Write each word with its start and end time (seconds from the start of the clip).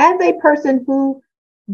as 0.00 0.18
a 0.22 0.32
person 0.40 0.82
who 0.86 1.22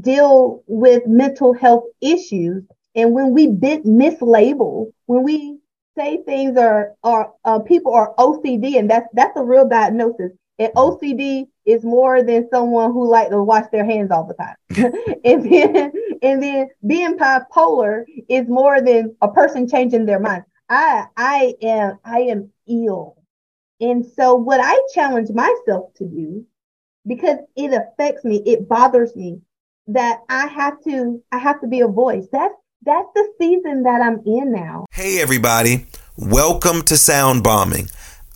deal 0.01 0.65
with 0.67 1.07
mental 1.07 1.53
health 1.55 1.84
issues, 2.00 2.64
and 2.96 3.12
when 3.12 3.33
we 3.33 3.46
mislabel, 3.46 4.91
when 5.06 5.22
we 5.22 5.58
say 5.96 6.23
things 6.25 6.58
are 6.58 6.92
are 7.04 7.33
uh, 7.44 7.60
people 7.60 7.94
are 7.94 8.14
OCD, 8.18 8.78
and 8.78 8.90
that's 8.90 9.06
that's 9.12 9.36
a 9.36 9.44
real 9.44 9.68
diagnosis. 9.68 10.32
And 10.58 10.72
OCD 10.74 11.46
is 11.66 11.84
more 11.84 12.22
than 12.22 12.48
someone 12.50 12.92
who 12.92 13.08
like 13.08 13.28
to 13.30 13.42
wash 13.42 13.66
their 13.70 13.84
hands 13.84 14.10
all 14.10 14.27
the 14.27 14.35
time. 14.35 14.56
and 15.24 15.53
then 15.53 15.93
and 16.23 16.43
then 16.43 16.69
being 16.85 17.17
bipolar 17.17 18.05
is 18.29 18.49
more 18.49 18.81
than 18.81 19.15
a 19.23 19.29
person 19.29 19.69
changing 19.69 20.05
their 20.05 20.21
mind. 20.21 20.43
I 20.69 21.05
I 21.17 21.55
am 21.63 21.99
I 22.05 22.21
am 22.23 22.51
ill. 22.67 23.23
And 23.81 24.05
so 24.05 24.35
what 24.35 24.59
I 24.61 24.77
challenge 24.95 25.31
myself 25.31 25.95
to 25.99 26.07
do 26.07 26.45
because 27.07 27.38
it 27.57 27.73
affects 27.73 28.25
me, 28.25 28.43
it 28.45 28.68
bothers 28.68 29.14
me 29.14 29.41
that 29.88 30.20
I 30.28 30.47
have 30.48 30.83
to 30.84 31.23
I 31.30 31.38
have 31.38 31.60
to 31.60 31.66
be 31.66 31.80
a 31.80 31.88
voice. 31.88 32.27
That's 32.33 32.55
that's 32.83 33.09
the 33.14 33.33
season 33.41 33.84
that 33.84 34.01
I'm 34.01 34.23
in 34.27 34.52
now. 34.52 34.87
Hey 34.91 35.20
everybody, 35.20 35.87
welcome 36.16 36.83
to 36.83 36.97
Sound 36.97 37.42
Bombing. 37.42 37.88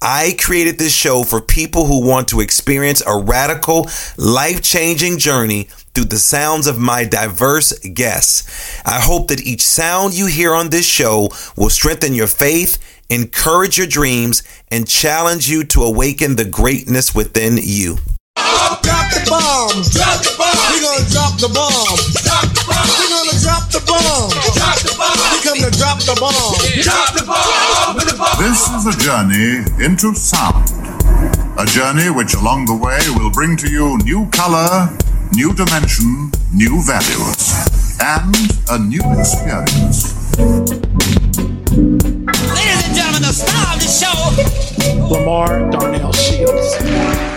I 0.02 0.34
created 0.40 0.78
this 0.78 0.94
show 0.94 1.24
for 1.24 1.42
people 1.42 1.84
who 1.84 2.06
want 2.08 2.28
to 2.28 2.40
experience 2.40 3.02
a 3.06 3.18
radical, 3.18 3.86
life 4.16 4.62
changing 4.62 5.18
journey 5.18 5.64
through 5.94 6.06
the 6.06 6.18
sounds 6.18 6.66
of 6.66 6.78
my 6.78 7.04
diverse 7.04 7.78
guests. 7.80 8.80
I 8.86 8.98
hope 9.00 9.28
that 9.28 9.42
each 9.42 9.60
sound 9.60 10.14
you 10.14 10.24
hear 10.24 10.54
on 10.54 10.70
this 10.70 10.86
show 10.86 11.28
will 11.54 11.68
strengthen 11.68 12.14
your 12.14 12.28
faith, 12.28 12.78
encourage 13.10 13.76
your 13.76 13.86
dreams, 13.86 14.42
and 14.68 14.88
challenge 14.88 15.50
you 15.50 15.64
to 15.64 15.82
awaken 15.82 16.36
the 16.36 16.46
greatness 16.46 17.14
within 17.14 17.58
you. 17.60 17.98
Drop 18.60 19.08
the 19.12 19.24
bomb. 19.24 19.72
Drop 19.88 20.20
the 20.20 20.32
bomb. 20.36 20.52
We're 20.68 20.84
gonna 20.84 21.08
drop 21.08 21.40
the 21.40 21.48
bomb. 21.48 21.96
Drop 22.20 22.44
the 22.52 22.62
bomb. 22.68 22.84
We're 23.00 23.08
gonna 23.08 23.40
drop 23.40 23.64
the 23.72 23.80
bomb. 23.88 24.28
Drop 24.52 24.78
the 24.84 24.92
bomb. 25.00 25.16
We 25.32 25.38
come 25.40 25.60
to 25.64 25.70
drop 25.80 25.98
the 26.04 26.14
bomb. 26.20 26.60
Drop 26.84 27.16
the 27.16 27.24
bomb. 27.24 28.36
This 28.36 28.68
is 28.68 28.84
a 28.84 28.94
journey 29.00 29.64
into 29.84 30.14
sound. 30.14 30.68
A 31.58 31.64
journey 31.64 32.10
which 32.10 32.34
along 32.34 32.66
the 32.66 32.74
way 32.76 33.00
will 33.16 33.30
bring 33.30 33.56
to 33.58 33.70
you 33.70 33.98
new 34.04 34.28
color, 34.30 34.88
new 35.32 35.52
dimension, 35.54 36.30
new 36.52 36.82
values, 36.84 37.52
and 38.00 38.34
a 38.70 38.78
new 38.78 39.02
experience. 39.18 40.14
Ladies 42.56 42.80
and 42.84 42.94
gentlemen, 42.94 43.22
the 43.22 43.32
star 43.32 43.74
of 43.74 43.80
the 43.80 43.88
show, 43.88 44.16
LaMarr 45.08 45.70
Darnell 45.72 46.12
Shields. 46.12 47.29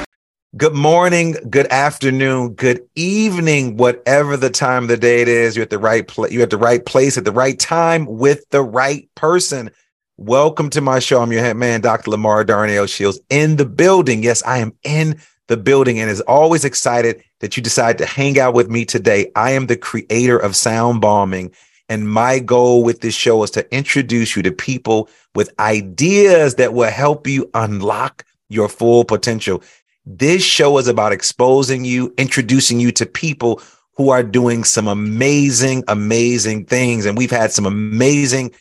Good 0.56 0.76
morning, 0.76 1.36
good 1.50 1.66
afternoon, 1.72 2.54
good 2.54 2.88
evening, 2.94 3.76
whatever 3.76 4.38
the 4.38 4.52
time 4.52 4.84
of 4.84 4.90
the 4.90 4.98
day 4.98 5.24
it 5.24 5.28
is. 5.28 5.56
You're 5.56 5.64
at 5.64 5.72
the 5.72 5.80
right 5.80 6.08
place. 6.08 6.32
You're 6.32 6.44
at 6.44 6.52
the 6.52 6.60
right 6.60 6.86
place 6.86 7.18
at 7.18 7.26
the 7.26 7.32
right 7.32 7.58
time 7.58 8.06
with 8.06 8.48
the 8.52 8.62
right 8.62 9.10
person. 9.16 9.72
Welcome 10.18 10.70
to 10.70 10.80
my 10.80 11.00
show. 11.00 11.24
I'm 11.24 11.32
your 11.32 11.42
head 11.42 11.58
man, 11.58 11.82
Dr. 11.82 12.12
LaMarr 12.12 12.46
Darnell 12.46 12.86
Shields, 12.86 13.20
in 13.32 13.56
the 13.56 13.66
building. 13.66 14.22
Yes, 14.22 14.44
I 14.44 14.60
am 14.60 14.74
in 14.84 15.20
the 15.48 15.58
building 15.58 16.00
and 16.00 16.08
is 16.08 16.22
always 16.22 16.66
excited 16.66 17.24
that 17.40 17.58
you 17.58 17.64
decide 17.64 17.98
to 17.98 18.06
hang 18.06 18.40
out 18.40 18.54
with 18.54 18.70
me 18.70 18.86
today. 18.86 19.32
I 19.36 19.54
am 19.54 19.66
the 19.66 19.76
creator 19.76 20.38
of 20.38 20.56
Sound 20.56 21.02
Bombing. 21.02 21.52
And 21.90 22.12
my 22.12 22.38
goal 22.38 22.84
with 22.84 23.02
this 23.02 23.16
show 23.16 23.42
is 23.42 23.50
to 23.52 23.76
introduce 23.76 24.36
you 24.36 24.44
to 24.44 24.52
people 24.52 25.10
with 25.34 25.52
ideas 25.60 26.56
that 26.56 26.76
will 26.76 26.92
help 26.92 27.26
you 27.26 27.50
unlock 27.56 28.24
your 28.50 28.70
full 28.70 29.04
potential. 29.04 29.64
This 30.06 30.44
show 30.44 30.78
is 30.80 30.88
about 30.88 31.14
exposing 31.14 31.86
you, 31.86 32.14
introducing 32.18 32.80
you 32.80 32.92
to 32.94 33.06
people 33.06 33.62
who 33.96 34.10
are 34.10 34.24
doing 34.24 34.66
some 34.66 34.88
amazing, 34.88 35.84
amazing 35.88 36.66
things. 36.66 37.06
And 37.06 37.18
we've 37.18 37.32
had 37.32 37.54
some 37.54 37.66
amazing 37.66 38.52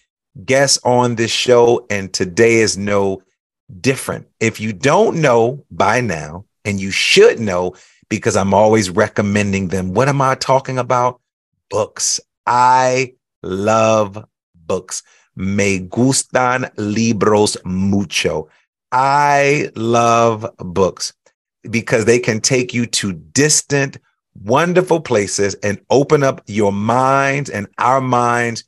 guests 0.45 0.79
on 0.85 1.17
this 1.17 1.33
show, 1.33 1.85
and 1.91 2.13
today 2.13 2.57
is 2.57 2.79
no 2.79 3.23
different. 3.81 4.29
If 4.39 4.61
you 4.61 4.73
don't 4.73 5.21
know 5.21 5.65
by 5.71 6.01
now, 6.01 6.45
and 6.65 6.81
you 6.81 6.93
should 6.93 7.41
know 7.41 7.75
because 8.09 8.37
I'm 8.37 8.55
always 8.55 8.89
recommending 8.89 9.69
them, 9.69 9.95
what 9.95 10.09
am 10.09 10.21
I 10.23 10.37
talking 10.37 10.79
about? 10.79 11.21
Books. 11.71 12.21
I 12.47 13.15
love 13.43 14.25
books. 14.55 15.03
Me 15.35 15.81
gustan 15.81 16.71
libros 16.77 17.57
mucho. 17.65 18.49
I 18.93 19.71
love 19.75 20.47
books 20.59 21.15
because 21.71 22.05
they 22.05 22.19
can 22.19 22.41
take 22.41 22.75
you 22.75 22.87
to 22.87 23.13
distant, 23.13 23.99
wonderful 24.43 25.01
places 25.01 25.55
and 25.57 25.81
open 25.91 26.23
up 26.23 26.43
your 26.47 26.73
minds 26.73 27.51
and 27.51 27.67
our 27.79 28.01
minds 28.01 28.65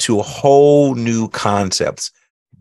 to 0.00 0.20
whole 0.20 0.94
new 0.94 1.28
concepts. 1.28 2.10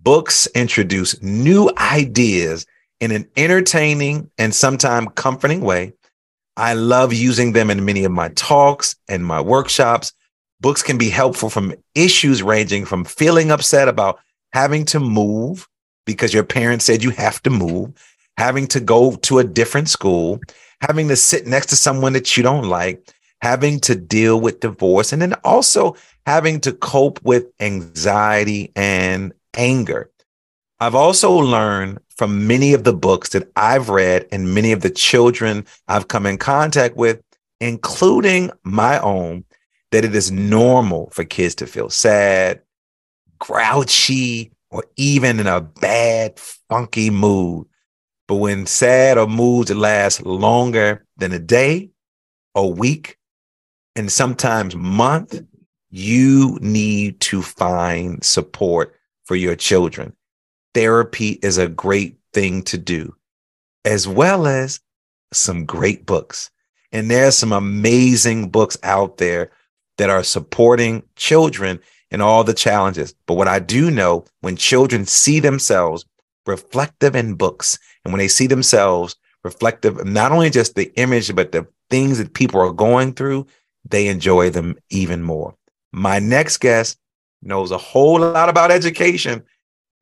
Books 0.04 0.48
introduce 0.56 1.22
new 1.22 1.72
ideas 1.78 2.66
in 3.00 3.12
an 3.12 3.28
entertaining 3.38 4.30
and 4.38 4.54
sometimes 4.54 5.10
comforting 5.16 5.62
way. 5.62 5.94
I 6.56 6.74
love 6.74 7.14
using 7.14 7.54
them 7.54 7.70
in 7.70 7.86
many 7.86 8.04
of 8.04 8.12
my 8.12 8.30
talks 8.30 8.96
and 9.08 9.24
my 9.24 9.40
workshops. 9.40 10.14
Books 10.60 10.82
can 10.82 10.98
be 10.98 11.10
helpful 11.10 11.50
from 11.50 11.76
issues 11.94 12.42
ranging 12.42 12.86
from 12.86 13.06
feeling 13.06 13.52
upset 13.52 13.88
about 13.88 14.20
having 14.54 14.86
to 14.86 15.00
move 15.00 15.68
because 16.06 16.34
your 16.34 16.44
parents 16.44 16.86
said 16.86 17.04
you 17.04 17.12
have 17.12 17.44
to 17.44 17.52
move 17.52 17.94
having 18.38 18.68
to 18.68 18.80
go 18.80 19.16
to 19.16 19.40
a 19.40 19.44
different 19.44 19.90
school, 19.90 20.40
having 20.82 21.08
to 21.08 21.16
sit 21.16 21.48
next 21.48 21.68
to 21.68 21.76
someone 21.76 22.14
that 22.14 22.38
you 22.38 22.44
don't 22.44 22.70
like, 22.70 23.12
having 23.42 23.80
to 23.82 23.96
deal 23.96 24.40
with 24.40 24.60
divorce, 24.60 25.12
and 25.12 25.22
then 25.22 25.34
also 25.44 25.96
having 26.26 26.60
to 26.62 26.72
cope 26.72 27.24
with 27.24 27.46
anxiety 27.60 28.72
and 28.76 29.34
anger. 29.56 30.10
I've 30.80 30.96
also 30.96 31.32
learned 31.32 32.00
from 32.16 32.48
many 32.48 32.74
of 32.74 32.84
the 32.84 32.94
books 32.94 33.30
that 33.30 33.50
I've 33.56 33.90
read 33.90 34.28
and 34.32 34.54
many 34.54 34.72
of 34.72 34.82
the 34.82 34.90
children 34.90 35.66
I've 35.88 36.08
come 36.08 36.26
in 36.26 36.38
contact 36.38 36.96
with, 36.96 37.22
including 37.60 38.52
my 38.64 39.00
own, 39.00 39.44
that 39.92 40.06
it 40.06 40.14
is 40.14 40.32
normal 40.32 41.10
for 41.12 41.24
kids 41.24 41.56
to 41.56 41.68
feel 41.68 41.90
sad, 41.90 42.62
grouchy, 43.40 44.52
or 44.70 44.84
even 44.98 45.40
in 45.40 45.48
a 45.48 45.62
bad, 45.62 46.40
funky 46.40 47.10
mood. 47.10 47.68
But 48.28 48.36
when 48.36 48.66
sad 48.66 49.18
or 49.18 49.28
moods 49.28 49.74
last 49.74 50.26
longer 50.26 51.06
than 51.18 51.32
a 51.32 51.40
day, 51.40 51.90
a 52.56 52.68
week, 52.68 53.18
and 53.96 54.12
sometimes 54.12 54.76
month, 54.76 55.42
you 55.90 56.58
need 56.62 57.20
to 57.22 57.42
find 57.42 58.24
support 58.24 58.94
for 59.26 59.36
your 59.36 59.56
children. 59.56 60.14
Therapy 60.74 61.40
is 61.42 61.58
a 61.58 61.70
great 61.70 62.18
thing 62.34 62.62
to 62.64 62.78
do, 62.78 63.16
as 63.86 64.08
well 64.08 64.46
as 64.46 64.82
some 65.34 65.66
great 65.66 66.06
books. 66.06 66.52
And 66.92 67.10
there's 67.10 67.38
some 67.38 67.52
amazing 67.52 68.50
books 68.50 68.78
out 68.84 69.18
there 69.18 69.52
that 69.98 70.10
are 70.10 70.24
supporting 70.24 71.04
children 71.16 71.80
and 72.12 72.22
all 72.22 72.44
the 72.44 72.54
challenges. 72.54 73.14
But 73.26 73.36
what 73.36 73.48
I 73.48 73.60
do 73.60 73.92
know 73.92 74.26
when 74.42 74.56
children 74.56 75.06
see 75.06 75.40
themselves 75.40 76.06
reflective 76.46 77.16
in 77.16 77.34
books 77.34 77.78
and 78.08 78.14
when 78.14 78.20
they 78.20 78.30
see 78.30 78.48
themselves 78.48 79.18
reflective, 79.44 80.06
not 80.06 80.32
only 80.32 80.50
just 80.50 80.76
the 80.76 80.94
image, 80.96 81.36
but 81.36 81.52
the 81.52 81.68
things 81.90 82.20
that 82.20 82.34
people 82.34 82.62
are 82.62 82.72
going 82.72 83.12
through, 83.12 83.46
they 83.84 84.08
enjoy 84.08 84.50
them 84.50 84.78
even 84.90 85.22
more. 85.22 85.54
My 85.92 86.18
next 86.18 86.60
guest 86.60 86.98
knows 87.42 87.70
a 87.70 87.78
whole 87.78 88.18
lot 88.18 88.48
about 88.48 88.72
education 88.72 89.44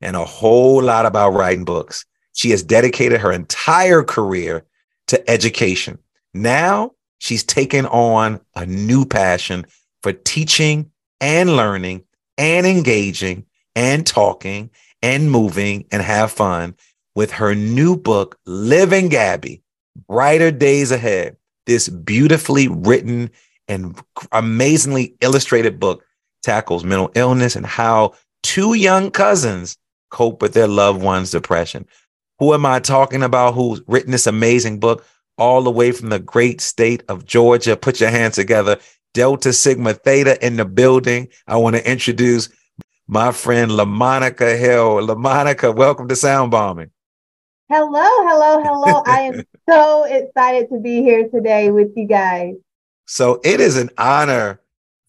and 0.01 0.15
a 0.15 0.23
whole 0.23 0.83
lot 0.83 1.07
about 1.07 1.31
writing 1.31 1.65
books. 1.65 2.05
She 2.33 2.51
has 2.51 2.61
dedicated 2.61 3.21
her 3.21 3.31
entire 3.31 4.03
career 4.03 4.63
to 5.07 5.27
education. 5.27 5.97
Now 6.35 6.91
she's 7.17 7.43
taken 7.43 7.87
on 7.87 8.39
a 8.55 8.67
new 8.67 9.03
passion 9.03 9.65
for 10.03 10.13
teaching 10.13 10.91
and 11.19 11.55
learning 11.55 12.03
and 12.37 12.67
engaging 12.67 13.47
and 13.75 14.05
talking 14.05 14.69
and 15.01 15.31
moving 15.31 15.85
and 15.91 16.03
have 16.03 16.31
fun 16.31 16.75
with 17.15 17.31
her 17.31 17.55
new 17.55 17.97
book, 17.97 18.37
Liv 18.45 18.93
and 18.93 19.09
Gabby 19.09 19.63
Brighter 20.07 20.51
Days 20.51 20.91
Ahead. 20.91 21.37
This 21.65 21.89
beautifully 21.89 22.67
written 22.67 23.31
and 23.67 23.99
amazingly 24.31 25.15
illustrated 25.21 25.79
book 25.79 26.03
tackles 26.43 26.83
mental 26.83 27.11
illness 27.15 27.55
and 27.55 27.65
how 27.65 28.13
two 28.43 28.75
young 28.75 29.09
cousins 29.09 29.77
cope 30.11 30.41
with 30.41 30.53
their 30.53 30.67
loved 30.67 31.01
one's 31.01 31.31
depression. 31.31 31.87
Who 32.37 32.53
am 32.53 32.65
I 32.65 32.79
talking 32.79 33.23
about 33.23 33.55
who's 33.55 33.81
written 33.87 34.11
this 34.11 34.27
amazing 34.27 34.79
book 34.79 35.03
all 35.37 35.63
the 35.63 35.71
way 35.71 35.91
from 35.91 36.09
the 36.09 36.19
great 36.19 36.61
state 36.61 37.03
of 37.07 37.25
Georgia? 37.25 37.75
Put 37.75 37.99
your 37.99 38.11
hands 38.11 38.35
together. 38.35 38.77
Delta 39.13 39.53
Sigma 39.53 39.93
Theta 39.93 40.45
in 40.45 40.57
the 40.57 40.65
building. 40.65 41.29
I 41.47 41.55
want 41.57 41.77
to 41.77 41.89
introduce 41.89 42.49
my 43.07 43.31
friend 43.31 43.71
LaMonika 43.71 44.59
Hill. 44.59 44.97
LaMonika, 45.07 45.73
welcome 45.73 46.07
to 46.09 46.15
Sound 46.15 46.51
Bombing. 46.51 46.91
Hello, 47.67 47.89
hello, 47.93 48.61
hello. 48.61 49.01
I 49.07 49.21
am 49.21 49.43
so 49.69 50.03
excited 50.03 50.69
to 50.69 50.79
be 50.79 51.01
here 51.01 51.27
today 51.29 51.71
with 51.71 51.93
you 51.95 52.05
guys. 52.05 52.53
So 53.07 53.41
it 53.43 53.59
is 53.59 53.75
an 53.75 53.89
honor 53.97 54.61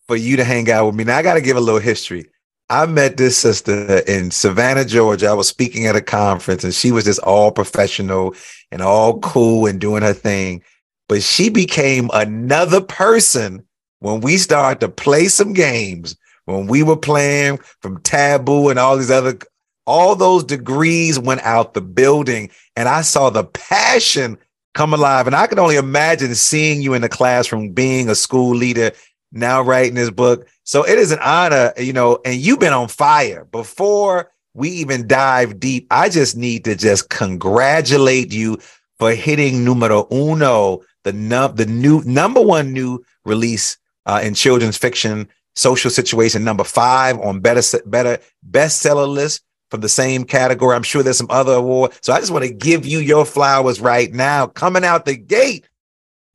for 0.07 0.17
you 0.17 0.37
to 0.39 0.45
hang 0.45 0.71
out 0.71 0.87
with 0.87 0.95
me. 0.95 1.05
Now 1.05 1.19
I 1.19 1.23
got 1.23 1.35
to 1.35 1.43
give 1.43 1.59
a 1.59 1.61
little 1.61 1.81
history. 1.81 2.25
I 2.71 2.87
met 2.87 3.19
this 3.19 3.37
sister 3.37 3.99
in 4.09 4.31
Savannah, 4.31 4.87
Georgia. 4.87 5.29
I 5.29 5.35
was 5.35 5.49
speaking 5.49 5.87
at 5.87 5.97
a 5.97 6.01
conference 6.01 6.65
and 6.65 6.73
she 6.73 6.93
was 6.93 7.05
just 7.05 7.21
all 7.21 7.53
professional 7.53 8.35
and 8.73 8.81
all 8.81 9.13
mm-hmm. 9.13 9.31
cool 9.31 9.67
and 9.67 9.79
doing 9.79 10.03
her 10.03 10.15
thing. 10.15 10.63
But 11.11 11.23
she 11.23 11.51
became 11.51 12.09
another 12.15 12.81
person 12.81 13.67
when 13.99 14.23
we 14.23 14.39
started 14.39 14.81
to 14.81 14.89
play 14.89 15.29
some 15.29 15.53
games, 15.53 16.17
when 16.47 16.69
we 16.69 16.83
were 16.83 16.97
playing 16.97 17.59
from 17.81 18.01
Taboo 18.01 18.71
and 18.71 18.79
all 18.79 18.97
these 18.97 19.11
other, 19.11 19.39
all 19.87 20.17
those 20.17 20.45
degrees 20.45 21.19
went 21.19 21.43
out 21.43 21.75
the 21.75 21.81
building 21.81 22.51
and 22.75 22.89
I 22.89 23.03
saw 23.03 23.31
the 23.31 23.45
passion 23.45 24.37
come 24.75 24.93
alive. 24.93 25.27
And 25.27 25.35
I 25.35 25.47
can 25.47 25.59
only 25.59 25.77
imagine 25.77 26.35
seeing 26.35 26.83
you 26.83 26.93
in 26.95 27.03
the 27.03 27.09
classroom, 27.09 27.71
being 27.71 28.09
a 28.09 28.15
school 28.15 28.55
leader, 28.55 28.93
now 29.33 29.63
writing 29.63 29.95
this 29.95 30.11
book. 30.11 30.47
So 30.65 30.87
it 30.87 30.99
is 30.99 31.13
an 31.13 31.19
honor, 31.21 31.73
you 31.79 31.93
know, 31.93 32.19
and 32.25 32.37
you've 32.37 32.61
been 32.61 32.73
on 32.73 32.89
fire 32.89 33.47
before 33.47 34.31
we 34.55 34.71
even 34.71 35.07
dive 35.07 35.61
deep. 35.61 35.87
I 35.91 36.09
just 36.09 36.37
need 36.37 36.65
to 36.65 36.75
just 36.75 37.09
congratulate 37.09 38.33
you 38.33 38.59
for 38.99 39.13
hitting 39.13 39.65
numero 39.65 40.07
uno, 40.11 40.81
the 41.05 41.13
num- 41.13 41.55
the 41.55 41.67
new 41.67 42.03
number 42.05 42.41
one 42.41 42.73
new 42.73 43.05
release 43.25 43.77
uh, 44.07 44.21
in 44.23 44.35
children's 44.35 44.79
fiction, 44.79 45.29
social 45.55 45.91
situation 45.91 46.45
number 46.45 46.65
five 46.65 47.19
on 47.21 47.41
better 47.41 47.63
better 47.87 48.19
bestseller 48.51 49.09
list 49.09 49.43
from 49.71 49.81
the 49.81 49.89
same 49.89 50.25
category. 50.25 50.77
I'm 50.77 50.83
sure 50.83 51.03
there's 51.03 51.19
some 51.19 51.31
other 51.31 51.55
award. 51.55 51.93
So 52.03 52.13
I 52.13 52.21
just 52.21 52.33
want 52.33 52.45
to 52.45 52.53
give 52.53 52.87
you 52.87 52.99
your 52.99 53.25
flowers 53.25 53.81
right 53.81 54.13
now, 54.13 54.47
coming 54.47 54.85
out 54.85 55.05
the 55.05 55.17
gate, 55.17 55.69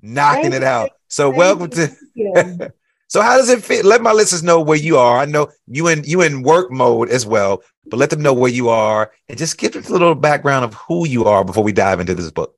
knocking 0.01 0.51
Thank 0.51 0.55
it 0.55 0.63
out. 0.63 0.91
So 1.07 1.29
welcome 1.29 1.69
to. 1.71 1.91
so 3.07 3.21
how 3.21 3.37
does 3.37 3.49
it 3.49 3.63
fit? 3.63 3.85
Let 3.85 4.01
my 4.01 4.11
listeners 4.11 4.43
know 4.43 4.61
where 4.61 4.77
you 4.77 4.97
are. 4.97 5.17
I 5.17 5.25
know 5.25 5.49
you 5.67 5.87
in 5.87 6.03
you 6.03 6.21
in 6.21 6.43
work 6.43 6.71
mode 6.71 7.09
as 7.09 7.25
well, 7.25 7.63
but 7.85 7.97
let 7.97 8.09
them 8.09 8.21
know 8.21 8.33
where 8.33 8.51
you 8.51 8.69
are 8.69 9.11
and 9.27 9.37
just 9.37 9.57
give 9.57 9.75
us 9.75 9.89
a 9.89 9.91
little 9.91 10.15
background 10.15 10.65
of 10.65 10.73
who 10.73 11.07
you 11.07 11.25
are 11.25 11.43
before 11.43 11.63
we 11.63 11.71
dive 11.71 11.99
into 11.99 12.15
this 12.15 12.31
book. 12.31 12.55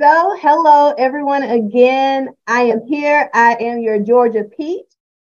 So, 0.00 0.36
hello 0.40 0.94
everyone 0.96 1.42
again. 1.42 2.28
I 2.46 2.62
am 2.62 2.86
here. 2.86 3.30
I 3.34 3.56
am 3.60 3.80
your 3.80 3.98
Georgia 3.98 4.44
Peach 4.44 4.86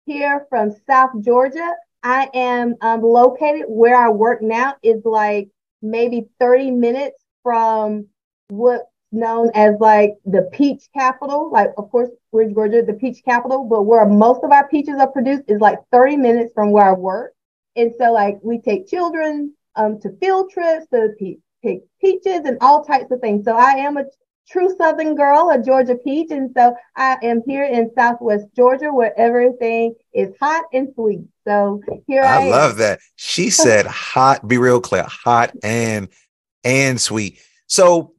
here 0.05 0.45
from 0.49 0.75
South 0.87 1.11
Georgia. 1.21 1.73
I 2.03 2.29
am 2.33 2.75
um, 2.81 3.01
located 3.01 3.65
where 3.67 3.95
I 3.97 4.09
work 4.09 4.41
now 4.41 4.75
is 4.83 5.03
like 5.05 5.49
maybe 5.81 6.27
30 6.39 6.71
minutes 6.71 7.23
from 7.43 8.07
what's 8.49 8.83
known 9.11 9.51
as 9.53 9.75
like 9.79 10.13
the 10.25 10.49
peach 10.53 10.89
capital. 10.93 11.51
Like, 11.51 11.71
of 11.77 11.89
course, 11.91 12.09
we're 12.31 12.49
Georgia, 12.49 12.81
the 12.85 12.93
peach 12.93 13.23
capital, 13.23 13.63
but 13.65 13.83
where 13.83 14.05
most 14.07 14.43
of 14.43 14.51
our 14.51 14.67
peaches 14.67 14.95
are 14.99 15.11
produced 15.11 15.43
is 15.47 15.61
like 15.61 15.79
30 15.91 16.17
minutes 16.17 16.51
from 16.53 16.71
where 16.71 16.89
I 16.89 16.93
work. 16.93 17.33
And 17.75 17.93
so, 17.97 18.11
like, 18.11 18.39
we 18.43 18.59
take 18.59 18.87
children 18.87 19.53
um, 19.75 19.99
to 20.01 20.11
field 20.19 20.51
trips 20.51 20.87
to 20.93 21.09
pe- 21.19 21.37
pick 21.63 21.81
peaches 22.01 22.41
and 22.45 22.57
all 22.61 22.83
types 22.83 23.11
of 23.11 23.19
things. 23.21 23.45
So 23.45 23.55
I 23.55 23.71
am 23.73 23.97
a 23.97 24.05
true 24.49 24.75
Southern 24.77 25.15
girl, 25.15 25.49
a 25.49 25.61
Georgia 25.61 25.95
peach. 25.95 26.31
And 26.31 26.51
so 26.55 26.75
I 26.95 27.17
am 27.23 27.41
here 27.47 27.63
in 27.63 27.91
Southwest 27.95 28.45
Georgia 28.55 28.91
where 28.93 29.17
everything 29.17 29.95
is 30.13 30.33
hot 30.39 30.65
and 30.73 30.89
sweet. 30.93 31.21
So 31.45 31.81
here 32.07 32.23
I, 32.23 32.47
I 32.47 32.49
love 32.49 32.77
that. 32.77 32.99
She 33.15 33.49
said 33.49 33.85
hot, 33.85 34.47
be 34.47 34.57
real 34.57 34.81
clear, 34.81 35.03
hot 35.03 35.51
and 35.63 36.07
and 36.63 36.99
sweet. 36.99 37.39
So 37.67 38.13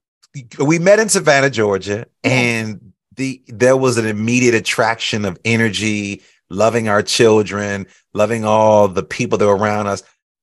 we 0.59 0.79
met 0.79 0.99
in 0.99 1.09
Savannah, 1.09 1.51
Georgia, 1.51 2.07
and 2.23 2.93
the 3.17 3.43
there 3.47 3.77
was 3.77 3.97
an 3.99 4.07
immediate 4.07 4.55
attraction 4.55 5.25
of 5.25 5.39
energy, 5.45 6.23
loving 6.51 6.89
our 6.89 7.03
children, 7.03 7.87
loving 8.13 8.45
all 8.45 8.89
the 8.89 9.03
people 9.03 9.39
that 9.39 9.47
were 9.47 9.57
around 9.57 9.87
us. 9.87 10.03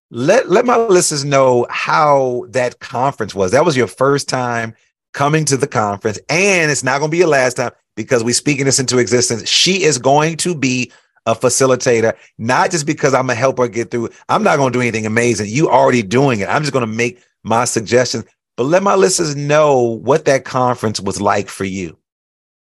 Let 0.10 0.50
let 0.50 0.66
my 0.66 0.78
listeners 0.78 1.26
know 1.26 1.68
how 1.70 2.46
that 2.50 2.80
conference 2.80 3.36
was. 3.36 3.52
That 3.52 3.66
was 3.66 3.78
your 3.78 3.88
first 3.88 4.30
time 4.30 4.76
coming 5.14 5.46
to 5.46 5.58
the 5.58 5.68
conference, 5.68 6.20
and 6.30 6.72
it's 6.72 6.84
not 6.84 7.00
going 7.00 7.10
to 7.10 7.12
be 7.12 7.20
your 7.20 7.28
last 7.28 7.56
time 7.56 7.72
because 7.96 8.24
we're 8.24 8.34
speaking 8.34 8.66
this 8.66 8.80
into 8.80 8.98
existence. 8.98 9.48
She 9.48 9.84
is 9.84 9.98
going 9.98 10.38
to 10.38 10.56
be 10.56 10.92
a 11.26 11.36
facilitator, 11.36 12.16
not 12.38 12.72
just 12.72 12.86
because 12.86 13.14
I'm 13.14 13.28
gonna 13.28 13.36
help 13.36 13.60
her 13.60 13.68
get 13.68 13.92
through. 13.92 14.10
I'm 14.28 14.44
not 14.44 14.58
gonna 14.58 14.72
do 14.72 14.82
anything 14.82 15.06
amazing. 15.06 15.50
You 15.50 15.70
already 15.70 16.02
doing 16.02 16.40
it. 16.40 16.50
I'm 16.50 16.64
just 16.64 16.74
gonna 16.74 16.88
make 16.88 17.22
my 17.44 17.66
suggestions. 17.66 18.26
But 18.58 18.64
let 18.64 18.84
my 18.84 18.96
listeners 18.96 19.36
know 19.36 20.00
what 20.04 20.26
that 20.26 20.46
conference 20.46 21.00
was 21.00 21.22
like 21.22 21.48
for 21.48 21.64
you. 21.64 21.98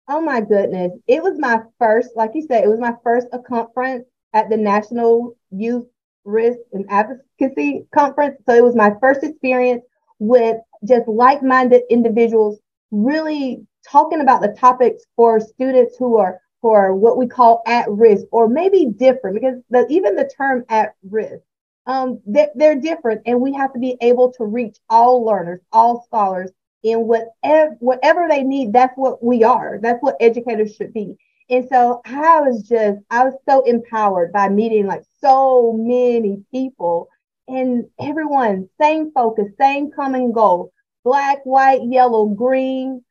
Oh 0.09 0.21
my 0.21 0.41
goodness. 0.41 0.91
It 1.07 1.23
was 1.23 1.39
my 1.39 1.61
first, 1.79 2.09
like 2.15 2.31
you 2.35 2.45
said, 2.47 2.63
it 2.63 2.69
was 2.69 2.79
my 2.79 2.93
first 3.03 3.27
uh, 3.31 3.39
conference 3.39 4.05
at 4.33 4.49
the 4.49 4.57
National 4.57 5.35
Youth 5.51 5.87
Risk 6.25 6.59
and 6.73 6.85
Advocacy 6.89 7.85
Conference. 7.93 8.37
So 8.45 8.53
it 8.53 8.63
was 8.63 8.75
my 8.75 8.93
first 8.99 9.23
experience 9.23 9.83
with 10.19 10.57
just 10.85 11.07
like-minded 11.07 11.83
individuals 11.89 12.59
really 12.91 13.65
talking 13.89 14.21
about 14.21 14.41
the 14.41 14.55
topics 14.59 15.03
for 15.15 15.39
students 15.39 15.95
who 15.97 16.17
are 16.17 16.39
for 16.61 16.95
what 16.95 17.17
we 17.17 17.27
call 17.27 17.61
at 17.67 17.89
risk 17.89 18.25
or 18.31 18.47
maybe 18.47 18.85
different 18.97 19.35
because 19.35 19.55
the, 19.69 19.85
even 19.89 20.15
the 20.15 20.29
term 20.37 20.63
at 20.69 20.93
risk 21.09 21.43
um, 21.85 22.21
they're, 22.25 22.51
they're 22.55 22.79
different 22.79 23.21
and 23.25 23.39
we 23.41 23.53
have 23.53 23.73
to 23.73 23.79
be 23.79 23.97
able 24.01 24.31
to 24.33 24.45
reach 24.45 24.77
all 24.89 25.25
learners 25.25 25.59
all 25.73 26.03
scholars 26.05 26.51
in 26.83 27.07
whatever 27.07 27.75
whatever 27.79 28.27
they 28.29 28.43
need. 28.43 28.73
That's 28.73 28.95
what 28.95 29.23
we 29.23 29.43
are. 29.43 29.79
That's 29.81 30.01
what 30.01 30.17
educators 30.19 30.75
should 30.75 30.93
be. 30.93 31.15
And 31.49 31.67
so 31.67 32.01
i 32.05 32.39
was 32.39 32.63
just 32.67 32.99
i 33.09 33.23
was 33.25 33.33
so 33.47 33.63
empowered 33.65 34.31
by 34.31 34.47
meeting 34.47 34.87
like 34.87 35.03
so 35.19 35.73
many 35.73 36.41
people 36.51 37.09
and 37.47 37.85
everyone 37.99 38.69
same 38.79 39.11
focus 39.11 39.47
same 39.59 39.91
common 39.91 40.31
goal 40.31 40.71
black 41.03 41.45
white 41.45 41.81
yellow 41.83 42.27
green 42.27 43.03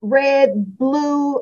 red 0.00 0.78
blue 0.78 1.40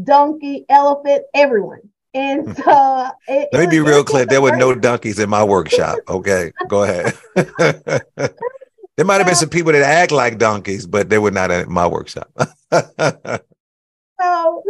donkey, 0.00 0.64
elephant, 0.68 1.24
everyone. 1.34 1.80
And 2.14 2.56
so 2.64 3.10
it, 3.28 3.48
let 3.52 3.60
me 3.60 3.66
be 3.66 3.80
real 3.80 4.04
clear. 4.04 4.26
There 4.26 4.42
were 4.42 4.56
no 4.56 4.74
donkeys 4.74 5.18
in 5.18 5.30
my 5.30 5.44
workshop. 5.44 5.98
Okay, 6.08 6.52
go 6.68 6.82
ahead. 6.84 7.16
there 7.36 9.04
might 9.04 9.18
have 9.18 9.26
been 9.26 9.34
some 9.34 9.48
people 9.48 9.72
that 9.72 9.82
act 9.82 10.12
like 10.12 10.38
donkeys, 10.38 10.86
but 10.86 11.08
they 11.08 11.18
were 11.18 11.30
not 11.30 11.50
in 11.50 11.72
my 11.72 11.86
workshop. 11.86 12.30
so, 12.36 12.50
so 12.70 14.62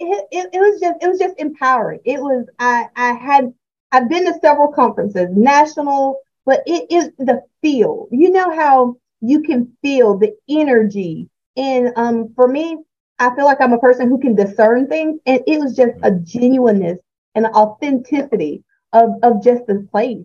it, 0.00 0.26
it, 0.30 0.50
it 0.52 0.60
was 0.60 0.80
just 0.80 1.02
it 1.02 1.08
was 1.08 1.18
just 1.18 1.38
empowering. 1.38 2.00
It 2.04 2.20
was 2.20 2.46
I 2.58 2.86
I 2.96 3.12
had 3.12 3.52
I've 3.92 4.08
been 4.08 4.24
to 4.26 4.38
several 4.40 4.72
conferences, 4.72 5.28
national, 5.36 6.18
but 6.46 6.62
it 6.66 6.90
is 6.90 7.12
the 7.18 7.42
feel. 7.62 8.08
You 8.10 8.30
know 8.30 8.50
how 8.50 8.96
you 9.20 9.42
can 9.42 9.76
feel 9.82 10.18
the 10.18 10.34
energy. 10.48 11.28
And 11.56 11.92
um, 11.96 12.32
for 12.34 12.48
me, 12.48 12.78
I 13.18 13.34
feel 13.34 13.44
like 13.44 13.60
I'm 13.60 13.72
a 13.74 13.78
person 13.78 14.08
who 14.08 14.18
can 14.18 14.34
discern 14.34 14.88
things. 14.88 15.20
And 15.26 15.42
it 15.46 15.60
was 15.60 15.76
just 15.76 15.94
a 16.02 16.12
genuineness 16.12 16.98
and 17.34 17.46
authenticity 17.46 18.64
of, 18.92 19.10
of 19.22 19.42
just 19.42 19.66
the 19.66 19.86
place. 19.90 20.24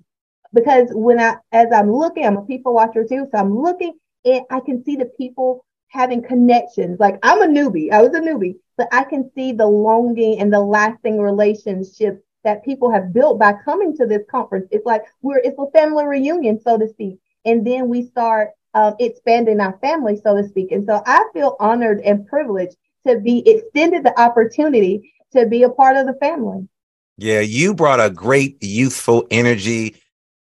Because 0.54 0.90
when 0.92 1.20
I, 1.20 1.38
as 1.52 1.68
I'm 1.74 1.92
looking, 1.92 2.26
I'm 2.26 2.38
a 2.38 2.46
people 2.46 2.74
watcher 2.74 3.04
too. 3.04 3.28
So 3.32 3.38
I'm 3.38 3.58
looking 3.60 3.94
and 4.26 4.42
I 4.50 4.60
can 4.62 4.84
see 4.84 4.96
the 4.96 5.06
people 5.18 5.66
having 5.90 6.22
connections. 6.24 7.00
Like 7.00 7.20
I'm 7.24 7.42
a 7.42 7.48
newbie. 7.48 7.92
I 7.92 8.02
was 8.02 8.14
a 8.14 8.20
newbie, 8.22 8.56
but 8.78 8.88
I 8.92 9.04
can 9.04 9.30
see 9.36 9.52
the 9.52 9.68
longing 9.68 10.40
and 10.40 10.52
the 10.52 10.60
lasting 10.60 11.20
relationships 11.20 12.22
that 12.48 12.64
people 12.64 12.90
have 12.90 13.12
built 13.12 13.38
by 13.38 13.52
coming 13.66 13.94
to 13.98 14.06
this 14.06 14.22
conference. 14.32 14.70
It's 14.72 14.86
like 14.86 15.04
we're, 15.22 15.40
it's 15.40 15.60
a 15.60 15.70
family 15.72 16.06
reunion, 16.06 16.62
so 16.62 16.78
to 16.78 16.88
speak. 16.88 17.20
And 17.44 17.68
then 17.68 17.90
we 17.90 18.06
start 18.08 18.52
um, 18.74 18.96
expanding 19.02 19.60
our 19.60 19.78
family, 19.80 20.18
so 20.24 20.42
to 20.42 20.48
speak. 20.48 20.72
And 20.72 20.86
so 20.86 21.04
I 21.06 21.26
feel 21.34 21.58
honored 21.60 22.00
and 22.06 22.26
privileged 22.26 22.78
to 23.06 23.20
be 23.20 23.44
extended 23.46 24.06
the 24.06 24.18
opportunity 24.18 25.14
to 25.34 25.46
be 25.46 25.64
a 25.64 25.70
part 25.70 25.98
of 25.98 26.06
the 26.06 26.14
family. 26.14 26.70
Yeah, 27.18 27.42
you 27.42 27.74
brought 27.74 28.00
a 28.00 28.10
great 28.10 28.64
youthful 28.64 29.28
energy 29.30 29.98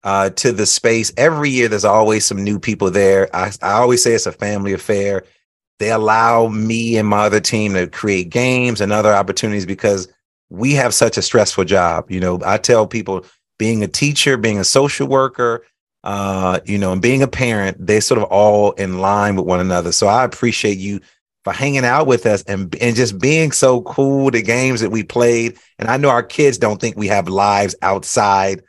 uh, 0.06 0.29
to 0.29 0.53
the 0.53 0.65
space. 0.65 1.12
Every 1.18 1.50
year, 1.50 1.68
there's 1.68 1.84
always 1.84 2.25
some 2.25 2.41
new 2.41 2.60
people 2.60 2.91
there. 2.91 3.27
I, 3.36 3.51
I 3.62 3.72
always 3.74 4.01
say 4.01 4.13
it's 4.13 4.25
a 4.25 4.32
family 4.32 4.72
affair. 4.72 5.25
They 5.79 5.91
allow 5.91 6.48
me 6.48 6.96
and 6.96 7.10
my 7.10 7.25
other 7.25 7.41
team 7.41 7.74
to 7.74 7.88
create 7.88 8.29
games 8.29 8.79
and 8.79 8.94
other 8.94 9.13
opportunities 9.13 9.65
because 9.65 10.08
we 10.50 10.74
have 10.74 10.94
such 10.94 11.18
a 11.18 11.22
stressful 11.22 11.65
job. 11.65 12.10
You 12.10 12.20
know, 12.20 12.39
I 12.46 12.58
tell 12.58 12.88
people 12.88 13.25
being 13.58 13.84
a 13.84 13.88
teacher, 13.88 14.38
being 14.38 14.60
a 14.60 14.63
social 14.63 15.08
worker, 15.08 15.65
uh, 16.03 16.60
you 16.65 16.77
know, 16.77 16.94
and 16.94 17.01
being 17.01 17.22
a 17.22 17.27
parent, 17.27 17.86
they 17.86 18.00
sort 18.00 18.20
of 18.20 18.25
all 18.25 18.72
in 18.72 19.00
line 19.00 19.36
with 19.36 19.46
one 19.46 19.60
another. 19.60 19.91
So 19.91 20.08
I 20.08 20.24
appreciate 20.24 20.77
you 20.77 21.01
for 21.44 21.53
hanging 21.53 21.86
out 21.86 22.08
with 22.08 22.25
us 22.25 22.44
and 22.44 22.75
and 22.77 22.96
just 22.96 23.20
being 23.20 23.51
so 23.51 23.82
cool. 23.82 24.32
The 24.32 24.41
games 24.41 24.82
that 24.82 24.89
we 24.89 25.03
played, 25.03 25.58
and 25.77 25.89
I 25.89 25.98
know 25.98 26.10
our 26.10 26.24
kids 26.24 26.58
don't 26.58 26.79
think 26.79 26.98
we 26.98 27.08
have 27.08 27.27
lives 27.27 27.75
outside 27.82 28.63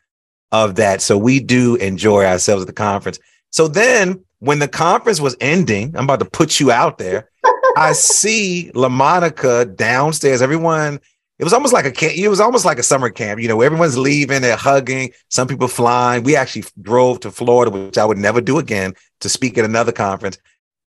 of 0.52 0.76
that, 0.76 1.00
so 1.00 1.16
we 1.16 1.40
do 1.40 1.76
enjoy 1.76 2.24
ourselves 2.24 2.62
at 2.62 2.66
the 2.66 2.72
conference. 2.72 3.18
So 3.50 3.68
then 3.68 4.24
when 4.40 4.58
the 4.58 4.68
conference 4.68 5.20
was 5.20 5.36
ending, 5.40 5.94
I'm 5.96 6.04
about 6.04 6.20
to 6.20 6.24
put 6.24 6.58
you 6.58 6.72
out 6.72 6.98
there. 6.98 7.30
I 7.76 7.92
see 7.92 8.70
LaMonika 8.74 9.76
downstairs. 9.76 10.42
Everyone, 10.42 10.98
it 11.40 11.44
was 11.44 11.54
almost 11.54 11.72
like 11.72 11.86
a 11.86 11.90
camp. 11.90 12.12
It 12.14 12.28
was 12.28 12.38
almost 12.38 12.66
like 12.66 12.78
a 12.78 12.82
summer 12.82 13.08
camp. 13.08 13.40
You 13.40 13.48
know, 13.48 13.62
everyone's 13.62 13.96
leaving, 13.96 14.42
they're 14.42 14.56
hugging. 14.56 15.10
Some 15.30 15.48
people 15.48 15.68
flying. 15.68 16.22
We 16.22 16.36
actually 16.36 16.64
drove 16.82 17.20
to 17.20 17.30
Florida, 17.30 17.70
which 17.70 17.96
I 17.96 18.04
would 18.04 18.18
never 18.18 18.42
do 18.42 18.58
again, 18.58 18.92
to 19.20 19.30
speak 19.30 19.56
at 19.56 19.64
another 19.64 19.90
conference. 19.90 20.36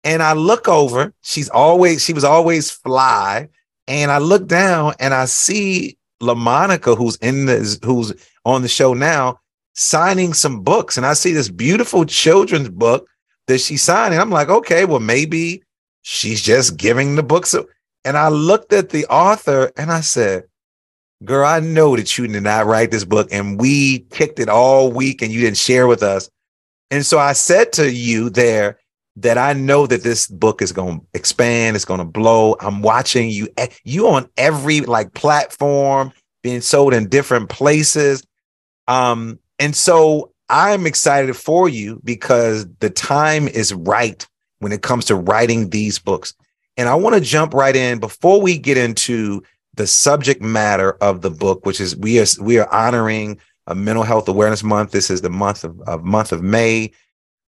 And 0.03 0.21
I 0.21 0.33
look 0.33 0.67
over. 0.67 1.11
She's 1.23 1.49
always 1.49 2.03
she 2.03 2.13
was 2.13 2.23
always 2.23 2.69
fly. 2.69 3.49
And 3.87 4.11
I 4.11 4.19
look 4.19 4.45
down 4.45 4.93
and 4.99 5.11
I 5.11 5.25
see 5.25 5.97
LaMonika, 6.21 6.95
who's 6.95 7.15
in 7.15 7.47
this, 7.47 7.79
who's 7.83 8.13
on 8.45 8.61
the 8.61 8.67
show 8.67 8.93
now, 8.93 9.39
signing 9.73 10.35
some 10.35 10.61
books. 10.61 10.97
And 10.97 11.05
I 11.05 11.13
see 11.13 11.33
this 11.33 11.49
beautiful 11.49 12.05
children's 12.05 12.69
book 12.69 13.07
that 13.47 13.57
she's 13.57 13.81
signing. 13.81 14.19
I'm 14.19 14.29
like, 14.29 14.49
okay, 14.49 14.85
well, 14.85 14.99
maybe 14.99 15.63
she's 16.03 16.43
just 16.43 16.77
giving 16.77 17.15
the 17.15 17.23
books. 17.23 17.55
And 18.05 18.17
I 18.17 18.29
looked 18.29 18.73
at 18.73 18.89
the 18.89 19.05
author 19.07 19.71
and 19.77 19.91
I 19.91 20.01
said, 20.01 20.45
Girl, 21.23 21.45
I 21.45 21.61
know 21.61 21.95
that 21.95 22.17
you 22.17 22.27
did 22.27 22.43
not 22.43 22.65
write 22.65 22.91
this 22.91 23.05
book 23.05 23.29
and 23.31 23.59
we 23.59 23.99
kicked 24.09 24.39
it 24.39 24.49
all 24.49 24.91
week 24.91 25.21
and 25.21 25.31
you 25.31 25.39
didn't 25.39 25.57
share 25.57 25.87
with 25.87 26.03
us. 26.03 26.29
And 26.91 27.05
so 27.05 27.17
I 27.17 27.31
said 27.31 27.71
to 27.73 27.89
you 27.89 28.29
there 28.29 28.77
that 29.15 29.37
I 29.37 29.53
know 29.53 29.87
that 29.87 30.03
this 30.03 30.27
book 30.27 30.61
is 30.61 30.71
going 30.71 30.99
to 30.99 31.05
expand, 31.13 31.75
it's 31.75 31.85
going 31.85 31.99
to 31.99 32.05
blow. 32.05 32.57
I'm 32.59 32.81
watching 32.81 33.29
you, 33.29 33.47
you 33.85 34.07
on 34.09 34.27
every 34.35 34.81
like 34.81 35.13
platform 35.13 36.11
being 36.41 36.61
sold 36.61 36.93
in 36.93 37.07
different 37.07 37.49
places. 37.49 38.23
Um, 38.87 39.39
and 39.59 39.75
so 39.75 40.33
I'm 40.49 40.85
excited 40.85 41.35
for 41.35 41.69
you 41.69 42.01
because 42.03 42.67
the 42.79 42.89
time 42.89 43.47
is 43.47 43.73
right 43.73 44.27
when 44.59 44.71
it 44.71 44.81
comes 44.81 45.05
to 45.05 45.15
writing 45.15 45.69
these 45.69 45.99
books. 45.99 46.33
And 46.77 46.89
I 46.89 46.95
want 46.95 47.15
to 47.15 47.21
jump 47.21 47.53
right 47.53 47.75
in 47.75 47.99
before 47.99 48.41
we 48.41 48.57
get 48.57 48.77
into 48.77 49.43
the 49.75 49.87
subject 49.87 50.41
matter 50.41 50.91
of 51.01 51.21
the 51.21 51.31
book, 51.31 51.65
which 51.65 51.79
is 51.79 51.95
we 51.95 52.19
are 52.19 52.25
we 52.41 52.59
are 52.59 52.71
honoring 52.73 53.39
a 53.67 53.75
mental 53.75 54.03
health 54.03 54.27
awareness 54.27 54.63
month. 54.63 54.91
This 54.91 55.09
is 55.09 55.21
the 55.21 55.29
month 55.29 55.63
of, 55.63 55.79
of 55.81 56.03
month 56.03 56.31
of 56.31 56.41
May. 56.43 56.91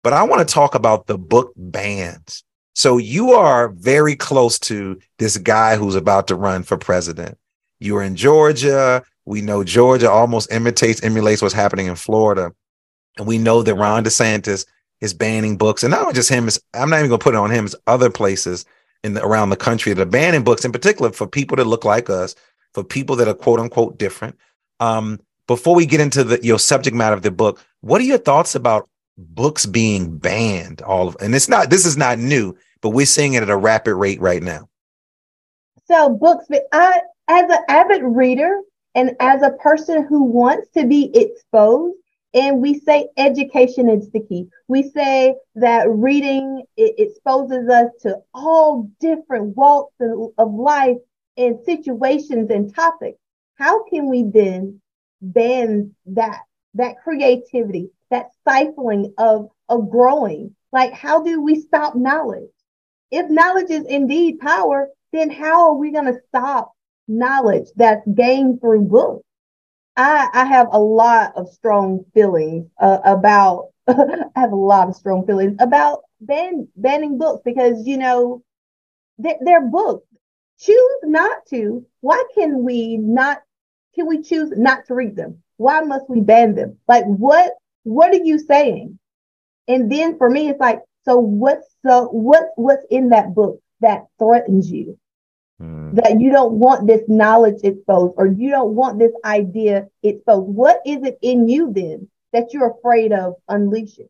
But 0.03 0.13
I 0.13 0.23
want 0.23 0.47
to 0.47 0.53
talk 0.53 0.75
about 0.75 1.07
the 1.07 1.19
book 1.19 1.53
bans. 1.57 2.43
So 2.75 2.97
you 2.97 3.33
are 3.33 3.69
very 3.69 4.17
close 4.17 4.59
to 4.61 4.99
this 5.19 5.37
guy 5.37 5.77
who's 5.77 5.95
about 5.95 6.29
to 6.29 6.35
run 6.35 6.63
for 6.63 6.79
president. 6.79 7.37
You 7.79 7.97
are 7.97 8.03
in 8.03 8.17
Georgia. 8.17 9.03
We 9.27 9.43
know 9.43 9.63
Georgia 9.65 10.11
almost 10.11 10.53
imitates, 10.53 11.03
emulates 11.03 11.43
what's 11.43 11.55
happening 11.55 11.87
in 11.87 11.97
Florida. 11.97 12.53
And 13.19 13.27
we 13.27 13.39
know 13.39 13.63
that 13.63 13.75
Ron 13.75 14.05
DeSantis 14.05 14.67
is 15.01 15.13
banning 15.13 15.57
books. 15.57 15.83
And 15.83 15.91
not 15.91 16.15
just 16.15 16.31
him, 16.31 16.49
I'm 16.73 16.89
not 16.89 16.99
even 16.99 17.11
going 17.11 17.21
to 17.21 17.25
put 17.25 17.35
it 17.35 17.39
on 17.39 17.51
him, 17.51 17.67
it's 17.67 17.77
other 17.87 18.11
places 18.11 18.65
in 19.05 19.15
the, 19.15 19.25
around 19.25 19.51
the 19.51 19.57
country 19.57 19.93
that 19.93 20.03
are 20.03 20.11
banning 20.11 20.45
books, 20.45 20.65
in 20.65 20.73
particular 20.73 21.11
for 21.13 21.27
people 21.27 21.57
that 21.57 21.67
look 21.67 21.85
like 21.85 22.11
us, 22.11 22.35
for 22.75 22.85
people 22.85 23.17
that 23.17 23.29
are 23.29 23.35
quote 23.35 23.61
unquote 23.61 23.99
different. 23.99 24.37
Um, 24.79 25.21
before 25.47 25.75
we 25.75 25.87
get 25.87 26.01
into 26.01 26.23
the 26.23 26.41
your 26.45 26.59
subject 26.59 26.97
matter 26.97 27.15
of 27.17 27.23
the 27.23 27.31
book, 27.31 27.61
what 27.81 28.01
are 28.01 28.05
your 28.05 28.19
thoughts 28.19 28.55
about 28.55 28.89
books 29.19 29.67
being 29.67 30.17
banned? 30.17 30.83
All 30.83 31.09
of 31.09 31.17
and 31.21 31.35
it's 31.35 31.49
not 31.49 31.71
this 31.71 31.85
is 31.85 31.97
not 31.97 32.19
new, 32.19 32.57
but 32.81 32.91
we're 32.91 33.07
seeing 33.07 33.35
it 33.35 33.43
at 33.43 33.51
a 33.51 33.57
rapid 33.57 33.95
rate 33.95 34.21
right 34.21 34.43
now. 34.43 34.69
So 35.87 36.11
books, 36.11 36.47
I 36.73 37.01
as 37.29 37.51
an 37.51 37.65
avid 37.69 38.03
reader 38.05 38.61
and 38.95 39.17
as 39.21 39.43
a 39.43 39.51
person 39.51 40.07
who 40.09 40.25
wants 40.25 40.69
to 40.71 40.87
be 40.87 41.11
exposed, 41.17 41.97
and 42.35 42.61
we 42.61 42.79
say 42.79 43.09
education 43.17 43.89
is 43.89 44.11
the 44.11 44.21
key. 44.21 44.47
We 44.69 44.85
say 44.91 45.35
that 45.57 45.89
reading 45.91 46.63
it 46.77 46.95
exposes 46.99 47.69
us 47.69 47.91
to 48.03 48.19
all 48.33 48.89
different 49.01 49.57
walks 49.57 49.95
of 50.39 50.55
life 50.55 50.99
and 51.37 51.59
situations 51.65 52.51
and 52.51 52.75
topics. 52.75 53.19
How 53.57 53.85
can 53.85 54.09
we 54.09 54.25
then 54.33 54.81
ban 55.21 55.95
that, 56.07 56.41
that 56.75 57.03
creativity, 57.03 57.91
that 58.11 58.33
stifling 58.41 59.13
of, 59.19 59.49
of 59.69 59.91
growing? 59.91 60.55
Like, 60.73 60.93
how 60.93 61.23
do 61.23 61.43
we 61.43 61.61
stop 61.61 61.97
knowledge? 61.97 62.51
If 63.11 63.29
knowledge 63.29 63.71
is 63.71 63.85
indeed 63.87 64.39
power, 64.39 64.89
then 65.13 65.31
how 65.31 65.71
are 65.71 65.75
we 65.77 65.91
going 65.91 66.07
to 66.07 66.21
stop 66.29 66.73
knowledge 67.09 67.67
that's 67.75 68.07
gained 68.15 68.61
through 68.61 68.83
books? 68.83 69.25
I, 69.97 70.29
I 70.33 70.45
have 70.47 70.69
a 70.73 70.79
lot 70.81 71.33
of 71.37 71.49
strong 71.51 72.05
feelings 72.15 72.69
uh, 72.81 72.99
about. 73.05 73.69
I 73.89 74.29
have 74.37 74.53
a 74.53 74.57
lot 74.57 74.89
of 74.89 74.97
strong 74.97 75.27
feelings 75.27 75.57
about 75.61 76.03
ban, 76.21 76.69
banning 76.77 77.19
books 77.19 77.43
because 77.45 77.87
you 77.87 77.99
know 77.99 78.43
they're, 79.19 79.39
they're 79.45 79.67
books. 79.69 80.07
Choose 80.59 81.01
not 81.05 81.47
to. 81.51 81.85
Why 82.01 82.23
can 82.35 82.65
we 82.65 82.97
not? 82.99 83.43
Can 83.95 84.07
we 84.07 84.23
choose 84.23 84.53
not 84.57 84.87
to 84.87 84.95
read 84.95 85.17
them? 85.17 85.43
Why 85.57 85.81
must 85.81 86.09
we 86.09 86.21
ban 86.21 86.55
them? 86.55 86.79
Like 86.89 87.05
what? 87.05 87.53
What 87.85 88.13
are 88.13 88.25
you 88.25 88.39
saying? 88.39 88.99
And 89.69 89.91
then 89.91 90.19
for 90.19 90.31
me, 90.31 90.49
it's 90.51 90.61
like, 90.61 90.81
so 91.05 91.19
what's 91.19 91.67
so 91.87 92.07
what 92.09 92.51
what's 92.57 92.85
in 92.91 93.11
that 93.11 93.35
book 93.35 93.61
that 93.81 94.07
threatens 94.19 94.71
you? 94.71 94.99
Mm. 95.61 95.95
That 95.97 96.21
you 96.21 96.31
don't 96.31 96.53
want 96.53 96.87
this 96.87 97.03
knowledge 97.07 97.61
exposed 97.63 98.15
or 98.17 98.27
you 98.27 98.51
don't 98.51 98.75
want 98.75 98.99
this 98.99 99.13
idea 99.25 99.89
exposed. 100.03 100.49
What 100.49 100.81
is 100.87 101.03
it 101.03 101.19
in 101.21 101.49
you 101.49 101.73
then 101.73 102.09
that 102.33 102.53
you're 102.53 102.71
afraid 102.79 103.13
of 103.13 103.35
unleashing? 103.49 104.09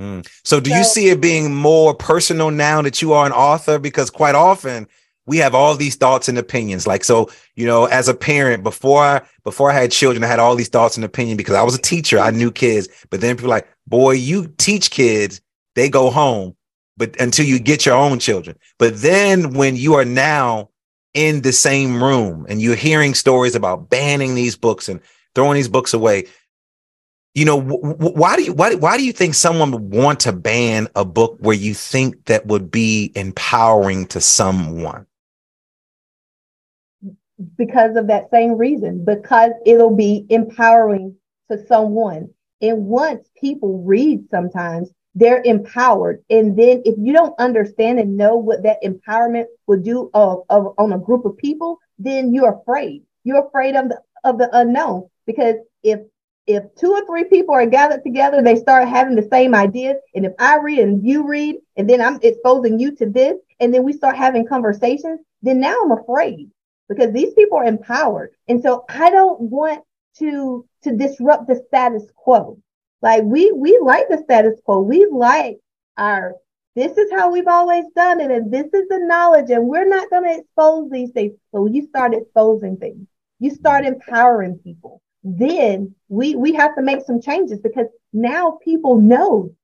Mm. 0.00 0.26
So, 0.44 0.60
do 0.60 0.70
so, 0.70 0.76
you 0.76 0.84
see 0.84 1.08
it 1.08 1.20
being 1.20 1.54
more 1.54 1.94
personal 1.94 2.50
now 2.50 2.82
that 2.82 3.02
you 3.02 3.12
are 3.12 3.26
an 3.26 3.32
author? 3.32 3.78
Because 3.78 4.10
quite 4.10 4.36
often 4.36 4.86
we 5.26 5.38
have 5.38 5.54
all 5.54 5.74
these 5.74 5.96
thoughts 5.96 6.28
and 6.28 6.38
opinions. 6.38 6.86
Like, 6.86 7.02
so, 7.02 7.30
you 7.56 7.66
know, 7.66 7.86
as 7.86 8.08
a 8.08 8.14
parent, 8.14 8.62
before 8.62 9.02
I, 9.02 9.22
before 9.42 9.70
I 9.70 9.74
had 9.74 9.90
children, 9.90 10.22
I 10.22 10.28
had 10.28 10.38
all 10.38 10.54
these 10.54 10.68
thoughts 10.68 10.96
and 10.96 11.04
opinion 11.04 11.36
because 11.36 11.54
I 11.54 11.62
was 11.62 11.74
a 11.74 11.82
teacher. 11.82 12.18
I 12.18 12.30
knew 12.30 12.52
kids, 12.52 12.88
but 13.10 13.20
then 13.20 13.36
people 13.36 13.50
like, 13.50 13.68
boy, 13.86 14.12
you 14.12 14.54
teach 14.56 14.90
kids, 14.90 15.40
they 15.74 15.88
go 15.88 16.10
home 16.10 16.54
but 17.00 17.18
until 17.18 17.46
you 17.46 17.58
get 17.58 17.86
your 17.86 17.96
own 17.96 18.18
children. 18.18 18.58
But 18.78 19.00
then 19.00 19.54
when 19.54 19.74
you 19.74 19.94
are 19.94 20.04
now 20.04 20.68
in 21.14 21.40
the 21.40 21.50
same 21.50 22.04
room 22.04 22.44
and 22.46 22.60
you're 22.60 22.76
hearing 22.76 23.14
stories 23.14 23.54
about 23.54 23.88
banning 23.88 24.34
these 24.34 24.54
books 24.54 24.86
and 24.86 25.00
throwing 25.34 25.54
these 25.54 25.66
books 25.66 25.94
away, 25.94 26.26
you 27.34 27.46
know, 27.46 27.58
w- 27.58 27.96
why 27.96 28.36
do 28.36 28.42
you 28.42 28.52
why, 28.52 28.74
why 28.74 28.98
do 28.98 29.04
you 29.04 29.14
think 29.14 29.32
someone 29.32 29.70
would 29.70 29.94
want 29.94 30.20
to 30.20 30.32
ban 30.32 30.88
a 30.94 31.06
book 31.06 31.38
where 31.40 31.56
you 31.56 31.72
think 31.72 32.26
that 32.26 32.44
would 32.46 32.70
be 32.70 33.12
empowering 33.14 34.06
to 34.08 34.20
someone? 34.20 35.06
Because 37.56 37.96
of 37.96 38.08
that 38.08 38.28
same 38.30 38.58
reason, 38.58 39.06
because 39.06 39.52
it'll 39.64 39.96
be 39.96 40.26
empowering 40.28 41.16
to 41.50 41.64
someone. 41.66 42.28
And 42.60 42.84
once 42.84 43.26
people 43.40 43.82
read 43.84 44.28
sometimes, 44.30 44.90
they're 45.14 45.42
empowered. 45.44 46.22
And 46.30 46.56
then 46.56 46.82
if 46.84 46.96
you 46.98 47.12
don't 47.12 47.38
understand 47.38 47.98
and 47.98 48.16
know 48.16 48.36
what 48.36 48.62
that 48.62 48.82
empowerment 48.82 49.46
will 49.66 49.80
do 49.80 50.10
of, 50.14 50.44
of 50.48 50.74
on 50.78 50.92
a 50.92 50.98
group 50.98 51.24
of 51.24 51.36
people, 51.36 51.78
then 51.98 52.32
you're 52.32 52.60
afraid. 52.60 53.02
You're 53.24 53.46
afraid 53.46 53.76
of 53.76 53.88
the 53.88 54.00
of 54.24 54.38
the 54.38 54.48
unknown. 54.52 55.08
Because 55.26 55.56
if 55.82 56.00
if 56.46 56.64
two 56.74 56.90
or 56.90 57.04
three 57.06 57.24
people 57.24 57.54
are 57.54 57.66
gathered 57.66 58.02
together, 58.02 58.42
they 58.42 58.56
start 58.56 58.88
having 58.88 59.14
the 59.14 59.28
same 59.30 59.54
ideas. 59.54 59.96
And 60.14 60.24
if 60.24 60.32
I 60.38 60.58
read 60.58 60.80
and 60.80 61.04
you 61.06 61.26
read, 61.26 61.56
and 61.76 61.88
then 61.88 62.00
I'm 62.00 62.18
exposing 62.22 62.78
you 62.78 62.94
to 62.96 63.06
this, 63.06 63.36
and 63.60 63.72
then 63.72 63.84
we 63.84 63.92
start 63.92 64.16
having 64.16 64.46
conversations, 64.46 65.20
then 65.42 65.60
now 65.60 65.76
I'm 65.82 65.92
afraid 65.92 66.50
because 66.88 67.12
these 67.12 67.34
people 67.34 67.58
are 67.58 67.64
empowered. 67.64 68.32
And 68.48 68.62
so 68.62 68.84
I 68.88 69.10
don't 69.10 69.40
want 69.40 69.84
to 70.18 70.66
to 70.82 70.96
disrupt 70.96 71.46
the 71.46 71.62
status 71.68 72.04
quo. 72.16 72.58
Like 73.02 73.22
we 73.24 73.52
we 73.52 73.78
like 73.82 74.08
the 74.08 74.18
status 74.18 74.60
quo. 74.64 74.80
We 74.80 75.06
like 75.10 75.58
our 75.96 76.34
this 76.76 76.96
is 76.96 77.10
how 77.10 77.30
we've 77.30 77.48
always 77.48 77.84
done 77.96 78.20
it, 78.20 78.30
and 78.30 78.52
this 78.52 78.66
is 78.66 78.88
the 78.88 79.00
knowledge, 79.00 79.50
and 79.50 79.66
we're 79.66 79.88
not 79.88 80.08
going 80.08 80.24
to 80.24 80.40
expose 80.40 80.90
these 80.90 81.10
things. 81.10 81.34
But 81.52 81.62
when 81.62 81.74
you 81.74 81.86
start 81.86 82.14
exposing 82.14 82.76
things, 82.76 83.08
you 83.40 83.50
start 83.50 83.84
empowering 83.84 84.58
people. 84.58 85.02
Then 85.24 85.94
we 86.08 86.36
we 86.36 86.54
have 86.54 86.76
to 86.76 86.82
make 86.82 87.04
some 87.04 87.20
changes 87.20 87.58
because 87.60 87.86
now 88.12 88.58
people 88.62 89.00
know, 89.00 89.54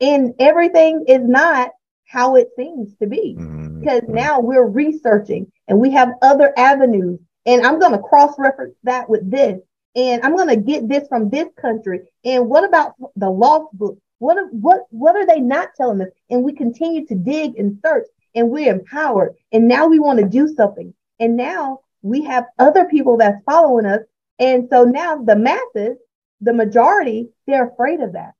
and 0.00 0.34
everything 0.38 1.04
is 1.08 1.22
not 1.22 1.70
how 2.06 2.36
it 2.36 2.48
seems 2.56 2.96
to 2.96 3.06
be. 3.06 3.36
Mm-hmm. 3.38 3.80
Because 3.80 4.02
now 4.08 4.40
we're 4.40 4.66
researching 4.66 5.50
and 5.68 5.78
we 5.78 5.90
have 5.90 6.12
other 6.22 6.52
avenues. 6.56 7.20
And 7.44 7.66
I'm 7.66 7.78
going 7.78 7.92
to 7.92 7.98
cross 7.98 8.34
reference 8.38 8.76
that 8.84 9.10
with 9.10 9.30
this 9.30 9.60
and 9.96 10.22
I'm 10.22 10.36
going 10.36 10.48
to 10.48 10.56
get 10.56 10.88
this 10.88 11.06
from 11.08 11.30
this 11.30 11.48
country. 11.60 12.00
And 12.24 12.48
what 12.48 12.64
about 12.64 12.94
the 13.16 13.30
lost 13.30 13.72
book? 13.72 13.98
What 14.18 14.52
what 14.52 14.86
what 14.90 15.16
are 15.16 15.26
they 15.26 15.40
not 15.40 15.70
telling 15.76 16.00
us? 16.00 16.08
And 16.30 16.42
we 16.42 16.52
continue 16.52 17.06
to 17.06 17.14
dig 17.14 17.58
and 17.58 17.78
search, 17.84 18.06
and 18.34 18.50
we're 18.50 18.72
empowered. 18.72 19.34
And 19.52 19.68
now 19.68 19.86
we 19.86 19.98
want 19.98 20.18
to 20.20 20.28
do 20.28 20.48
something. 20.54 20.94
And 21.20 21.36
now 21.36 21.80
we 22.02 22.22
have 22.24 22.46
other 22.58 22.86
people 22.86 23.16
that's 23.18 23.42
following 23.44 23.86
us. 23.86 24.00
And 24.38 24.68
so 24.70 24.84
now 24.84 25.22
the 25.22 25.36
masses, 25.36 25.96
the 26.40 26.52
majority, 26.52 27.28
they're 27.46 27.68
afraid 27.68 28.00
of 28.00 28.12
that 28.12 28.34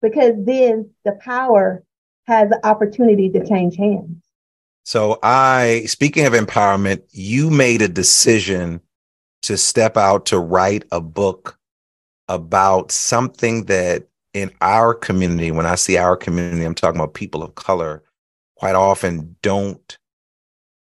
because 0.00 0.34
then 0.38 0.90
the 1.04 1.12
power 1.12 1.82
has 2.26 2.50
the 2.50 2.64
opportunity 2.64 3.30
to 3.30 3.46
change 3.46 3.76
hands. 3.76 4.22
So 4.84 5.18
I, 5.22 5.84
speaking 5.86 6.26
of 6.26 6.34
empowerment, 6.34 7.02
you 7.10 7.50
made 7.50 7.80
a 7.80 7.88
decision 7.88 8.82
to 9.44 9.56
step 9.56 9.96
out 9.96 10.26
to 10.26 10.38
write 10.38 10.84
a 10.90 11.00
book 11.00 11.58
about 12.28 12.90
something 12.90 13.64
that 13.64 14.06
in 14.32 14.50
our 14.60 14.94
community, 14.94 15.50
when 15.50 15.66
I 15.66 15.74
see 15.76 15.96
our 15.96 16.16
community, 16.16 16.64
I'm 16.64 16.74
talking 16.74 17.00
about 17.00 17.14
people 17.14 17.42
of 17.42 17.54
color, 17.54 18.02
quite 18.56 18.74
often 18.74 19.36
don't 19.42 19.98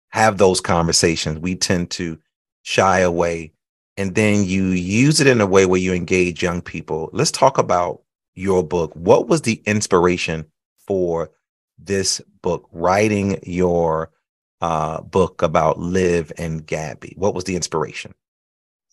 have 0.10 0.38
those 0.38 0.62
conversations. 0.62 1.40
We 1.40 1.56
tend 1.56 1.90
to 1.92 2.20
shy 2.64 3.00
away. 3.00 3.54
And 3.98 4.16
then 4.16 4.46
you 4.46 4.68
use 4.68 5.22
it 5.22 5.28
in 5.28 5.42
a 5.42 5.46
way 5.46 5.66
where 5.66 5.80
you 5.80 5.94
engage 5.94 6.44
young 6.44 6.62
people. 6.62 7.10
Let's 7.14 7.32
talk 7.32 7.58
about 7.58 8.02
your 8.36 8.64
book. 8.64 8.94
What 8.96 9.28
was 9.28 9.42
the 9.42 9.62
inspiration 9.66 10.46
for 10.78 11.32
this 11.78 12.22
book, 12.42 12.68
writing 12.72 13.40
your 13.44 14.12
uh, 14.62 15.02
book 15.02 15.42
about 15.42 15.80
Liv 15.80 16.32
and 16.38 16.66
Gabby? 16.66 17.14
What 17.18 17.34
was 17.34 17.46
the 17.46 17.56
inspiration? 17.56 18.14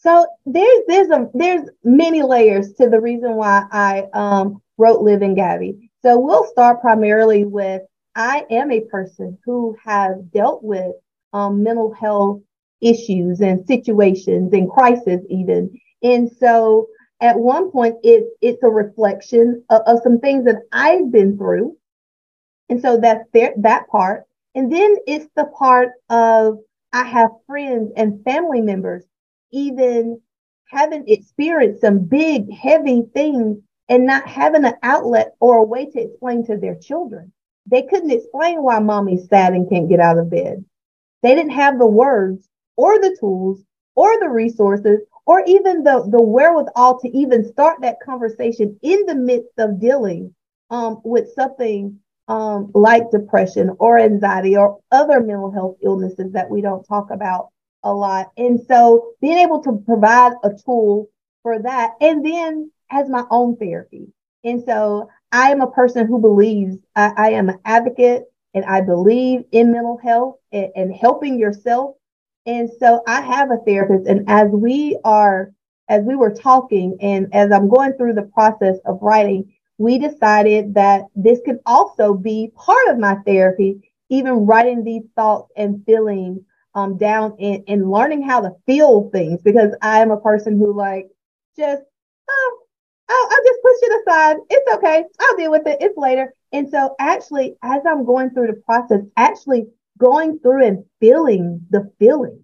So 0.01 0.27
there's 0.47 0.81
there's 0.87 1.11
a 1.11 1.29
there's 1.35 1.69
many 1.83 2.23
layers 2.23 2.73
to 2.75 2.89
the 2.89 3.01
reason 3.01 3.35
why 3.35 3.65
I 3.73 4.07
um, 4.13 4.63
wrote 4.77 5.03
Liv 5.03 5.23
and 5.23 5.35
Gabby. 5.35 5.91
So 6.03 6.19
we'll 6.19 6.45
start 6.47 6.81
primarily 6.81 7.45
with 7.45 7.83
I 8.15 8.47
am 8.51 8.71
a 8.71 8.81
person 8.83 9.39
who 9.45 9.77
has 9.85 10.17
dealt 10.33 10.63
with 10.63 10.93
um, 11.33 11.63
mental 11.65 11.93
health 11.93 12.41
issues 12.81 13.41
and 13.41 13.67
situations 13.67 14.53
and 14.53 14.71
crisis 14.71 15.21
even. 15.29 15.77
And 16.03 16.31
so 16.31 16.89
at 17.21 17.37
one 17.37 17.73
point 17.73 17.97
it, 18.05 18.25
it's 18.41 18.63
a 18.63 18.69
reflection 18.69 19.65
of, 19.69 19.83
of 19.87 20.01
some 20.05 20.21
things 20.21 20.45
that 20.45 20.63
I've 20.71 21.11
been 21.11 21.37
through. 21.37 21.77
And 22.69 22.81
so 22.81 22.99
that's 22.99 23.25
there, 23.33 23.55
that 23.59 23.89
part. 23.89 24.25
And 24.55 24.73
then 24.73 24.97
it's 25.09 25.29
the 25.35 25.47
part 25.47 25.91
of 26.09 26.59
I 26.93 27.05
have 27.05 27.31
friends 27.47 27.93
and 27.97 28.23
family 28.25 28.61
members 28.61 29.05
even 29.53 30.21
having 30.67 31.05
experienced 31.09 31.81
some 31.81 31.99
big, 32.01 32.53
heavy 32.53 33.03
things 33.15 33.59
and 33.89 34.07
not 34.07 34.27
having 34.27 34.65
an 34.65 34.75
outlet 34.83 35.35
or 35.41 35.59
a 35.59 35.65
way 35.65 35.87
to 35.87 36.01
explain 36.01 36.45
to 36.47 36.57
their 36.57 36.77
children. 36.77 37.33
They 37.67 37.83
couldn't 37.83 38.11
explain 38.11 38.63
why 38.63 38.79
mommy's 38.79 39.29
sad 39.29 39.55
and 39.55 39.69
can't 39.69 39.89
get 39.89 40.01
out 40.01 40.19
of 40.19 40.31
bed. 40.31 40.65
They 41.23 41.35
didn't 41.35 41.53
have 41.53 41.79
the 41.79 41.87
words 41.87 42.49
or 42.77 42.99
the 42.99 43.17
tools 43.19 43.65
or 43.95 44.19
the 44.21 44.29
resources 44.29 45.01
or 45.27 45.43
even 45.47 45.83
the, 45.83 46.07
the 46.11 46.23
wherewithal 46.23 47.01
to 47.01 47.09
even 47.17 47.47
start 47.47 47.81
that 47.83 48.01
conversation 48.01 48.79
in 48.83 49.05
the 49.07 49.15
midst 49.15 49.53
of 49.59 49.81
dealing 49.81 50.35
um, 50.71 51.01
with 51.05 51.33
something 51.35 51.99
um, 52.29 52.71
like 52.75 53.11
depression 53.11 53.75
or 53.79 53.99
anxiety 53.99 54.57
or 54.57 54.79
other 54.93 55.21
mental 55.21 55.51
health 55.51 55.77
illnesses 55.83 56.33
that 56.33 56.49
we 56.49 56.61
don't 56.61 56.85
talk 56.85 57.11
about 57.11 57.49
a 57.83 57.93
lot. 57.93 58.33
And 58.37 58.61
so 58.69 59.13
being 59.21 59.39
able 59.39 59.63
to 59.63 59.83
provide 59.87 60.33
a 60.45 60.51
tool 60.65 61.09
for 61.43 61.61
that 61.61 61.93
and 62.01 62.25
then 62.25 62.71
as 62.91 63.09
my 63.09 63.25
own 63.31 63.57
therapy. 63.57 64.09
And 64.45 64.63
so 64.65 65.09
I 65.33 65.51
am 65.51 65.61
a 65.61 65.71
person 65.71 66.07
who 66.07 66.21
believes 66.21 66.79
I, 66.97 67.13
I 67.17 67.31
am 67.31 67.49
an 67.49 67.59
advocate 67.65 68.25
and 68.55 68.65
I 68.65 68.81
believe 68.81 69.45
in 69.53 69.73
mental 69.73 69.99
health 69.99 70.37
and, 70.53 70.71
and 70.75 70.95
helping 70.95 71.39
yourself. 71.39 71.97
And 72.47 72.71
so 72.79 73.03
I 73.07 73.21
have 73.21 73.51
a 73.51 73.59
therapist. 73.67 74.09
And 74.09 74.29
as 74.29 74.49
we 74.51 74.99
are, 75.05 75.53
as 75.89 76.03
we 76.03 76.17
were 76.17 76.33
talking 76.35 76.97
and 77.01 77.33
as 77.35 77.53
I'm 77.53 77.69
going 77.69 77.93
through 77.95 78.15
the 78.15 78.31
process 78.35 78.79
of 78.87 78.99
writing, 79.03 79.53
we 79.77 79.99
decided 79.99 80.75
that 80.75 81.03
this 81.15 81.41
could 81.45 81.59
also 81.67 82.15
be 82.15 82.53
part 82.57 82.89
of 82.89 82.99
my 82.99 83.17
therapy, 83.27 83.93
even 84.09 84.47
writing 84.47 84.83
these 84.83 85.05
thoughts 85.15 85.53
and 85.57 85.85
feelings 85.85 86.41
um, 86.79 86.97
down 86.97 87.35
in, 87.39 87.65
and 87.67 87.91
learning 87.91 88.23
how 88.23 88.41
to 88.41 88.53
feel 88.65 89.11
things 89.11 89.43
because 89.43 89.75
I 89.83 90.01
am 90.01 90.13
a 90.13 90.21
person 90.21 90.59
who 90.59 90.73
like 90.73 91.09
just, 91.57 91.83
oh, 92.31 92.59
I'll, 93.09 93.29
I'll 93.31 93.45
just 93.45 93.63
push 93.63 93.77
it 93.83 94.03
aside. 94.03 94.37
It's 94.49 94.75
okay. 94.77 95.05
I'll 95.19 95.37
deal 95.37 95.51
with 95.51 95.67
it. 95.67 95.79
It's 95.81 95.97
later. 95.97 96.33
And 96.53 96.69
so 96.71 96.95
actually, 97.01 97.57
as 97.63 97.83
I'm 97.85 98.05
going 98.05 98.31
through 98.31 98.47
the 98.47 98.63
process, 98.65 99.01
actually 99.17 99.67
going 99.99 100.39
through 100.39 100.65
and 100.67 100.85
feeling 101.01 101.67
the 101.71 101.91
feeling 101.99 102.39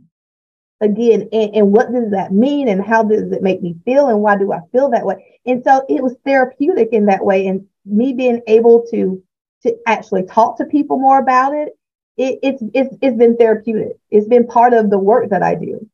again, 0.81 1.29
and, 1.33 1.55
and 1.55 1.73
what 1.73 1.93
does 1.93 2.11
that 2.11 2.33
mean? 2.33 2.67
And 2.69 2.85
how 2.85 3.05
does 3.05 3.31
it 3.31 3.43
make 3.43 3.63
me 3.63 3.77
feel? 3.85 4.09
And 4.09 4.21
why 4.21 4.37
do 4.37 4.53
I 4.53 4.61
feel 4.73 4.91
that 4.91 5.07
way? 5.07 5.41
And 5.47 5.63
so 5.65 5.85
it 5.89 6.03
was 6.03 6.17
therapeutic 6.25 6.89
in 6.91 7.07
that 7.07 7.25
way. 7.25 7.47
And 7.47 7.67
me 7.87 8.15
being 8.15 8.43
able 8.49 8.85
to, 8.91 9.23
to 9.63 9.77
actually 9.87 10.25
talk 10.25 10.59
to 10.59 10.65
people 10.65 10.99
more 10.99 11.21
about 11.21 11.55
it 11.55 11.79
it, 12.17 12.39
it's 12.43 12.63
it's 12.75 12.97
it's 13.01 13.17
been 13.17 13.37
therapeutic. 13.37 13.99
It's 14.11 14.29
been 14.29 14.47
part 14.47 14.73
of 14.73 14.91
the 14.91 14.99
work 14.99 15.31
that 15.31 15.43
I 15.43 15.55
do. 15.55 15.89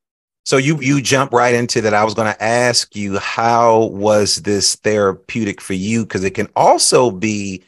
So 0.45 0.57
you 0.57 0.81
you 0.81 1.01
jump 1.01 1.33
right 1.33 1.55
into 1.55 1.81
that. 1.83 1.95
I 1.95 2.05
was 2.05 2.15
going 2.15 2.33
to 2.33 2.43
ask 2.43 2.95
you 2.97 3.19
how 3.19 3.87
was 3.87 4.43
this 4.43 4.75
therapeutic 4.77 5.61
for 5.61 5.75
you 5.75 6.05
because 6.05 6.25
it 6.25 6.35
can 6.35 6.49
also 6.57 7.11
be 7.11 7.63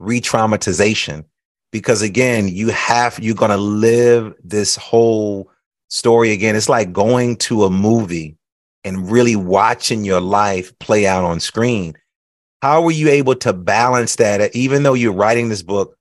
re-traumatization 0.00 1.24
because 1.70 2.02
again 2.02 2.48
you 2.48 2.68
have 2.70 3.18
you're 3.20 3.34
going 3.34 3.50
to 3.50 3.56
live 3.56 4.34
this 4.42 4.76
whole 4.76 5.50
story 5.88 6.32
again. 6.32 6.56
It's 6.56 6.68
like 6.68 6.92
going 6.92 7.36
to 7.36 7.64
a 7.64 7.70
movie 7.70 8.36
and 8.82 9.10
really 9.10 9.36
watching 9.36 10.04
your 10.04 10.20
life 10.20 10.76
play 10.78 11.06
out 11.06 11.24
on 11.24 11.40
screen. 11.40 11.94
How 12.60 12.82
were 12.82 12.90
you 12.90 13.08
able 13.08 13.34
to 13.36 13.52
balance 13.52 14.16
that 14.16 14.54
even 14.56 14.82
though 14.82 14.94
you're 14.94 15.12
writing 15.12 15.48
this 15.48 15.62
book 15.62 15.96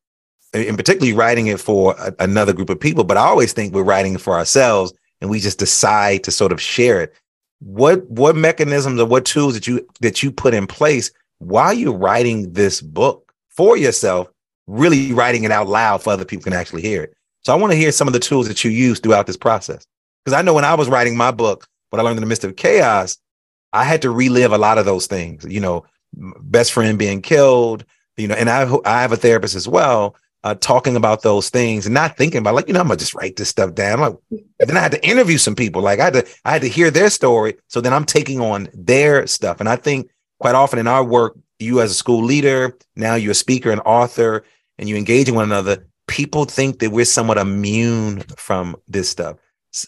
and 0.53 0.77
particularly 0.77 1.13
writing 1.13 1.47
it 1.47 1.59
for 1.59 1.95
a, 1.97 2.13
another 2.19 2.53
group 2.53 2.69
of 2.69 2.79
people, 2.79 3.03
but 3.03 3.17
I 3.17 3.21
always 3.21 3.53
think 3.53 3.73
we're 3.73 3.83
writing 3.83 4.15
it 4.15 4.21
for 4.21 4.33
ourselves 4.33 4.93
and 5.21 5.29
we 5.29 5.39
just 5.39 5.59
decide 5.59 6.23
to 6.23 6.31
sort 6.31 6.51
of 6.51 6.61
share 6.61 7.01
it. 7.01 7.13
What 7.59 8.05
what 8.09 8.35
mechanisms 8.35 8.99
or 8.99 9.05
what 9.05 9.25
tools 9.25 9.53
that 9.53 9.67
you 9.67 9.87
that 10.01 10.21
you 10.21 10.31
put 10.31 10.53
in 10.53 10.67
place 10.67 11.11
while 11.39 11.73
you're 11.73 11.97
writing 11.97 12.51
this 12.53 12.81
book 12.81 13.33
for 13.49 13.77
yourself, 13.77 14.29
really 14.67 15.13
writing 15.13 15.43
it 15.43 15.51
out 15.51 15.67
loud 15.67 16.03
for 16.03 16.11
other 16.11 16.25
people 16.25 16.43
can 16.43 16.53
actually 16.53 16.81
hear 16.81 17.03
it. 17.03 17.13
So 17.45 17.53
I 17.53 17.55
want 17.55 17.71
to 17.71 17.77
hear 17.77 17.91
some 17.91 18.07
of 18.07 18.13
the 18.13 18.19
tools 18.19 18.47
that 18.47 18.63
you 18.63 18.71
use 18.71 18.99
throughout 18.99 19.27
this 19.27 19.37
process. 19.37 19.85
Because 20.23 20.37
I 20.37 20.41
know 20.41 20.53
when 20.53 20.65
I 20.65 20.75
was 20.75 20.89
writing 20.89 21.17
my 21.17 21.31
book, 21.31 21.67
what 21.89 21.99
I 21.99 22.03
learned 22.03 22.17
in 22.17 22.21
the 22.21 22.27
midst 22.27 22.43
of 22.43 22.55
chaos, 22.55 23.17
I 23.73 23.83
had 23.83 24.01
to 24.03 24.11
relive 24.11 24.53
a 24.53 24.57
lot 24.57 24.77
of 24.77 24.85
those 24.85 25.07
things, 25.07 25.45
you 25.45 25.59
know, 25.59 25.85
best 26.13 26.71
friend 26.71 26.97
being 26.97 27.21
killed, 27.21 27.85
you 28.17 28.27
know, 28.27 28.35
and 28.35 28.49
I 28.49 28.69
I 28.85 29.01
have 29.01 29.11
a 29.13 29.17
therapist 29.17 29.55
as 29.55 29.67
well 29.67 30.15
uh, 30.43 30.55
talking 30.55 30.95
about 30.95 31.21
those 31.21 31.49
things 31.49 31.85
and 31.85 31.93
not 31.93 32.17
thinking 32.17 32.39
about 32.39 32.55
like 32.55 32.67
you 32.67 32.73
know 32.73 32.81
I'm 32.81 32.87
gonna 32.87 32.97
just 32.97 33.15
write 33.15 33.35
this 33.37 33.49
stuff 33.49 33.73
down. 33.73 33.99
Like, 33.99 34.15
then 34.59 34.77
I 34.77 34.81
had 34.81 34.91
to 34.91 35.07
interview 35.07 35.37
some 35.37 35.55
people. 35.55 35.81
Like 35.81 35.99
I 35.99 36.05
had 36.05 36.13
to 36.13 36.27
I 36.45 36.51
had 36.51 36.61
to 36.63 36.69
hear 36.69 36.91
their 36.91 37.09
story. 37.09 37.55
So 37.67 37.81
then 37.81 37.93
I'm 37.93 38.05
taking 38.05 38.41
on 38.41 38.69
their 38.73 39.25
stuff. 39.27 39.59
And 39.59 39.69
I 39.69 39.75
think 39.75 40.09
quite 40.39 40.55
often 40.55 40.79
in 40.79 40.87
our 40.87 41.03
work, 41.03 41.37
you 41.59 41.81
as 41.81 41.91
a 41.91 41.95
school 41.95 42.23
leader, 42.23 42.77
now 42.95 43.15
you're 43.15 43.31
a 43.31 43.35
speaker 43.35 43.71
and 43.71 43.81
author, 43.85 44.43
and 44.77 44.89
you 44.89 44.95
engage 44.97 45.29
in 45.29 45.35
one 45.35 45.45
another. 45.45 45.87
People 46.07 46.45
think 46.45 46.79
that 46.79 46.91
we're 46.91 47.05
somewhat 47.05 47.37
immune 47.37 48.21
from 48.35 48.75
this 48.87 49.09
stuff. 49.09 49.37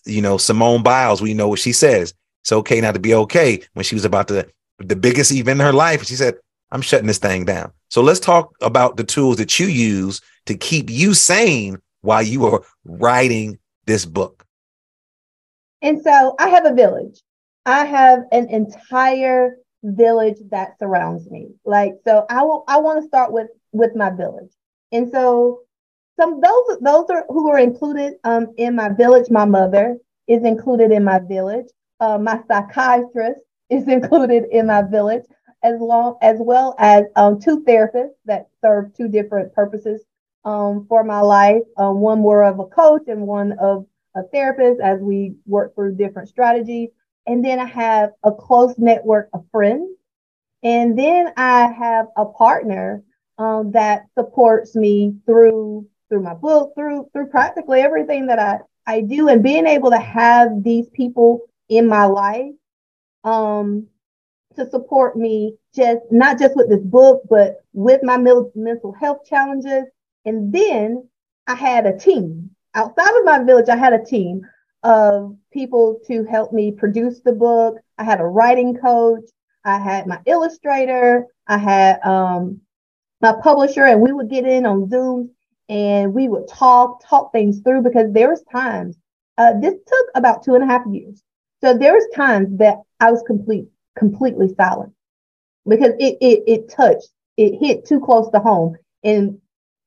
You 0.05 0.21
know, 0.21 0.37
Simone 0.37 0.81
Biles, 0.81 1.21
we 1.21 1.33
know 1.33 1.49
what 1.49 1.59
she 1.59 1.73
says. 1.73 2.13
It's 2.43 2.51
okay 2.51 2.79
not 2.79 2.93
to 2.93 2.99
be 2.99 3.13
okay. 3.13 3.61
When 3.73 3.83
she 3.83 3.95
was 3.95 4.05
about 4.05 4.27
to 4.29 4.47
the 4.79 4.95
biggest 4.95 5.31
event 5.31 5.59
in 5.59 5.65
her 5.65 5.73
life, 5.73 6.05
she 6.05 6.15
said, 6.15 6.35
I'm 6.75 6.81
shutting 6.81 7.07
this 7.07 7.19
thing 7.19 7.45
down. 7.45 7.71
So 7.87 8.01
let's 8.01 8.19
talk 8.19 8.53
about 8.61 8.97
the 8.97 9.05
tools 9.05 9.37
that 9.37 9.61
you 9.61 9.67
use 9.67 10.19
to 10.45 10.57
keep 10.57 10.89
you 10.89 11.13
sane 11.13 11.77
while 12.01 12.21
you 12.21 12.45
are 12.47 12.63
writing 12.83 13.57
this 13.85 14.05
book? 14.05 14.45
And 15.81 16.01
so 16.01 16.35
I 16.37 16.49
have 16.49 16.65
a 16.65 16.73
village. 16.73 17.21
I 17.65 17.85
have 17.85 18.23
an 18.33 18.49
entire 18.49 19.55
village 19.83 20.37
that 20.51 20.77
surrounds 20.77 21.31
me. 21.31 21.47
Like 21.63 21.93
so 22.03 22.25
I 22.29 22.41
will 22.43 22.65
I 22.67 22.79
want 22.79 23.01
to 23.01 23.07
start 23.07 23.31
with 23.31 23.47
with 23.71 23.95
my 23.95 24.09
village. 24.09 24.51
And 24.91 25.09
so 25.09 25.61
some 26.19 26.41
those 26.41 26.79
those 26.81 27.05
are 27.09 27.25
who 27.29 27.49
are 27.49 27.59
included 27.59 28.15
um 28.25 28.53
in 28.57 28.75
my 28.75 28.89
village. 28.89 29.29
My 29.29 29.45
mother 29.45 29.95
is 30.27 30.43
included 30.43 30.91
in 30.91 31.05
my 31.05 31.19
village. 31.19 31.67
Uh, 32.01 32.17
my 32.17 32.41
psychiatrist 32.49 33.39
is 33.69 33.87
included 33.97 34.43
in 34.51 34.67
my 34.67 34.81
village, 34.81 35.23
as 35.65 35.81
long 35.81 36.15
as 36.21 36.37
well 36.39 36.75
as 36.77 37.05
um, 37.15 37.41
two 37.41 37.63
therapists 37.63 38.13
that 38.25 38.47
serve 38.63 38.93
two 38.93 39.07
different 39.07 39.51
purposes 39.51 40.01
um, 40.45 40.85
for 40.87 41.03
my 41.03 41.21
life. 41.21 41.63
Um, 41.75 42.01
one 42.01 42.19
more 42.19 42.43
of 42.43 42.59
a 42.59 42.65
coach 42.65 43.07
and 43.07 43.21
one 43.21 43.53
of 43.53 43.87
a 44.15 44.21
therapist 44.31 44.79
as 44.79 45.01
we 45.01 45.33
work 45.47 45.73
through 45.73 45.95
different 45.95 46.29
strategies. 46.29 46.89
And 47.25 47.43
then 47.43 47.59
I 47.59 47.65
have 47.65 48.11
a 48.23 48.31
close 48.31 48.75
network 48.77 49.29
of 49.33 49.43
friends. 49.51 49.89
And 50.61 50.97
then 50.97 51.33
I 51.35 51.65
have 51.71 52.05
a 52.15 52.25
partner 52.25 53.03
um, 53.39 53.71
that 53.71 54.03
supports 54.17 54.75
me 54.75 55.15
through 55.25 55.87
through 56.09 56.21
my 56.21 56.35
book, 56.35 56.73
through 56.75 57.09
through 57.11 57.27
practically 57.27 57.81
everything 57.81 58.27
that 58.27 58.37
I 58.37 58.59
I 58.85 59.01
do, 59.01 59.29
and 59.29 59.41
being 59.41 59.65
able 59.65 59.89
to 59.89 59.97
have 59.97 60.63
these 60.63 60.87
people 60.91 61.41
in 61.69 61.87
my 61.87 62.05
life 62.05 62.53
um, 63.23 63.87
to 64.55 64.69
support 64.69 65.17
me 65.17 65.55
just 65.73 66.01
not 66.11 66.39
just 66.39 66.55
with 66.55 66.69
this 66.69 66.83
book, 66.83 67.23
but 67.29 67.63
with 67.73 68.01
my 68.03 68.17
mental 68.17 68.93
health 68.99 69.25
challenges. 69.25 69.85
And 70.25 70.53
then 70.53 71.07
I 71.47 71.55
had 71.55 71.85
a 71.85 71.97
team 71.97 72.49
outside 72.73 73.17
of 73.17 73.25
my 73.25 73.43
village. 73.43 73.69
I 73.69 73.77
had 73.77 73.93
a 73.93 74.03
team 74.03 74.41
of 74.83 75.35
people 75.51 75.99
to 76.07 76.23
help 76.25 76.53
me 76.53 76.71
produce 76.71 77.21
the 77.21 77.33
book. 77.33 77.77
I 77.97 78.03
had 78.03 78.19
a 78.19 78.25
writing 78.25 78.75
coach. 78.75 79.25
I 79.63 79.79
had 79.79 80.07
my 80.07 80.19
illustrator. 80.25 81.25
I 81.47 81.57
had 81.57 81.99
um, 82.03 82.61
my 83.21 83.33
publisher, 83.41 83.85
and 83.85 84.01
we 84.01 84.13
would 84.13 84.29
get 84.29 84.45
in 84.45 84.65
on 84.65 84.89
Zoom 84.89 85.31
and 85.69 86.13
we 86.13 86.27
would 86.27 86.47
talk, 86.47 87.01
talk 87.03 87.31
things 87.31 87.59
through 87.61 87.81
because 87.81 88.11
there 88.11 88.29
was 88.29 88.43
times. 88.51 88.97
Uh, 89.37 89.53
this 89.59 89.73
took 89.73 90.07
about 90.15 90.43
two 90.43 90.55
and 90.55 90.63
a 90.63 90.67
half 90.67 90.85
years. 90.89 91.23
So 91.61 91.75
there 91.75 91.93
was 91.93 92.07
times 92.15 92.57
that 92.59 92.77
I 92.99 93.11
was 93.11 93.23
complete, 93.25 93.67
completely 93.97 94.53
silent 94.55 94.93
because 95.67 95.93
it, 95.99 96.17
it, 96.21 96.43
it 96.47 96.69
touched, 96.69 97.09
it 97.37 97.57
hit 97.59 97.85
too 97.85 97.99
close 97.99 98.29
to 98.31 98.39
home 98.39 98.75
and 99.03 99.39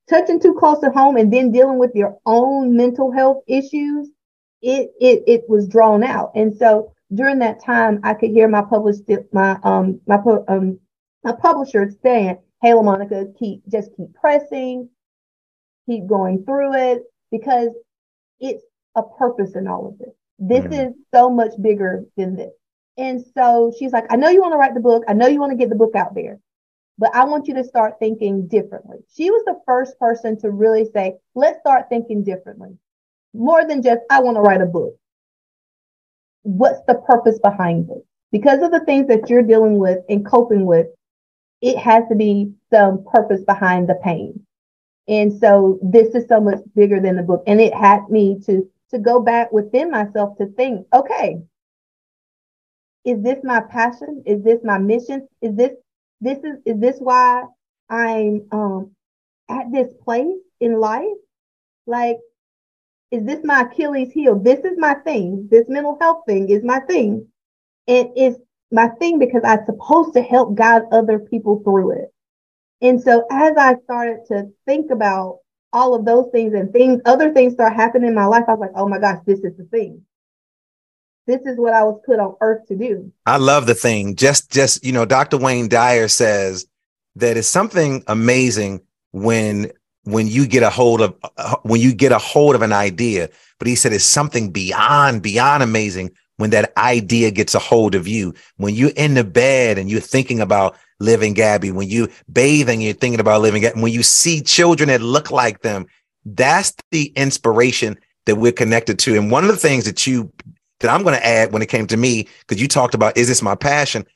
touching 0.08 0.40
too 0.40 0.54
close 0.54 0.80
to 0.80 0.90
home 0.90 1.16
and 1.16 1.32
then 1.32 1.52
dealing 1.52 1.78
with 1.78 1.94
your 1.94 2.18
own 2.26 2.76
mental 2.76 3.12
health 3.12 3.42
issues. 3.46 4.08
It, 4.60 4.90
it, 5.00 5.22
it 5.26 5.44
was 5.48 5.68
drawn 5.68 6.02
out. 6.02 6.32
And 6.34 6.56
so 6.56 6.92
during 7.14 7.38
that 7.38 7.62
time, 7.62 8.00
I 8.02 8.14
could 8.14 8.30
hear 8.30 8.48
my 8.48 8.62
published, 8.62 9.02
my, 9.32 9.58
um, 9.62 10.00
my, 10.06 10.18
um, 10.48 10.80
my 11.22 11.32
publisher 11.32 11.90
saying, 12.02 12.38
Hey, 12.60 12.70
LaMonika, 12.70 13.38
keep, 13.38 13.62
just 13.70 13.90
keep 13.96 14.12
pressing, 14.14 14.88
keep 15.88 16.06
going 16.06 16.44
through 16.44 16.74
it 16.74 17.02
because 17.30 17.68
it's 18.40 18.64
a 18.96 19.02
purpose 19.02 19.54
in 19.54 19.68
all 19.68 19.86
of 19.86 19.98
this. 19.98 20.14
This 20.38 20.64
mm. 20.64 20.88
is 20.88 20.94
so 21.14 21.30
much 21.30 21.52
bigger 21.60 22.04
than 22.16 22.36
this. 22.36 22.52
And 22.98 23.24
so 23.34 23.72
she's 23.78 23.92
like, 23.92 24.04
I 24.10 24.16
know 24.16 24.28
you 24.28 24.40
want 24.40 24.52
to 24.52 24.58
write 24.58 24.74
the 24.74 24.80
book. 24.80 25.04
I 25.08 25.14
know 25.14 25.28
you 25.28 25.40
want 25.40 25.52
to 25.52 25.56
get 25.56 25.68
the 25.68 25.76
book 25.76 25.94
out 25.94 26.14
there, 26.14 26.40
but 26.98 27.14
I 27.14 27.24
want 27.24 27.46
you 27.46 27.54
to 27.54 27.64
start 27.64 27.94
thinking 28.00 28.48
differently. 28.48 28.98
She 29.14 29.30
was 29.30 29.44
the 29.46 29.60
first 29.64 29.98
person 30.00 30.38
to 30.40 30.50
really 30.50 30.84
say, 30.92 31.16
let's 31.36 31.60
start 31.60 31.88
thinking 31.88 32.24
differently. 32.24 32.76
More 33.32 33.64
than 33.64 33.82
just, 33.82 34.00
I 34.10 34.20
want 34.20 34.36
to 34.36 34.40
write 34.40 34.60
a 34.60 34.66
book. 34.66 34.96
What's 36.42 36.80
the 36.88 36.96
purpose 36.96 37.38
behind 37.38 37.88
it? 37.90 38.04
Because 38.32 38.62
of 38.62 38.72
the 38.72 38.84
things 38.84 39.06
that 39.08 39.30
you're 39.30 39.42
dealing 39.42 39.78
with 39.78 39.98
and 40.08 40.26
coping 40.26 40.66
with, 40.66 40.88
it 41.62 41.78
has 41.78 42.04
to 42.08 42.16
be 42.16 42.52
some 42.70 43.04
purpose 43.04 43.42
behind 43.42 43.88
the 43.88 44.00
pain. 44.02 44.44
And 45.06 45.32
so 45.40 45.78
this 45.82 46.14
is 46.14 46.28
so 46.28 46.40
much 46.40 46.58
bigger 46.74 47.00
than 47.00 47.16
the 47.16 47.22
book. 47.22 47.42
And 47.46 47.60
it 47.60 47.74
had 47.74 48.08
me 48.10 48.40
to 48.46 48.68
to 48.90 48.98
go 48.98 49.20
back 49.20 49.52
within 49.52 49.90
myself 49.90 50.36
to 50.38 50.46
think, 50.46 50.86
okay, 50.92 51.42
is 53.04 53.22
this 53.22 53.38
my 53.44 53.60
passion? 53.60 54.22
Is 54.26 54.42
this 54.42 54.60
my 54.64 54.78
mission? 54.78 55.28
Is 55.42 55.54
this 55.56 55.72
this 56.20 56.38
is 56.38 56.58
is 56.66 56.80
this 56.80 56.98
why 56.98 57.44
I'm 57.88 58.46
um 58.52 58.90
at 59.48 59.70
this 59.72 59.88
place 60.04 60.38
in 60.60 60.80
life? 60.80 61.16
Like, 61.86 62.18
is 63.10 63.24
this 63.24 63.40
my 63.44 63.62
Achilles 63.62 64.12
heel? 64.12 64.38
This 64.38 64.60
is 64.60 64.76
my 64.78 64.94
thing. 64.94 65.48
This 65.50 65.64
mental 65.68 65.96
health 66.00 66.24
thing 66.26 66.50
is 66.50 66.62
my 66.64 66.80
thing. 66.80 67.26
And 67.86 68.10
it's 68.16 68.38
my 68.70 68.88
thing 69.00 69.18
because 69.18 69.42
I'm 69.44 69.64
supposed 69.64 70.12
to 70.14 70.22
help 70.22 70.54
guide 70.54 70.82
other 70.92 71.18
people 71.18 71.62
through 71.64 71.92
it. 71.92 72.12
And 72.82 73.00
so 73.00 73.26
as 73.30 73.56
I 73.56 73.76
started 73.84 74.20
to 74.28 74.48
think 74.66 74.90
about 74.90 75.38
all 75.72 75.94
of 75.94 76.04
those 76.04 76.26
things 76.32 76.54
and 76.54 76.72
things, 76.72 77.00
other 77.06 77.32
things 77.32 77.54
start 77.54 77.74
happening 77.74 78.08
in 78.08 78.14
my 78.14 78.26
life. 78.26 78.44
I 78.48 78.52
was 78.52 78.60
like, 78.60 78.72
oh 78.76 78.88
my 78.88 78.98
gosh, 78.98 79.18
this 79.26 79.40
is 79.40 79.56
the 79.56 79.64
thing. 79.64 80.02
This 81.28 81.42
is 81.42 81.58
what 81.58 81.74
I 81.74 81.84
was 81.84 82.00
put 82.06 82.18
on 82.18 82.34
earth 82.40 82.66
to 82.68 82.74
do. 82.74 83.12
I 83.26 83.36
love 83.36 83.66
the 83.66 83.74
thing. 83.74 84.16
Just, 84.16 84.50
just, 84.50 84.82
you 84.82 84.92
know, 84.92 85.04
Dr. 85.04 85.36
Wayne 85.36 85.68
Dyer 85.68 86.08
says 86.08 86.66
that 87.16 87.36
it's 87.36 87.46
something 87.46 88.02
amazing 88.06 88.80
when, 89.12 89.70
when 90.04 90.26
you 90.26 90.46
get 90.46 90.62
a 90.62 90.70
hold 90.70 91.02
of, 91.02 91.14
uh, 91.36 91.56
when 91.64 91.82
you 91.82 91.92
get 91.92 92.12
a 92.12 92.18
hold 92.18 92.54
of 92.54 92.62
an 92.62 92.72
idea, 92.72 93.28
but 93.58 93.68
he 93.68 93.74
said 93.74 93.92
it's 93.92 94.04
something 94.04 94.50
beyond, 94.50 95.20
beyond 95.20 95.62
amazing 95.62 96.12
when 96.38 96.48
that 96.48 96.72
idea 96.78 97.30
gets 97.30 97.54
a 97.54 97.58
hold 97.58 97.94
of 97.94 98.08
you. 98.08 98.32
When 98.56 98.74
you're 98.74 98.92
in 98.96 99.12
the 99.12 99.24
bed 99.24 99.76
and 99.76 99.90
you're 99.90 100.00
thinking 100.00 100.40
about 100.40 100.78
Liv 100.98 101.20
and 101.20 101.36
Gabby, 101.36 101.72
when 101.72 101.90
you 101.90 102.08
bathing, 102.32 102.80
you're 102.80 102.94
thinking 102.94 103.20
about 103.20 103.42
Liv 103.42 103.52
and 103.52 103.62
Gabby, 103.62 103.82
when 103.82 103.92
you 103.92 104.02
see 104.02 104.40
children 104.40 104.88
that 104.88 105.02
look 105.02 105.30
like 105.30 105.60
them, 105.60 105.88
that's 106.24 106.72
the 106.90 107.12
inspiration 107.16 107.98
that 108.24 108.36
we're 108.36 108.52
connected 108.52 108.98
to. 109.00 109.16
And 109.16 109.30
one 109.30 109.44
of 109.44 109.50
the 109.50 109.56
things 109.56 109.84
that 109.84 110.06
you 110.06 110.32
that 110.80 110.90
I'm 110.90 111.02
going 111.02 111.16
to 111.16 111.26
add 111.26 111.52
when 111.52 111.62
it 111.62 111.68
came 111.68 111.86
to 111.88 111.96
me, 111.96 112.28
because 112.40 112.60
you 112.60 112.68
talked 112.68 112.94
about 112.94 113.16
is 113.16 113.28
this 113.28 113.42
my 113.42 113.54
passion? 113.54 114.06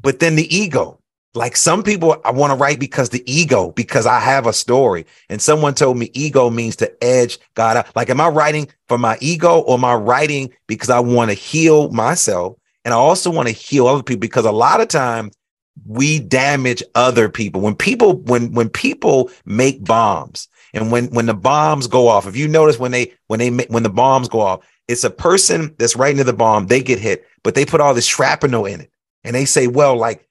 But 0.00 0.20
then 0.20 0.36
the 0.36 0.54
ego. 0.54 1.00
Like 1.34 1.54
some 1.54 1.82
people 1.82 2.16
I 2.24 2.30
want 2.30 2.50
to 2.50 2.56
write 2.56 2.80
because 2.80 3.10
the 3.10 3.22
ego, 3.30 3.70
because 3.72 4.06
I 4.06 4.20
have 4.20 4.46
a 4.46 4.54
story. 4.54 5.04
And 5.28 5.40
someone 5.40 5.74
told 5.74 5.98
me 5.98 6.10
ego 6.14 6.48
means 6.48 6.76
to 6.76 7.04
edge 7.04 7.38
God 7.54 7.76
out. 7.76 7.94
Like, 7.94 8.08
am 8.08 8.22
I 8.22 8.28
writing 8.28 8.68
for 8.88 8.96
my 8.96 9.18
ego 9.20 9.60
or 9.60 9.74
am 9.74 9.84
I 9.84 9.94
writing 9.94 10.50
because 10.66 10.88
I 10.88 10.98
want 11.00 11.30
to 11.30 11.34
heal 11.34 11.90
myself? 11.90 12.56
And 12.86 12.94
I 12.94 12.96
also 12.96 13.30
want 13.30 13.48
to 13.48 13.54
heal 13.54 13.86
other 13.86 14.02
people 14.02 14.20
because 14.20 14.46
a 14.46 14.52
lot 14.52 14.80
of 14.80 14.88
times 14.88 15.36
we 15.84 16.20
damage 16.20 16.82
other 16.94 17.28
people. 17.28 17.60
When 17.60 17.74
people, 17.74 18.16
when, 18.20 18.52
when 18.52 18.70
people 18.70 19.30
make 19.44 19.84
bombs 19.84 20.48
and 20.72 20.90
when, 20.90 21.08
when 21.08 21.26
the 21.26 21.34
bombs 21.34 21.86
go 21.86 22.08
off, 22.08 22.26
if 22.26 22.36
you 22.36 22.48
notice 22.48 22.78
when 22.78 22.92
they, 22.92 23.12
when 23.26 23.40
they, 23.40 23.50
when 23.50 23.82
the 23.82 23.90
bombs 23.90 24.28
go 24.28 24.40
off, 24.40 24.60
it's 24.88 25.04
a 25.04 25.10
person 25.10 25.74
that's 25.78 25.96
right 25.96 26.12
into 26.12 26.24
the 26.24 26.32
bomb. 26.32 26.66
They 26.66 26.82
get 26.82 26.98
hit, 26.98 27.26
but 27.42 27.54
they 27.54 27.64
put 27.64 27.80
all 27.80 27.94
this 27.94 28.06
shrapnel 28.06 28.66
in 28.66 28.82
it. 28.82 28.90
And 29.24 29.34
they 29.34 29.44
say, 29.44 29.66
well, 29.66 29.96
like 29.96 30.28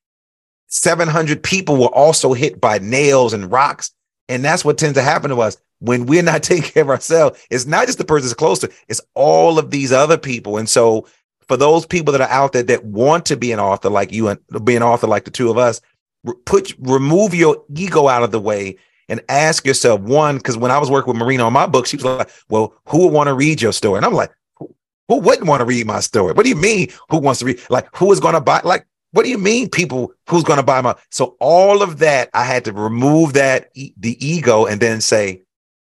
700 0.68 1.44
people 1.44 1.78
were 1.78 1.88
also 1.88 2.34
hit 2.34 2.62
by 2.62 2.80
nails 2.80 3.34
and 3.34 3.52
rocks. 3.52 3.92
And 4.30 4.44
that's 4.44 4.66
what 4.66 4.78
tends 4.78 4.98
to 4.98 5.04
happen 5.04 5.30
to 5.30 5.42
us 5.42 5.58
when 5.80 6.06
we're 6.06 6.24
not 6.24 6.44
taking 6.44 6.64
care 6.64 6.84
of 6.84 6.90
ourselves. 6.90 7.46
It's 7.50 7.66
not 7.66 7.88
just 7.88 7.98
the 7.98 8.06
person 8.06 8.28
that's 8.28 8.34
close 8.34 8.60
to, 8.60 8.72
it's 8.88 9.02
all 9.14 9.60
of 9.60 9.72
these 9.72 9.92
other 9.92 10.18
people. 10.18 10.58
And 10.58 10.70
so 10.70 11.08
for 11.48 11.58
those 11.58 11.86
people 11.86 12.12
that 12.14 12.22
are 12.22 12.30
out 12.30 12.54
there 12.54 12.64
that 12.64 12.86
want 12.86 13.26
to 13.28 13.38
be 13.38 13.52
an 13.52 13.60
author 13.60 13.90
like 13.90 14.12
you 14.12 14.30
and 14.30 14.40
be 14.64 14.76
an 14.76 14.84
author 14.84 15.08
like 15.08 15.26
the 15.26 15.32
two 15.32 15.50
of 15.50 15.58
us, 15.58 15.82
put 16.46 16.74
remove 16.80 17.36
your 17.36 17.64
ego 17.76 18.08
out 18.08 18.24
of 18.24 18.32
the 18.32 18.40
way 18.40 18.78
and 19.08 19.22
ask 19.30 19.66
yourself 19.66 20.02
one, 20.02 20.38
because 20.38 20.58
when 20.58 20.72
I 20.72 20.80
was 20.80 20.90
working 20.90 21.14
with 21.14 21.22
Marina 21.22 21.44
on 21.44 21.54
my 21.54 21.68
book, 21.68 21.86
she 21.86 21.98
was 21.98 22.06
like, 22.06 22.30
Well, 22.50 22.74
who 22.88 23.04
would 23.04 23.14
want 23.14 23.28
to 23.28 23.36
read 23.36 23.62
your 23.62 23.74
story? 23.74 23.98
And 23.98 24.06
I'm 24.06 24.14
like, 24.14 24.32
who 25.08 25.20
wouldn't 25.20 25.48
want 25.48 25.62
to 25.62 25.66
read 25.66 25.86
my 25.86 26.00
story? 26.00 26.34
What 26.34 26.44
do 26.44 26.50
you 26.50 26.56
mean? 26.56 26.90
Who 27.10 27.18
wants 27.18 27.40
to 27.40 27.46
read? 27.46 27.62
Like, 27.70 27.88
who 27.96 28.12
is 28.12 28.20
going 28.20 28.34
to 28.34 28.42
buy? 28.42 28.62
Like, 28.64 28.88
what 29.12 29.24
do 29.24 29.30
you 29.30 29.38
mean, 29.38 29.70
people? 29.70 30.12
Who's 30.30 30.44
going 30.44 30.58
to 30.58 30.64
buy 30.64 30.82
my? 30.82 30.96
So 31.10 31.38
all 31.40 31.82
of 31.82 32.00
that, 32.00 32.30
I 32.34 32.44
had 32.44 32.66
to 32.66 32.74
remove 32.74 33.34
that 33.34 33.72
the 33.74 34.18
ego 34.26 34.66
and 34.66 34.82
then 34.82 35.02
say, 35.02 35.44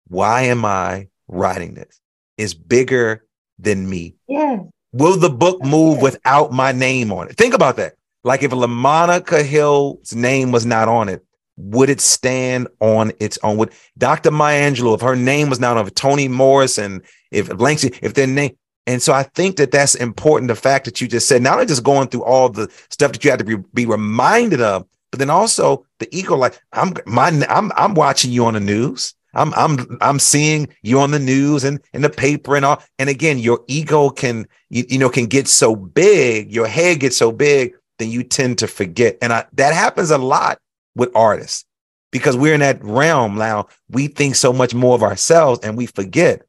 why 0.08 0.44
am 0.44 0.64
I 0.64 1.10
writing 1.28 1.74
this? 1.74 2.00
It's 2.38 2.54
bigger 2.54 3.26
than 3.60 3.90
me. 3.90 4.16
Yeah. 4.28 4.60
Will 4.94 5.18
the 5.18 5.30
book 5.30 5.64
move 5.64 6.02
without 6.02 6.52
my 6.52 6.72
name 6.72 7.12
on 7.12 7.28
it? 7.28 7.36
Think 7.36 7.54
about 7.54 7.76
that. 7.78 7.96
Like 8.24 8.44
if 8.44 8.52
LaMonika 8.52 9.44
Hill's 9.44 10.16
name 10.16 10.52
was 10.52 10.66
not 10.66 10.88
on 10.88 11.10
it, 11.10 11.24
would 11.58 11.90
it 11.90 12.00
stand 12.00 12.68
on 12.80 13.12
its 13.20 13.38
own? 13.44 13.58
Would 13.58 13.72
Dr. 13.98 14.32
Maya 14.32 14.72
Angelou, 14.72 14.96
if 14.96 15.02
her 15.02 15.16
name 15.16 15.50
was 15.50 15.60
not 15.60 15.76
on 15.76 15.88
it, 15.88 15.96
Toni 15.96 16.28
Morrison 16.28 17.02
if 17.32 17.50
Banksy, 17.50 17.98
if 18.02 18.14
their 18.14 18.28
name, 18.28 18.56
and 18.88 19.02
so 19.02 19.12
I 19.12 19.24
think 19.24 19.58
that 19.58 19.72
that's 19.72 19.96
important. 19.96 20.48
The 20.48 20.56
fact 20.56 20.86
that 20.86 21.02
you 21.02 21.10
just 21.10 21.28
said, 21.28 21.42
not 21.42 21.56
only 21.56 21.66
just 21.66 21.84
going 21.84 22.08
through 22.08 22.24
all 22.24 22.48
the 22.48 22.72
stuff 22.90 23.12
that 23.12 23.24
you 23.24 23.30
have 23.30 23.40
to 23.40 23.46
be, 23.46 23.58
be 23.74 23.86
reminded 23.86 24.62
of, 24.62 24.88
but 25.12 25.20
then 25.20 25.30
also 25.30 25.86
the 26.00 26.08
ego, 26.16 26.36
like 26.36 26.60
I'm 26.72 26.94
my 27.06 27.28
I'm 27.50 27.72
I'm 27.76 27.94
watching 27.96 28.32
you 28.32 28.46
on 28.46 28.54
the 28.54 28.62
news. 28.62 29.14
I'm 29.34 29.54
I'm 29.56 29.98
I'm 30.00 30.20
seeing 30.20 30.70
you 30.84 31.00
on 31.00 31.12
the 31.12 31.20
news 31.20 31.66
and 31.66 31.82
in 31.94 32.02
the 32.02 32.10
paper 32.10 32.56
and 32.56 32.64
all. 32.64 32.82
And 32.98 33.10
again, 33.10 33.40
your 33.40 33.60
ego 33.68 34.10
can 34.10 34.48
you, 34.70 34.86
you 34.88 34.98
know 34.98 35.10
can 35.10 35.26
get 35.26 35.50
so 35.50 35.76
big, 35.76 36.52
your 36.52 36.68
head 36.68 37.02
gets 37.02 37.18
so 37.18 37.34
big, 37.34 37.74
then 38.00 38.10
you 38.10 38.24
tend 38.24 38.58
to 38.60 38.68
forget. 38.68 39.18
And 39.22 39.34
I, 39.34 39.46
that 39.54 39.74
happens 39.74 40.12
a 40.12 40.18
lot 40.18 40.60
with 40.96 41.14
artists 41.14 41.66
because 42.12 42.38
we're 42.38 42.54
in 42.54 42.62
that 42.62 42.82
realm 42.84 43.36
now. 43.36 43.68
We 43.90 44.08
think 44.08 44.36
so 44.36 44.54
much 44.54 44.74
more 44.74 44.96
of 44.96 45.04
ourselves 45.04 45.60
and 45.62 45.76
we 45.76 45.88
forget 45.88 46.44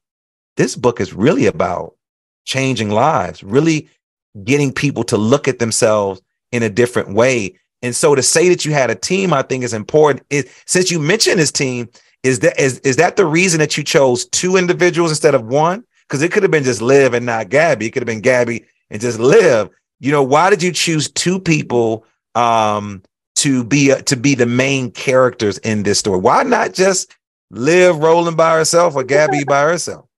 this 0.55 0.77
book 0.77 1.01
is 1.01 1.13
really 1.13 1.45
about 1.45 1.95
changing 2.49 2.89
lives, 2.89 3.43
really 3.43 3.87
getting 4.43 4.73
people 4.73 5.03
to 5.03 5.17
look 5.17 5.47
at 5.47 5.59
themselves 5.59 6.19
in 6.51 6.63
a 6.63 6.69
different 6.69 7.13
way. 7.13 7.55
And 7.83 7.95
so 7.95 8.15
to 8.15 8.23
say 8.23 8.49
that 8.49 8.65
you 8.65 8.73
had 8.73 8.89
a 8.89 8.95
team, 8.95 9.31
I 9.31 9.43
think 9.43 9.63
is 9.63 9.73
important. 9.73 10.25
It, 10.29 10.51
since 10.65 10.89
you 10.91 10.99
mentioned 10.99 11.39
this 11.39 11.51
team, 11.51 11.87
is 12.23 12.39
that 12.39 12.59
is, 12.59 12.79
is 12.79 12.97
that 12.97 13.15
the 13.15 13.25
reason 13.25 13.59
that 13.59 13.77
you 13.77 13.83
chose 13.83 14.25
two 14.25 14.57
individuals 14.57 15.11
instead 15.11 15.35
of 15.35 15.45
one? 15.45 15.85
Because 16.07 16.21
it 16.23 16.31
could 16.31 16.43
have 16.43 16.51
been 16.51 16.63
just 16.63 16.81
Liv 16.81 17.13
and 17.13 17.25
not 17.25 17.49
Gabby. 17.49 17.85
It 17.85 17.91
could 17.91 18.01
have 18.01 18.07
been 18.07 18.19
Gabby 18.19 18.65
and 18.89 18.99
just 18.99 19.19
Liv. 19.19 19.69
You 19.99 20.11
know, 20.11 20.23
why 20.23 20.49
did 20.49 20.63
you 20.63 20.71
choose 20.71 21.09
two 21.09 21.39
people 21.39 22.03
um, 22.35 23.03
to 23.37 23.63
be 23.63 23.91
uh, 23.91 24.01
to 24.01 24.17
be 24.17 24.35
the 24.35 24.47
main 24.47 24.91
characters 24.91 25.59
in 25.59 25.83
this 25.83 25.99
story? 25.99 26.19
Why 26.19 26.43
not 26.43 26.73
just 26.73 27.15
Liv 27.51 27.97
rolling 27.97 28.35
by 28.35 28.57
herself 28.57 28.95
or 28.95 29.03
Gabby 29.03 29.43
by 29.45 29.61
herself? 29.61 30.08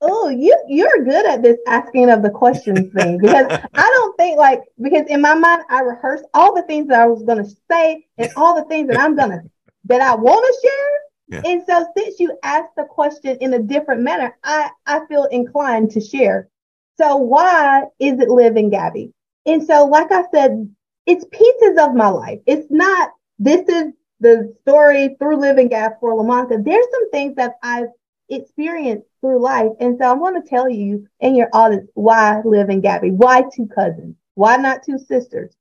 Oh, 0.00 0.28
you 0.28 0.56
you're 0.68 1.04
good 1.04 1.26
at 1.26 1.42
this 1.42 1.58
asking 1.66 2.10
of 2.10 2.22
the 2.22 2.30
questions 2.30 2.92
thing 2.92 3.18
because 3.18 3.46
I 3.74 3.82
don't 3.82 4.16
think 4.16 4.38
like 4.38 4.62
because 4.80 5.06
in 5.08 5.20
my 5.20 5.34
mind 5.34 5.62
I 5.68 5.80
rehearsed 5.80 6.24
all 6.34 6.54
the 6.54 6.62
things 6.62 6.88
that 6.88 7.00
I 7.00 7.06
was 7.06 7.22
gonna 7.24 7.46
say 7.70 8.06
and 8.16 8.30
all 8.36 8.54
the 8.54 8.64
things 8.68 8.88
that 8.88 9.00
I'm 9.00 9.16
gonna 9.16 9.42
that 9.84 10.00
I 10.00 10.14
want 10.14 10.44
to 10.44 10.68
share. 10.68 10.98
Yeah. 11.30 11.50
And 11.50 11.62
so 11.66 11.86
since 11.96 12.20
you 12.20 12.38
asked 12.42 12.76
the 12.76 12.84
question 12.84 13.36
in 13.40 13.54
a 13.54 13.58
different 13.58 14.02
manner, 14.02 14.36
I 14.44 14.70
I 14.86 15.04
feel 15.06 15.24
inclined 15.24 15.90
to 15.92 16.00
share. 16.00 16.48
So 16.96 17.16
why 17.16 17.84
is 17.98 18.20
it 18.20 18.28
Liv 18.28 18.56
and 18.56 18.70
Gabby? 18.70 19.12
And 19.46 19.64
so, 19.64 19.86
like 19.86 20.12
I 20.12 20.24
said, 20.32 20.68
it's 21.06 21.24
pieces 21.30 21.78
of 21.78 21.94
my 21.94 22.08
life. 22.08 22.40
It's 22.46 22.70
not 22.70 23.10
this 23.38 23.68
is 23.68 23.92
the 24.20 24.54
story 24.62 25.16
through 25.18 25.40
Liv 25.40 25.58
and 25.58 25.70
Gab 25.70 25.92
for 26.00 26.12
LaMonika. 26.12 26.64
There's 26.64 26.86
some 26.92 27.10
things 27.10 27.36
that 27.36 27.54
I've 27.62 27.88
experienced 28.28 29.07
through 29.20 29.40
life. 29.40 29.70
And 29.80 29.98
so 29.98 30.04
I 30.04 30.12
want 30.12 30.42
to 30.42 30.48
tell 30.48 30.68
you 30.68 31.06
and 31.20 31.36
your 31.36 31.48
audience 31.52 31.90
why 31.94 32.40
Liv 32.44 32.68
and 32.68 32.82
Gabby, 32.82 33.10
why 33.10 33.42
two 33.54 33.66
cousins, 33.66 34.16
why 34.34 34.56
not 34.56 34.82
two 34.82 34.98
sisters? 34.98 35.54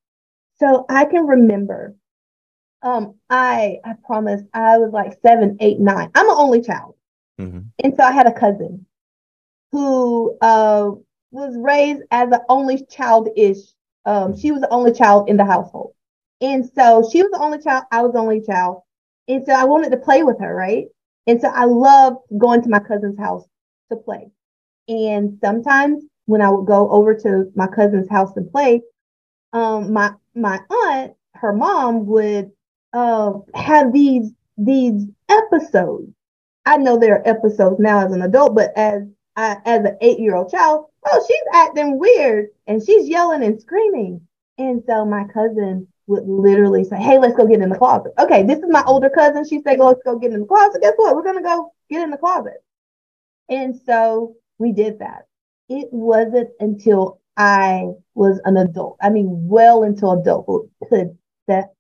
So 0.60 0.86
I 0.90 1.06
can 1.06 1.26
remember, 1.28 1.96
um, 2.84 3.16
I 3.30 3.80
I 3.84 3.94
promise 4.06 4.42
I 4.54 4.78
was 4.78 4.92
like 4.92 5.20
seven, 5.22 5.58
eight, 5.60 5.80
nine. 5.80 6.10
I'm 6.16 6.30
an 6.30 6.36
only 6.38 6.62
child. 6.62 6.96
Mhm. 7.40 7.66
And 7.84 7.96
so 7.96 8.04
I 8.04 8.12
had 8.12 8.28
a 8.28 8.34
cousin 8.34 8.86
who 9.72 10.38
uh, 10.42 10.92
was 11.32 11.56
raised 11.58 12.04
as 12.12 12.32
an 12.32 12.40
only 12.50 12.86
child-ish. 12.86 13.58
Um, 14.06 14.38
she 14.38 14.52
was 14.52 14.62
the 14.62 14.70
only 14.70 14.94
child 14.94 15.30
in 15.30 15.38
the 15.38 15.46
household. 15.46 15.94
And 16.42 16.66
so 16.76 17.08
she 17.12 17.22
was 17.22 17.32
the 17.32 17.40
only 17.40 17.60
child, 17.60 17.86
I 17.92 18.02
was 18.02 18.14
the 18.14 18.20
only 18.20 18.42
child. 18.42 18.84
And 19.28 19.46
so 19.46 19.54
I 19.54 19.66
wanted 19.66 19.92
to 19.92 19.98
play 19.98 20.24
with 20.24 20.40
her, 20.40 20.56
right? 20.56 20.88
And 21.28 21.42
so 21.42 21.50
I 21.50 21.66
loved 21.66 22.18
going 22.38 22.62
to 22.64 22.70
my 22.70 22.80
cousin's 22.80 23.20
house 23.20 23.46
to 23.92 23.98
play. 23.98 24.32
And 24.88 25.38
sometimes 25.44 26.04
when 26.26 26.42
I 26.42 26.50
would 26.50 26.66
go 26.66 26.90
over 26.90 27.14
to 27.14 27.52
my 27.56 27.68
cousin's 27.68 28.10
house 28.10 28.36
and 28.38 28.50
play, 28.52 28.82
um, 29.54 29.92
my 29.94 30.14
my 30.34 30.60
aunt, 30.70 31.14
her 31.34 31.54
mom 31.54 32.06
would 32.08 32.52
uh, 32.94 33.34
have 33.54 33.92
these 33.92 34.32
these 34.58 35.06
episodes. 35.30 36.12
I 36.66 36.78
know 36.78 36.98
there 36.98 37.16
are 37.16 37.28
episodes 37.28 37.80
now 37.80 38.06
as 38.06 38.12
an 38.12 38.22
adult, 38.22 38.56
but 38.56 38.72
as 38.76 39.04
I, 39.36 39.58
as 39.66 39.86
an 39.86 39.98
eight 40.02 40.20
year 40.20 40.36
old 40.36 40.52
child, 40.52 40.86
oh, 41.06 41.26
she's 41.28 41.38
acting 41.54 42.00
weird 42.00 42.48
and 42.66 42.84
she's 42.84 43.08
yelling 43.08 43.44
and 43.44 43.62
screaming. 43.62 44.22
And 44.58 44.84
so 44.88 45.06
my 45.06 45.26
cousin 45.34 45.88
would 46.08 46.28
literally 46.28 46.84
say, 46.84 46.98
Hey, 46.98 47.20
let's 47.20 47.36
go 47.36 47.46
get 47.46 47.62
in 47.62 47.70
the 47.70 47.78
closet. 47.78 48.14
Okay, 48.18 48.44
this 48.44 48.60
is 48.60 48.66
my 48.70 48.84
older 48.86 49.10
cousin. 49.10 49.48
She 49.48 49.62
said, 49.62 49.80
Let's 49.80 50.02
go 50.04 50.18
get 50.18 50.34
in 50.34 50.42
the 50.42 50.46
closet. 50.46 50.82
Guess 50.82 50.94
what? 50.96 51.16
We're 51.16 51.24
going 51.24 51.38
to 51.38 51.44
go 51.44 51.74
get 51.90 52.02
in 52.02 52.12
the 52.12 52.18
closet. 52.18 52.64
And 53.50 53.80
so 53.86 54.36
we 54.58 54.72
did 54.72 55.00
that. 55.00 55.28
It 55.70 55.88
wasn't 55.92 56.50
until 56.60 57.22
I 57.36 57.90
was 58.16 58.42
an 58.46 58.58
adult, 58.58 58.98
I 59.02 59.10
mean, 59.10 59.48
well 59.48 59.84
into 59.84 60.10
adulthood, 60.10 60.70
that 61.48 61.74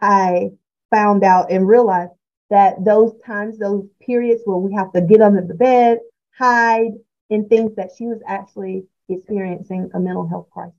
I 0.00 0.50
found 0.90 1.24
out 1.24 1.50
and 1.50 1.66
realized 1.66 2.12
that 2.50 2.84
those 2.84 3.12
times, 3.24 3.58
those 3.58 3.86
periods 4.00 4.42
where 4.44 4.56
we 4.56 4.74
have 4.74 4.92
to 4.92 5.00
get 5.00 5.20
under 5.20 5.42
the 5.42 5.54
bed, 5.54 5.98
hide, 6.36 6.92
and 7.30 7.48
things 7.48 7.74
that 7.76 7.90
she 7.96 8.06
was 8.06 8.20
actually 8.26 8.84
experiencing 9.08 9.90
a 9.94 10.00
mental 10.00 10.26
health 10.28 10.48
crisis. 10.50 10.74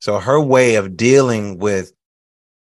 So 0.00 0.18
her 0.18 0.40
way 0.40 0.76
of 0.76 0.96
dealing 0.96 1.58
with 1.58 1.92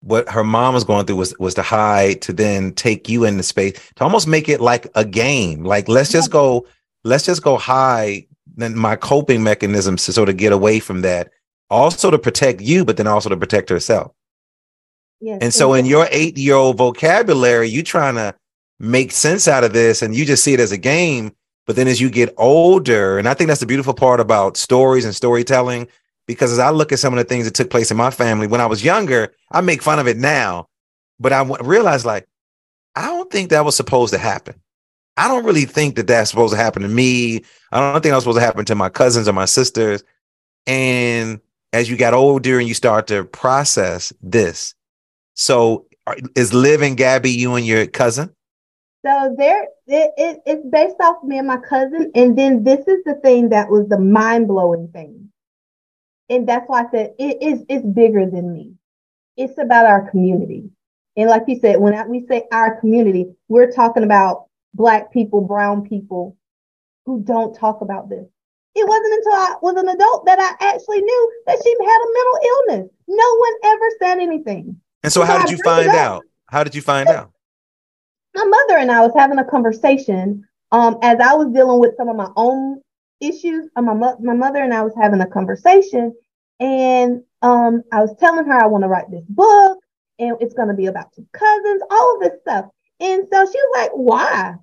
what 0.02 0.28
her 0.28 0.44
mom 0.44 0.74
was 0.74 0.84
going 0.84 1.06
through 1.06 1.16
was 1.16 1.38
was 1.38 1.54
to 1.54 1.62
hide, 1.62 2.22
to 2.22 2.32
then 2.32 2.72
take 2.72 3.08
you 3.08 3.24
into 3.24 3.42
space, 3.42 3.74
to 3.96 4.04
almost 4.04 4.26
make 4.26 4.48
it 4.48 4.60
like 4.60 4.86
a 4.94 5.04
game. 5.04 5.64
Like 5.64 5.88
let's 5.88 6.10
just 6.10 6.30
go, 6.30 6.66
let's 7.04 7.26
just 7.26 7.42
go 7.42 7.56
hide. 7.56 8.26
Then 8.56 8.76
my 8.76 8.96
coping 8.96 9.42
mechanisms 9.42 10.04
to 10.06 10.12
sort 10.12 10.28
of 10.28 10.36
get 10.36 10.52
away 10.52 10.80
from 10.80 11.02
that, 11.02 11.30
also 11.68 12.10
to 12.10 12.18
protect 12.18 12.60
you, 12.60 12.84
but 12.84 12.96
then 12.96 13.06
also 13.06 13.28
to 13.28 13.36
protect 13.36 13.68
herself. 13.68 14.12
Yes. 15.20 15.38
And 15.42 15.52
so 15.52 15.74
in 15.74 15.84
your 15.86 16.08
eight 16.10 16.38
year 16.38 16.54
old 16.54 16.78
vocabulary, 16.78 17.68
you 17.68 17.82
trying 17.82 18.14
to 18.14 18.34
make 18.78 19.12
sense 19.12 19.46
out 19.46 19.64
of 19.64 19.74
this 19.74 20.00
and 20.00 20.14
you 20.14 20.24
just 20.24 20.42
see 20.42 20.54
it 20.54 20.60
as 20.60 20.72
a 20.72 20.78
game. 20.78 21.32
But 21.66 21.76
then 21.76 21.86
as 21.86 22.00
you 22.00 22.10
get 22.10 22.34
older, 22.38 23.18
and 23.18 23.28
I 23.28 23.34
think 23.34 23.48
that's 23.48 23.60
the 23.60 23.66
beautiful 23.66 23.94
part 23.94 24.18
about 24.18 24.56
stories 24.56 25.04
and 25.04 25.14
storytelling, 25.14 25.86
because 26.30 26.52
as 26.52 26.60
I 26.60 26.70
look 26.70 26.92
at 26.92 27.00
some 27.00 27.12
of 27.12 27.18
the 27.18 27.24
things 27.24 27.44
that 27.44 27.54
took 27.54 27.70
place 27.70 27.90
in 27.90 27.96
my 27.96 28.12
family 28.12 28.46
when 28.46 28.60
I 28.60 28.66
was 28.66 28.84
younger, 28.84 29.34
I 29.50 29.62
make 29.62 29.82
fun 29.82 29.98
of 29.98 30.06
it 30.06 30.16
now, 30.16 30.68
but 31.18 31.32
I 31.32 31.38
w- 31.38 31.60
realized 31.68 32.06
like, 32.06 32.28
I 32.94 33.06
don't 33.06 33.28
think 33.32 33.50
that 33.50 33.64
was 33.64 33.74
supposed 33.74 34.12
to 34.12 34.18
happen. 34.18 34.54
I 35.16 35.26
don't 35.26 35.44
really 35.44 35.64
think 35.64 35.96
that 35.96 36.06
that's 36.06 36.30
supposed 36.30 36.52
to 36.52 36.56
happen 36.56 36.82
to 36.82 36.88
me. 36.88 37.42
I 37.72 37.80
don't 37.80 37.94
think 37.94 38.12
that 38.12 38.14
was 38.14 38.22
supposed 38.22 38.38
to 38.38 38.44
happen 38.44 38.64
to 38.66 38.76
my 38.76 38.88
cousins 38.88 39.26
or 39.26 39.32
my 39.32 39.44
sisters. 39.44 40.04
And 40.68 41.40
as 41.72 41.90
you 41.90 41.96
got 41.96 42.14
older 42.14 42.60
and 42.60 42.68
you 42.68 42.74
start 42.74 43.08
to 43.08 43.24
process 43.24 44.12
this, 44.22 44.72
so 45.34 45.86
is 46.36 46.54
Liv 46.54 46.80
and 46.80 46.96
Gabby 46.96 47.32
you 47.32 47.56
and 47.56 47.66
your 47.66 47.88
cousin? 47.88 48.32
So 49.04 49.34
there, 49.36 49.64
it, 49.88 50.12
it, 50.16 50.42
it's 50.46 50.64
based 50.70 51.00
off 51.00 51.24
me 51.24 51.38
and 51.38 51.48
my 51.48 51.56
cousin. 51.56 52.12
And 52.14 52.38
then 52.38 52.62
this 52.62 52.86
is 52.86 53.02
the 53.04 53.14
thing 53.16 53.48
that 53.48 53.68
was 53.68 53.88
the 53.88 53.98
mind 53.98 54.46
blowing 54.46 54.90
thing. 54.92 55.30
And 56.30 56.48
that's 56.48 56.64
why 56.68 56.84
I 56.84 56.90
said 56.90 57.14
it 57.18 57.42
is 57.42 57.64
it's 57.68 57.84
bigger 57.84 58.24
than 58.24 58.52
me. 58.52 58.72
It's 59.36 59.58
about 59.58 59.86
our 59.86 60.08
community. 60.10 60.70
And 61.16 61.28
like 61.28 61.42
you 61.48 61.58
said, 61.58 61.80
when 61.80 61.92
I, 61.92 62.06
we 62.06 62.24
say 62.26 62.44
our 62.52 62.80
community, 62.80 63.26
we're 63.48 63.72
talking 63.72 64.04
about 64.04 64.46
black 64.72 65.12
people, 65.12 65.40
brown 65.40 65.86
people 65.88 66.36
who 67.04 67.22
don't 67.22 67.54
talk 67.54 67.80
about 67.80 68.08
this. 68.08 68.26
It 68.76 68.86
wasn't 68.86 69.14
until 69.14 69.32
I 69.32 69.54
was 69.60 69.76
an 69.76 69.88
adult 69.88 70.24
that 70.26 70.38
I 70.38 70.66
actually 70.68 71.02
knew 71.02 71.32
that 71.46 71.58
she 71.62 71.70
had 71.70 71.98
a 71.98 72.14
mental 72.14 72.38
illness. 72.48 72.90
No 73.08 73.34
one 73.34 73.52
ever 73.64 73.90
said 73.98 74.18
anything. 74.20 74.80
And 75.02 75.12
so 75.12 75.24
how 75.24 75.38
Yeah, 75.38 75.46
did 75.46 75.58
you 75.58 75.64
find 75.64 75.88
out? 75.88 76.24
How 76.46 76.62
did 76.62 76.74
you 76.74 76.82
find 76.82 77.08
out? 77.08 77.32
my 78.34 78.44
mother 78.44 78.78
and 78.78 78.92
I 78.92 79.00
was 79.00 79.12
having 79.16 79.38
a 79.38 79.44
conversation 79.44 80.46
um, 80.70 80.98
as 81.02 81.18
I 81.18 81.34
was 81.34 81.52
dealing 81.52 81.80
with 81.80 81.96
some 81.96 82.08
of 82.08 82.14
my 82.16 82.30
own 82.36 82.80
issues. 83.20 83.68
Uh, 83.76 83.82
my, 83.82 83.94
mo- 83.94 84.18
my 84.20 84.34
mother 84.34 84.62
and 84.62 84.74
I 84.74 84.82
was 84.82 84.94
having 85.00 85.20
a 85.20 85.26
conversation, 85.26 86.14
and 86.60 87.22
um, 87.42 87.82
I 87.92 88.00
was 88.00 88.14
telling 88.18 88.46
her 88.46 88.62
I 88.62 88.66
want 88.66 88.82
to 88.84 88.88
write 88.88 89.10
this 89.10 89.24
book, 89.28 89.78
and 90.18 90.36
it's 90.40 90.54
going 90.54 90.68
to 90.68 90.74
be 90.74 90.86
about 90.86 91.12
two 91.12 91.26
cousins, 91.32 91.82
all 91.90 92.16
of 92.16 92.22
this 92.22 92.40
stuff. 92.42 92.66
And 93.00 93.26
so 93.32 93.44
she 93.46 93.58
was 93.58 93.72
like, 93.74 93.90
"Why?" 93.92 94.54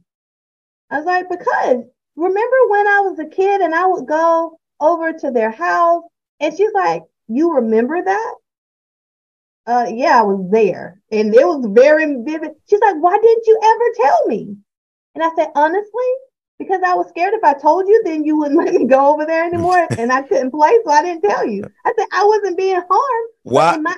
I 0.89 0.97
was 0.97 1.05
like, 1.05 1.29
"Because 1.29 1.83
remember 2.15 2.57
when 2.69 2.87
I 2.87 2.99
was 3.01 3.19
a 3.19 3.25
kid 3.25 3.61
and 3.61 3.73
I 3.73 3.85
would 3.87 4.07
go 4.07 4.59
over 4.79 5.13
to 5.13 5.31
their 5.31 5.51
house?" 5.51 6.03
And 6.39 6.55
she's 6.55 6.73
like, 6.73 7.03
"You 7.27 7.53
remember 7.55 8.03
that?" 8.03 8.35
Uh, 9.67 9.85
yeah, 9.93 10.19
I 10.19 10.23
was 10.23 10.49
there, 10.49 11.01
and 11.11 11.33
it 11.35 11.45
was 11.45 11.65
very 11.71 12.05
vivid. 12.23 12.51
She's 12.69 12.79
like, 12.79 12.95
"Why 12.97 13.17
didn't 13.17 13.47
you 13.47 13.59
ever 13.63 13.85
tell 13.95 14.27
me?" 14.27 14.57
And 15.15 15.23
I 15.23 15.29
said, 15.35 15.51
"Honestly, 15.55 16.11
because 16.59 16.81
I 16.85 16.93
was 16.95 17.07
scared 17.09 17.33
if 17.33 17.43
I 17.43 17.53
told 17.53 17.87
you, 17.87 18.01
then 18.03 18.23
you 18.23 18.37
wouldn't 18.37 18.57
let 18.65 18.73
me 18.73 18.85
go 18.85 19.13
over 19.13 19.25
there 19.25 19.43
anymore, 19.51 19.87
and 19.97 20.11
I 20.11 20.21
couldn't 20.23 20.51
play, 20.51 20.71
so 20.85 20.91
I 20.91 21.01
didn't 21.03 21.21
tell 21.21 21.45
you." 21.45 21.63
I 21.85 21.93
said, 21.97 22.07
"I 22.11 22.25
wasn't 22.25 22.57
being 22.57 22.75
harmed." 22.75 23.29
Why? 23.43 23.77
my- 23.77 23.95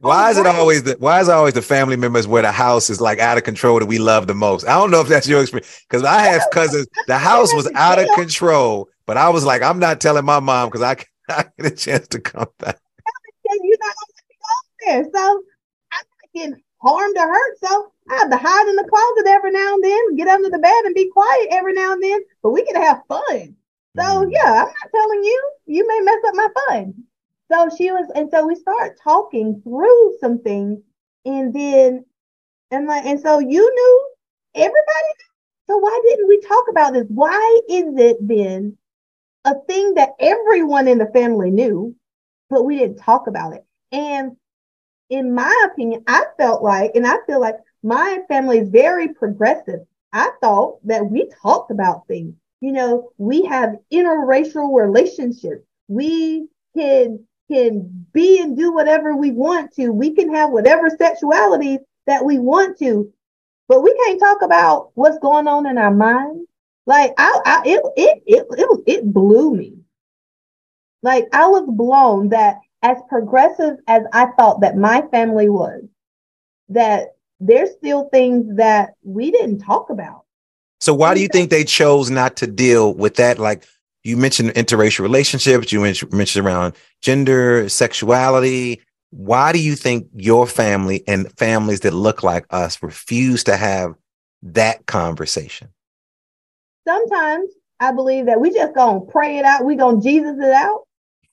Why 0.00 0.30
is 0.30 0.38
it 0.38 0.46
always 0.46 0.82
the 0.84 0.96
why 0.98 1.20
is 1.20 1.28
it 1.28 1.32
always 1.32 1.54
the 1.54 1.62
family 1.62 1.96
members 1.96 2.26
where 2.28 2.42
the 2.42 2.52
house 2.52 2.90
is 2.90 3.00
like 3.00 3.18
out 3.18 3.38
of 3.38 3.44
control 3.44 3.78
that 3.78 3.86
we 3.86 3.98
love 3.98 4.26
the 4.26 4.34
most? 4.34 4.66
I 4.66 4.78
don't 4.78 4.90
know 4.90 5.00
if 5.00 5.08
that's 5.08 5.26
your 5.26 5.40
experience 5.40 5.84
because 5.88 6.04
I 6.04 6.20
have 6.20 6.42
cousins. 6.52 6.86
The 7.06 7.18
house 7.18 7.52
was 7.54 7.68
out 7.74 7.98
of 7.98 8.08
control, 8.14 8.88
but 9.06 9.16
I 9.16 9.30
was 9.30 9.44
like, 9.44 9.62
I'm 9.62 9.78
not 9.78 10.00
telling 10.00 10.24
my 10.24 10.40
mom 10.40 10.68
because 10.68 10.82
I 10.82 10.96
I 11.28 11.44
get 11.58 11.72
a 11.72 11.74
chance 11.74 12.08
to 12.08 12.20
come 12.20 12.46
back. 12.58 12.78
you're 13.44 13.78
not 13.80 13.94
gonna 13.96 14.12
let 14.16 14.24
me 14.28 14.36
go 14.44 14.56
there. 14.86 15.04
So 15.14 15.42
I'm 15.92 16.04
not 16.22 16.30
getting 16.34 16.62
harmed 16.82 17.16
or 17.16 17.26
hurt. 17.26 17.58
So 17.64 17.92
I 18.10 18.14
have 18.16 18.30
to 18.30 18.36
hide 18.36 18.68
in 18.68 18.76
the 18.76 18.88
closet 18.88 19.26
every 19.28 19.50
now 19.52 19.74
and 19.74 19.84
then, 19.84 20.16
get 20.16 20.28
under 20.28 20.50
the 20.50 20.58
bed 20.58 20.84
and 20.84 20.94
be 20.94 21.10
quiet 21.10 21.48
every 21.50 21.72
now 21.74 21.92
and 21.92 22.02
then, 22.02 22.20
but 22.42 22.50
we 22.50 22.64
can 22.64 22.80
have 22.80 23.02
fun. 23.08 23.56
So 23.98 24.02
Mm. 24.02 24.30
yeah, 24.30 24.52
I'm 24.64 24.66
not 24.68 24.90
telling 24.94 25.24
you, 25.24 25.52
you 25.66 25.86
may 25.86 26.00
mess 26.00 26.22
up 26.26 26.34
my 26.34 26.48
fun. 26.68 26.94
So 27.50 27.68
she 27.76 27.90
was, 27.90 28.10
and 28.14 28.30
so 28.30 28.46
we 28.46 28.54
start 28.56 28.98
talking 29.02 29.60
through 29.62 30.16
some 30.20 30.38
things, 30.40 30.80
and 31.24 31.52
then, 31.54 32.04
and 32.70 32.86
like, 32.86 33.04
and 33.06 33.20
so 33.20 33.38
you 33.38 33.74
knew, 33.74 34.08
everybody 34.54 35.10
knew. 35.18 35.32
So 35.68 35.78
why 35.78 36.00
didn't 36.08 36.28
we 36.28 36.40
talk 36.40 36.64
about 36.70 36.92
this? 36.92 37.06
Why 37.08 37.60
is 37.68 37.96
it 37.98 38.16
then 38.20 38.76
a 39.44 39.54
thing 39.66 39.94
that 39.94 40.10
everyone 40.20 40.88
in 40.88 40.98
the 40.98 41.06
family 41.06 41.50
knew, 41.50 41.94
but 42.50 42.64
we 42.64 42.78
didn't 42.78 42.98
talk 42.98 43.26
about 43.28 43.54
it? 43.54 43.64
And 43.92 44.36
in 45.10 45.34
my 45.34 45.54
opinion, 45.72 46.02
I 46.06 46.24
felt 46.38 46.62
like, 46.62 46.92
and 46.94 47.06
I 47.06 47.16
feel 47.26 47.40
like 47.40 47.56
my 47.82 48.20
family 48.28 48.58
is 48.58 48.68
very 48.68 49.08
progressive. 49.08 49.80
I 50.12 50.30
thought 50.40 50.78
that 50.86 51.08
we 51.08 51.30
talked 51.42 51.70
about 51.70 52.06
things. 52.06 52.34
You 52.60 52.72
know, 52.72 53.10
we 53.18 53.44
have 53.44 53.76
interracial 53.92 54.74
relationships. 54.74 55.64
We 55.88 56.48
can 56.76 57.26
can 57.50 58.06
be 58.12 58.40
and 58.40 58.56
do 58.56 58.72
whatever 58.72 59.14
we 59.14 59.30
want 59.30 59.72
to. 59.74 59.90
We 59.90 60.12
can 60.12 60.34
have 60.34 60.50
whatever 60.50 60.90
sexuality 60.90 61.78
that 62.06 62.24
we 62.24 62.38
want 62.38 62.78
to, 62.78 63.12
but 63.68 63.82
we 63.82 63.94
can't 64.04 64.18
talk 64.20 64.42
about 64.42 64.90
what's 64.94 65.18
going 65.18 65.46
on 65.46 65.66
in 65.66 65.78
our 65.78 65.94
minds. 65.94 66.48
Like 66.86 67.14
I, 67.18 67.40
I 67.44 67.62
it, 67.66 67.82
it, 67.96 68.22
it, 68.26 68.46
it, 68.50 68.82
it 68.86 69.12
blew 69.12 69.54
me. 69.54 69.74
Like 71.02 71.26
I 71.32 71.46
was 71.48 71.64
blown 71.68 72.30
that 72.30 72.58
as 72.82 72.98
progressive 73.08 73.78
as 73.86 74.02
I 74.12 74.26
thought 74.38 74.60
that 74.60 74.76
my 74.76 75.02
family 75.10 75.48
was, 75.48 75.82
that 76.68 77.15
there's 77.40 77.72
still 77.72 78.08
things 78.12 78.56
that 78.56 78.94
we 79.02 79.30
didn't 79.30 79.58
talk 79.58 79.90
about. 79.90 80.22
So 80.80 80.94
why 80.94 81.14
do 81.14 81.20
you 81.20 81.28
think 81.28 81.50
they 81.50 81.64
chose 81.64 82.10
not 82.10 82.36
to 82.36 82.46
deal 82.46 82.94
with 82.94 83.16
that? 83.16 83.38
Like 83.38 83.64
you 84.04 84.16
mentioned 84.16 84.50
interracial 84.50 85.00
relationships, 85.00 85.72
you 85.72 85.80
mentioned 85.80 86.46
around 86.46 86.74
gender, 87.02 87.68
sexuality. 87.68 88.82
Why 89.10 89.52
do 89.52 89.58
you 89.58 89.74
think 89.74 90.08
your 90.14 90.46
family 90.46 91.02
and 91.08 91.30
families 91.38 91.80
that 91.80 91.94
look 91.94 92.22
like 92.22 92.46
us 92.50 92.82
refuse 92.82 93.44
to 93.44 93.56
have 93.56 93.94
that 94.42 94.86
conversation? 94.86 95.68
Sometimes 96.86 97.50
I 97.80 97.92
believe 97.92 98.26
that 98.26 98.40
we 98.40 98.52
just 98.52 98.74
gonna 98.74 99.00
pray 99.00 99.38
it 99.38 99.44
out. 99.44 99.64
We 99.64 99.76
gonna 99.76 100.00
Jesus 100.00 100.36
it 100.38 100.52
out. 100.52 100.85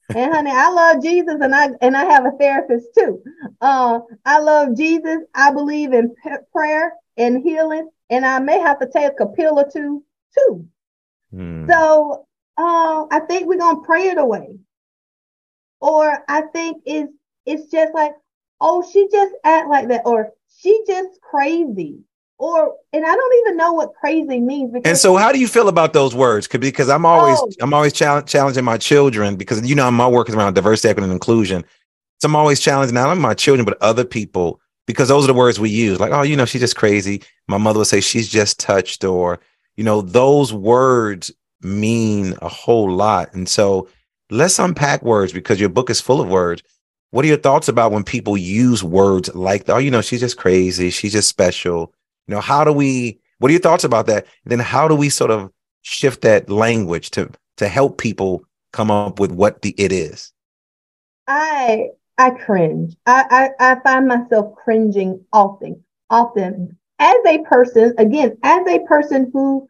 And 0.10 0.34
honey, 0.34 0.52
I 0.52 0.70
love 0.70 1.02
Jesus, 1.02 1.38
and 1.42 1.56
I 1.56 1.70
and 1.82 1.98
I 1.98 2.06
have 2.06 2.26
a 2.26 2.32
therapist 2.32 2.88
too. 2.96 3.22
Uh, 3.62 4.00
I 4.26 4.40
love 4.40 4.76
Jesus. 4.78 5.20
I 5.34 5.52
believe 5.52 5.94
in 5.94 6.14
p- 6.24 6.30
prayer 6.52 6.94
and 7.18 7.42
healing, 7.42 7.90
and 8.10 8.26
I 8.26 8.40
may 8.40 8.60
have 8.60 8.80
to 8.80 8.90
take 8.94 9.20
a 9.20 9.26
pill 9.28 9.60
or 9.60 9.70
two 9.70 10.04
too. 10.38 10.68
Hmm. 11.32 11.70
So 11.70 12.26
uh, 12.58 13.06
I 13.12 13.22
think 13.28 13.48
we're 13.48 13.58
gonna 13.58 13.82
pray 13.82 14.10
it 14.10 14.18
away. 14.18 14.60
Or 15.80 16.24
I 16.28 16.42
think 16.54 16.84
it's 16.86 17.12
it's 17.46 17.72
just 17.72 17.94
like, 17.94 18.14
oh, 18.62 18.88
she 18.90 19.08
just 19.12 19.34
act 19.44 19.70
like 19.70 19.88
that, 19.88 20.04
or 20.06 20.32
she 20.48 20.84
just 20.88 21.20
crazy 21.22 22.00
or 22.38 22.76
and 22.92 23.06
I 23.06 23.14
don't 23.14 23.34
even 23.42 23.58
know 23.58 23.74
what 23.74 23.94
crazy 23.94 24.40
means. 24.40 24.74
and 24.84 24.98
so, 24.98 25.16
how 25.16 25.32
do 25.32 25.40
you 25.40 25.48
feel 25.48 25.68
about 25.68 25.94
those 25.94 26.16
words? 26.16 26.48
Because 26.48 26.90
I'm 26.90 27.06
always 27.06 27.38
oh. 27.40 27.52
I'm 27.62 27.74
always 27.74 27.94
challenge, 27.94 28.30
challenging 28.30 28.64
my 28.64 28.78
children 28.78 29.36
because 29.36 29.68
you 29.68 29.76
know 29.76 29.90
my 29.92 30.08
work 30.08 30.30
is 30.30 30.36
around 30.36 30.54
diversity, 30.54 30.90
equity, 30.90 31.06
and 31.06 31.14
inclusion. 31.14 31.64
So 32.22 32.28
I'm 32.28 32.36
always 32.36 32.60
challenging 32.60 32.96
not 32.96 33.10
only 33.10 33.22
my 33.22 33.34
children 33.34 33.66
but 33.66 33.82
other 33.82 34.06
people 34.06 34.60
because 34.88 35.08
those 35.08 35.24
are 35.24 35.28
the 35.28 35.34
words 35.34 35.60
we 35.60 35.70
use. 35.70 36.00
Like, 36.00 36.12
oh, 36.12 36.22
you 36.22 36.36
know, 36.36 36.46
she's 36.46 36.62
just 36.62 36.76
crazy. 36.76 37.22
My 37.48 37.58
mother 37.58 37.80
would 37.80 37.88
say 37.88 38.02
she's 38.02 38.30
just 38.30 38.60
touched, 38.60 39.04
or 39.04 39.40
you 39.76 39.84
know, 39.84 40.02
those 40.02 40.54
words 40.54 41.32
mean 41.62 42.36
a 42.42 42.50
whole 42.50 42.92
lot. 42.92 43.34
And 43.34 43.48
so, 43.48 43.88
let's 44.30 44.60
unpack 44.60 45.04
words 45.04 45.34
because 45.34 45.60
your 45.60 45.70
book 45.70 45.90
is 45.90 46.02
full 46.02 46.22
of 46.22 46.30
words. 46.30 46.64
What 47.12 47.26
are 47.26 47.28
your 47.28 47.38
thoughts 47.38 47.68
about 47.68 47.92
when 47.92 48.04
people 48.04 48.36
use 48.36 48.84
words 48.84 49.34
like, 49.36 49.70
oh, 49.70 49.78
you 49.78 49.92
know, 49.92 50.02
she's 50.02 50.20
just 50.20 50.38
crazy, 50.38 50.90
she's 50.90 51.12
just 51.12 51.30
special? 51.30 51.94
You 52.28 52.36
know, 52.36 52.42
how 52.42 52.64
do 52.64 52.74
we? 52.74 53.20
What 53.40 53.50
are 53.50 53.54
your 53.54 53.62
thoughts 53.62 53.84
about 53.84 54.08
that? 54.08 54.26
Then 54.46 54.60
how 54.60 54.88
do 54.88 54.96
we 54.96 55.10
sort 55.10 55.32
of 55.32 55.52
shift 55.82 56.22
that 56.22 56.50
language 56.50 57.12
to 57.12 57.30
to 57.58 57.68
help 57.68 57.98
people 57.98 58.44
come 58.72 58.90
up 58.90 59.20
with 59.20 59.32
what 59.32 59.62
the 59.62 59.76
it 59.78 59.92
is? 59.92 60.32
I 61.28 61.90
I 62.18 62.32
cringe. 62.32 62.96
I, 63.06 63.52
I, 63.60 63.72
I 63.72 63.80
find 63.82 64.08
myself 64.08 64.56
cringing 64.56 65.26
often, 65.34 65.84
often 66.10 66.78
as 67.00 67.16
a 67.26 67.40
person, 67.40 67.94
again, 67.98 68.38
as 68.44 68.66
a 68.68 68.80
person 68.86 69.30
who 69.34 69.68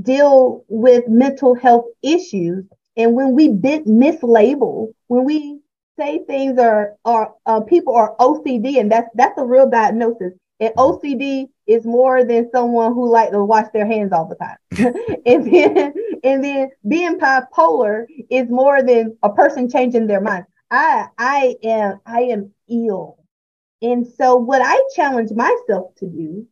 deal 0.00 0.64
with 0.68 1.08
mental 1.08 1.54
health 1.54 1.86
issues. 2.02 2.64
And 2.96 3.14
when 3.14 3.34
we 3.34 3.48
bit 3.48 3.86
mislabel, 3.86 4.92
when 5.06 5.24
we 5.24 5.60
say 5.98 6.24
things 6.26 6.58
are, 6.58 6.96
are 7.04 7.32
uh, 7.46 7.60
people 7.60 7.94
are 7.94 8.16
OCD, 8.16 8.80
and 8.80 8.90
that's, 8.90 9.08
that's 9.14 9.38
a 9.38 9.44
real 9.44 9.70
diagnosis. 9.70 10.32
And 10.60 10.74
OCD 10.74 11.48
is 11.66 11.84
more 11.84 12.24
than 12.24 12.50
someone 12.50 12.92
who 12.92 13.10
like 13.10 13.30
to 13.30 13.44
wash 13.44 13.66
their 13.72 13.86
hands 13.86 14.12
all 14.12 14.26
the 14.26 14.36
time. 14.36 14.56
and 15.26 15.52
then 15.52 15.94
and 16.22 16.44
then 16.44 16.70
being 16.86 17.18
bipolar 17.18 18.06
is 18.30 18.48
more 18.48 18.82
than 18.82 19.16
a 19.22 19.30
person 19.30 19.68
changing 19.68 20.06
their 20.06 20.20
mind. 20.20 20.44
I 20.70 21.06
I 21.18 21.56
am 21.62 22.00
I 22.06 22.22
am 22.22 22.52
ill. 22.68 23.18
And 23.82 24.06
so 24.06 24.36
what 24.36 24.62
I 24.64 24.80
challenge 24.94 25.30
myself 25.32 25.94
to 25.96 26.06
do 26.06 26.46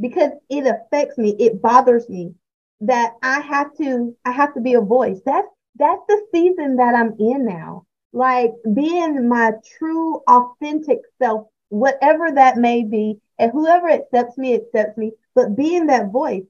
because 0.00 0.30
it 0.50 0.66
affects 0.66 1.16
me, 1.18 1.34
it 1.38 1.62
bothers 1.62 2.08
me 2.08 2.34
that 2.80 3.14
I 3.22 3.40
have 3.40 3.74
to 3.78 4.14
I 4.24 4.32
have 4.32 4.54
to 4.54 4.60
be 4.60 4.74
a 4.74 4.80
voice. 4.80 5.20
That's 5.24 5.48
that's 5.76 6.02
the 6.08 6.26
season 6.32 6.76
that 6.76 6.94
I'm 6.94 7.14
in 7.18 7.44
now. 7.46 7.86
Like 8.12 8.52
being 8.74 9.28
my 9.28 9.52
true 9.78 10.20
authentic 10.28 11.00
self, 11.20 11.48
whatever 11.68 12.30
that 12.32 12.56
may 12.56 12.82
be, 12.84 13.18
and 13.38 13.52
whoever 13.52 13.88
accepts 13.90 14.38
me 14.38 14.54
accepts 14.54 14.96
me. 14.96 15.12
But 15.34 15.56
being 15.56 15.86
that 15.86 16.10
voice. 16.10 16.44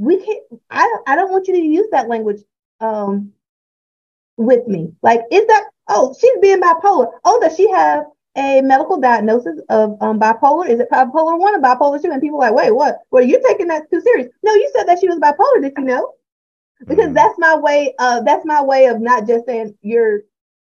We 0.00 0.24
can't 0.24 0.42
i 0.70 0.96
i 1.08 1.16
don't 1.16 1.32
want 1.32 1.48
you 1.48 1.54
to 1.54 1.60
use 1.60 1.88
that 1.90 2.08
language 2.08 2.40
um 2.80 3.32
with 4.36 4.66
me. 4.68 4.92
Like 5.02 5.22
is 5.30 5.46
that 5.46 5.64
oh 5.88 6.14
she's 6.18 6.38
being 6.40 6.60
bipolar. 6.60 7.10
Oh 7.24 7.40
does 7.40 7.56
she 7.56 7.68
have 7.70 8.04
a 8.36 8.60
medical 8.60 9.00
diagnosis 9.00 9.60
of 9.68 9.96
um, 10.00 10.20
bipolar? 10.20 10.68
Is 10.68 10.78
it 10.78 10.88
bipolar 10.90 11.36
one 11.38 11.56
or 11.56 11.60
bipolar 11.60 12.00
two? 12.00 12.12
And 12.12 12.22
people 12.22 12.40
are 12.40 12.52
like 12.52 12.66
wait 12.66 12.70
what? 12.70 12.98
Well 13.10 13.24
you're 13.24 13.42
taking 13.42 13.66
that 13.68 13.90
too 13.90 14.00
serious. 14.00 14.28
No 14.44 14.54
you 14.54 14.70
said 14.72 14.84
that 14.84 15.00
she 15.00 15.08
was 15.08 15.18
bipolar. 15.18 15.60
Did 15.62 15.72
you 15.76 15.84
know? 15.84 16.14
Because 16.86 17.06
mm-hmm. 17.06 17.14
that's 17.14 17.38
my 17.38 17.56
way 17.56 17.94
uh 17.98 18.20
that's 18.22 18.46
my 18.46 18.62
way 18.62 18.86
of 18.86 19.00
not 19.00 19.26
just 19.26 19.46
saying 19.46 19.76
you're 19.82 20.20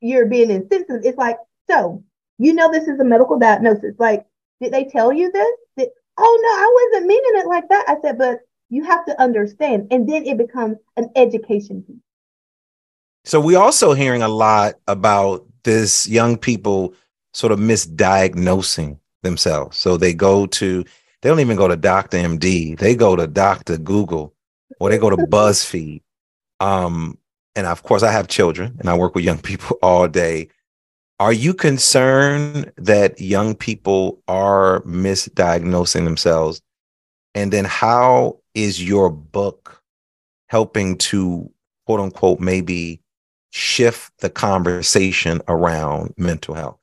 you're 0.00 0.26
being 0.26 0.50
insensitive. 0.50 1.04
It's 1.04 1.18
like 1.18 1.38
so 1.68 2.04
you 2.38 2.54
know 2.54 2.70
this 2.70 2.86
is 2.86 3.00
a 3.00 3.04
medical 3.04 3.40
diagnosis. 3.40 3.96
Like 3.98 4.24
did 4.60 4.72
they 4.72 4.84
tell 4.84 5.12
you 5.12 5.30
this? 5.30 5.56
Did, 5.76 5.88
oh 6.18 6.38
no, 6.42 6.48
I 6.48 6.88
wasn't 6.92 7.08
meaning 7.08 7.42
it 7.42 7.46
like 7.46 7.68
that. 7.68 7.84
I 7.88 7.96
said, 8.02 8.18
but 8.18 8.40
you 8.68 8.84
have 8.84 9.04
to 9.06 9.20
understand. 9.20 9.88
And 9.90 10.08
then 10.08 10.26
it 10.26 10.38
becomes 10.38 10.76
an 10.96 11.10
education 11.16 11.82
piece. 11.82 11.96
So 13.24 13.40
we 13.40 13.56
also 13.56 13.92
hearing 13.92 14.22
a 14.22 14.28
lot 14.28 14.74
about 14.86 15.44
this 15.64 16.08
young 16.08 16.36
people 16.36 16.94
sort 17.34 17.52
of 17.52 17.58
misdiagnosing 17.58 18.98
themselves. 19.22 19.78
So 19.78 19.96
they 19.96 20.14
go 20.14 20.46
to, 20.46 20.84
they 21.20 21.28
don't 21.28 21.40
even 21.40 21.56
go 21.56 21.68
to 21.68 21.76
Dr. 21.76 22.18
MD. 22.18 22.78
They 22.78 22.94
go 22.94 23.16
to 23.16 23.26
Dr. 23.26 23.78
Google 23.78 24.34
or 24.80 24.90
they 24.90 24.98
go 24.98 25.10
to 25.10 25.16
BuzzFeed. 25.28 26.02
Um, 26.60 27.18
and 27.56 27.66
of 27.66 27.82
course 27.82 28.02
I 28.02 28.12
have 28.12 28.28
children 28.28 28.76
and 28.78 28.88
I 28.88 28.96
work 28.96 29.14
with 29.14 29.24
young 29.24 29.38
people 29.38 29.78
all 29.82 30.08
day. 30.08 30.48
Are 31.18 31.32
you 31.32 31.54
concerned 31.54 32.72
that 32.76 33.20
young 33.20 33.54
people 33.54 34.22
are 34.28 34.82
misdiagnosing 34.82 36.04
themselves? 36.04 36.60
And 37.34 37.52
then 37.52 37.64
how 37.64 38.40
is 38.54 38.82
your 38.82 39.10
book 39.10 39.82
helping 40.48 40.98
to 40.98 41.50
quote 41.86 42.00
unquote 42.00 42.40
maybe 42.40 43.00
shift 43.50 44.12
the 44.18 44.28
conversation 44.28 45.40
around 45.48 46.12
mental 46.18 46.54
health? 46.54 46.78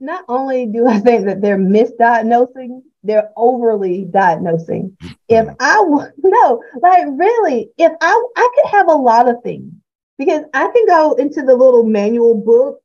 Not 0.00 0.24
only 0.28 0.66
do 0.66 0.88
I 0.88 0.98
think 0.98 1.26
that 1.26 1.40
they're 1.40 1.56
misdiagnosing, 1.56 2.82
they're 3.04 3.30
overly 3.36 4.06
diagnosing. 4.06 4.96
Mm-hmm. 5.00 5.12
If 5.28 5.54
I 5.60 5.82
no, 6.18 6.62
like 6.82 7.04
really, 7.12 7.70
if 7.78 7.92
I 8.00 8.28
I 8.36 8.48
could 8.56 8.70
have 8.70 8.88
a 8.88 8.94
lot 8.94 9.28
of 9.28 9.36
things 9.44 9.72
because 10.18 10.42
I 10.52 10.68
can 10.68 10.86
go 10.86 11.14
into 11.14 11.42
the 11.42 11.54
little 11.54 11.84
manual 11.84 12.34
book 12.34 12.80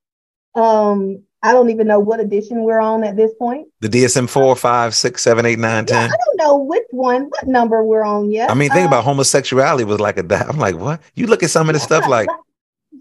um, 0.55 1.23
I 1.41 1.53
don't 1.53 1.69
even 1.69 1.87
know 1.87 1.99
what 1.99 2.19
edition 2.19 2.63
we're 2.63 2.79
on 2.79 3.03
at 3.03 3.15
this 3.15 3.33
point. 3.35 3.67
The 3.79 3.87
DSM 3.87 4.29
four, 4.29 4.55
five, 4.55 4.93
six, 4.93 5.21
seven, 5.21 5.45
eight, 5.45 5.59
nine, 5.59 5.85
ten. 5.85 6.09
Yeah, 6.09 6.13
I 6.13 6.17
don't 6.25 6.37
know 6.37 6.57
which 6.57 6.83
one, 6.91 7.23
what 7.23 7.47
number 7.47 7.83
we're 7.83 8.03
on 8.03 8.29
yet. 8.29 8.51
I 8.51 8.53
mean, 8.53 8.69
think 8.71 8.85
uh, 8.85 8.89
about 8.89 9.03
homosexuality 9.05 9.85
was 9.85 9.99
like 9.99 10.17
a. 10.17 10.47
I'm 10.47 10.57
like, 10.57 10.75
what? 10.75 11.01
You 11.15 11.27
look 11.27 11.41
at 11.41 11.49
some 11.49 11.69
of 11.69 11.73
the 11.73 11.79
stuff 11.79 12.07
like. 12.09 12.27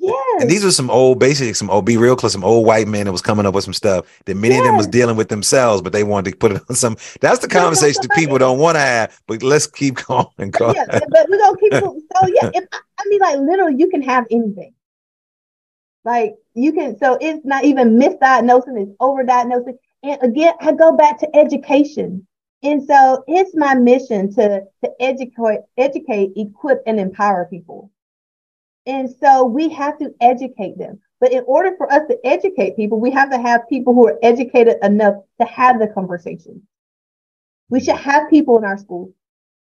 Yeah. 0.01 0.13
And 0.41 0.49
these 0.49 0.65
are 0.65 0.71
some 0.71 0.91
old, 0.91 1.19
basically 1.19 1.55
some 1.55 1.71
old, 1.71 1.85
be 1.85 1.97
real 1.97 2.15
close, 2.15 2.33
some 2.33 2.45
old 2.45 2.65
white 2.65 2.87
men 2.87 3.07
that 3.07 3.13
was 3.13 3.21
coming 3.21 3.47
up 3.47 3.55
with 3.55 3.65
some 3.65 3.73
stuff 3.73 4.07
that 4.27 4.37
many 4.37 4.55
yes. 4.55 4.61
of 4.61 4.67
them 4.67 4.77
was 4.77 4.87
dealing 4.87 5.17
with 5.17 5.29
themselves, 5.29 5.83
but 5.83 5.93
they 5.93 6.05
wanted 6.05 6.31
to 6.31 6.37
put 6.37 6.53
it 6.53 6.63
on 6.69 6.77
some. 6.77 6.97
That's 7.21 7.41
the 7.41 7.49
conversation 7.49 8.03
that 8.03 8.13
people 8.13 8.39
don't 8.39 8.59
want 8.59 8.77
to 8.77 8.81
have. 8.81 9.21
But 9.27 9.43
let's 9.43 9.67
keep 9.67 9.97
going. 10.07 10.27
And 10.39 10.53
go 10.53 10.73
yeah, 10.73 10.85
but 10.87 11.29
we're 11.29 11.39
gonna 11.39 11.59
keep. 11.59 11.73
so 11.73 12.29
yeah, 12.29 12.51
if, 12.55 12.65
I 12.73 13.05
mean, 13.09 13.21
like 13.21 13.39
literally, 13.39 13.75
you 13.77 13.89
can 13.89 14.03
have 14.03 14.27
anything. 14.31 14.73
Like 16.05 16.37
you 16.55 16.73
can, 16.73 16.99
so 16.99 17.19
it's 17.21 17.45
not 17.45 17.65
even 17.65 17.99
misdiagnosing, 17.99 18.81
it's 18.81 18.93
overdiagnosing. 19.01 19.79
And 20.03 20.23
again, 20.23 20.55
I 20.61 20.73
go 20.73 20.97
back 20.97 21.19
to 21.21 21.37
education. 21.37 22.27
And 22.62 22.83
so 22.83 23.22
it's 23.27 23.55
my 23.55 23.75
mission 23.75 24.33
to, 24.35 24.62
to 24.85 24.91
educate, 25.01 25.61
educate, 25.77 26.33
equip, 26.37 26.83
and 26.87 26.99
empower 26.99 27.47
people. 27.47 27.91
And 28.87 29.11
so 29.20 29.45
we 29.45 29.68
have 29.70 29.99
to 29.99 30.14
educate 30.20 30.79
them. 30.79 31.01
But 31.20 31.33
in 31.33 31.45
order 31.47 31.77
for 31.77 31.93
us 31.93 32.03
to 32.09 32.18
educate 32.25 32.77
people, 32.77 33.01
we 33.01 33.11
have 33.11 33.31
to 33.31 33.39
have 33.39 33.68
people 33.68 33.93
who 33.93 34.09
are 34.09 34.18
educated 34.22 34.77
enough 34.83 35.16
to 35.41 35.47
have 35.47 35.79
the 35.79 35.89
conversation. 35.89 36.66
We 37.70 37.81
should 37.81 37.97
have 37.97 38.31
people 38.31 38.57
in 38.57 38.64
our 38.64 38.79
schools. 38.79 39.12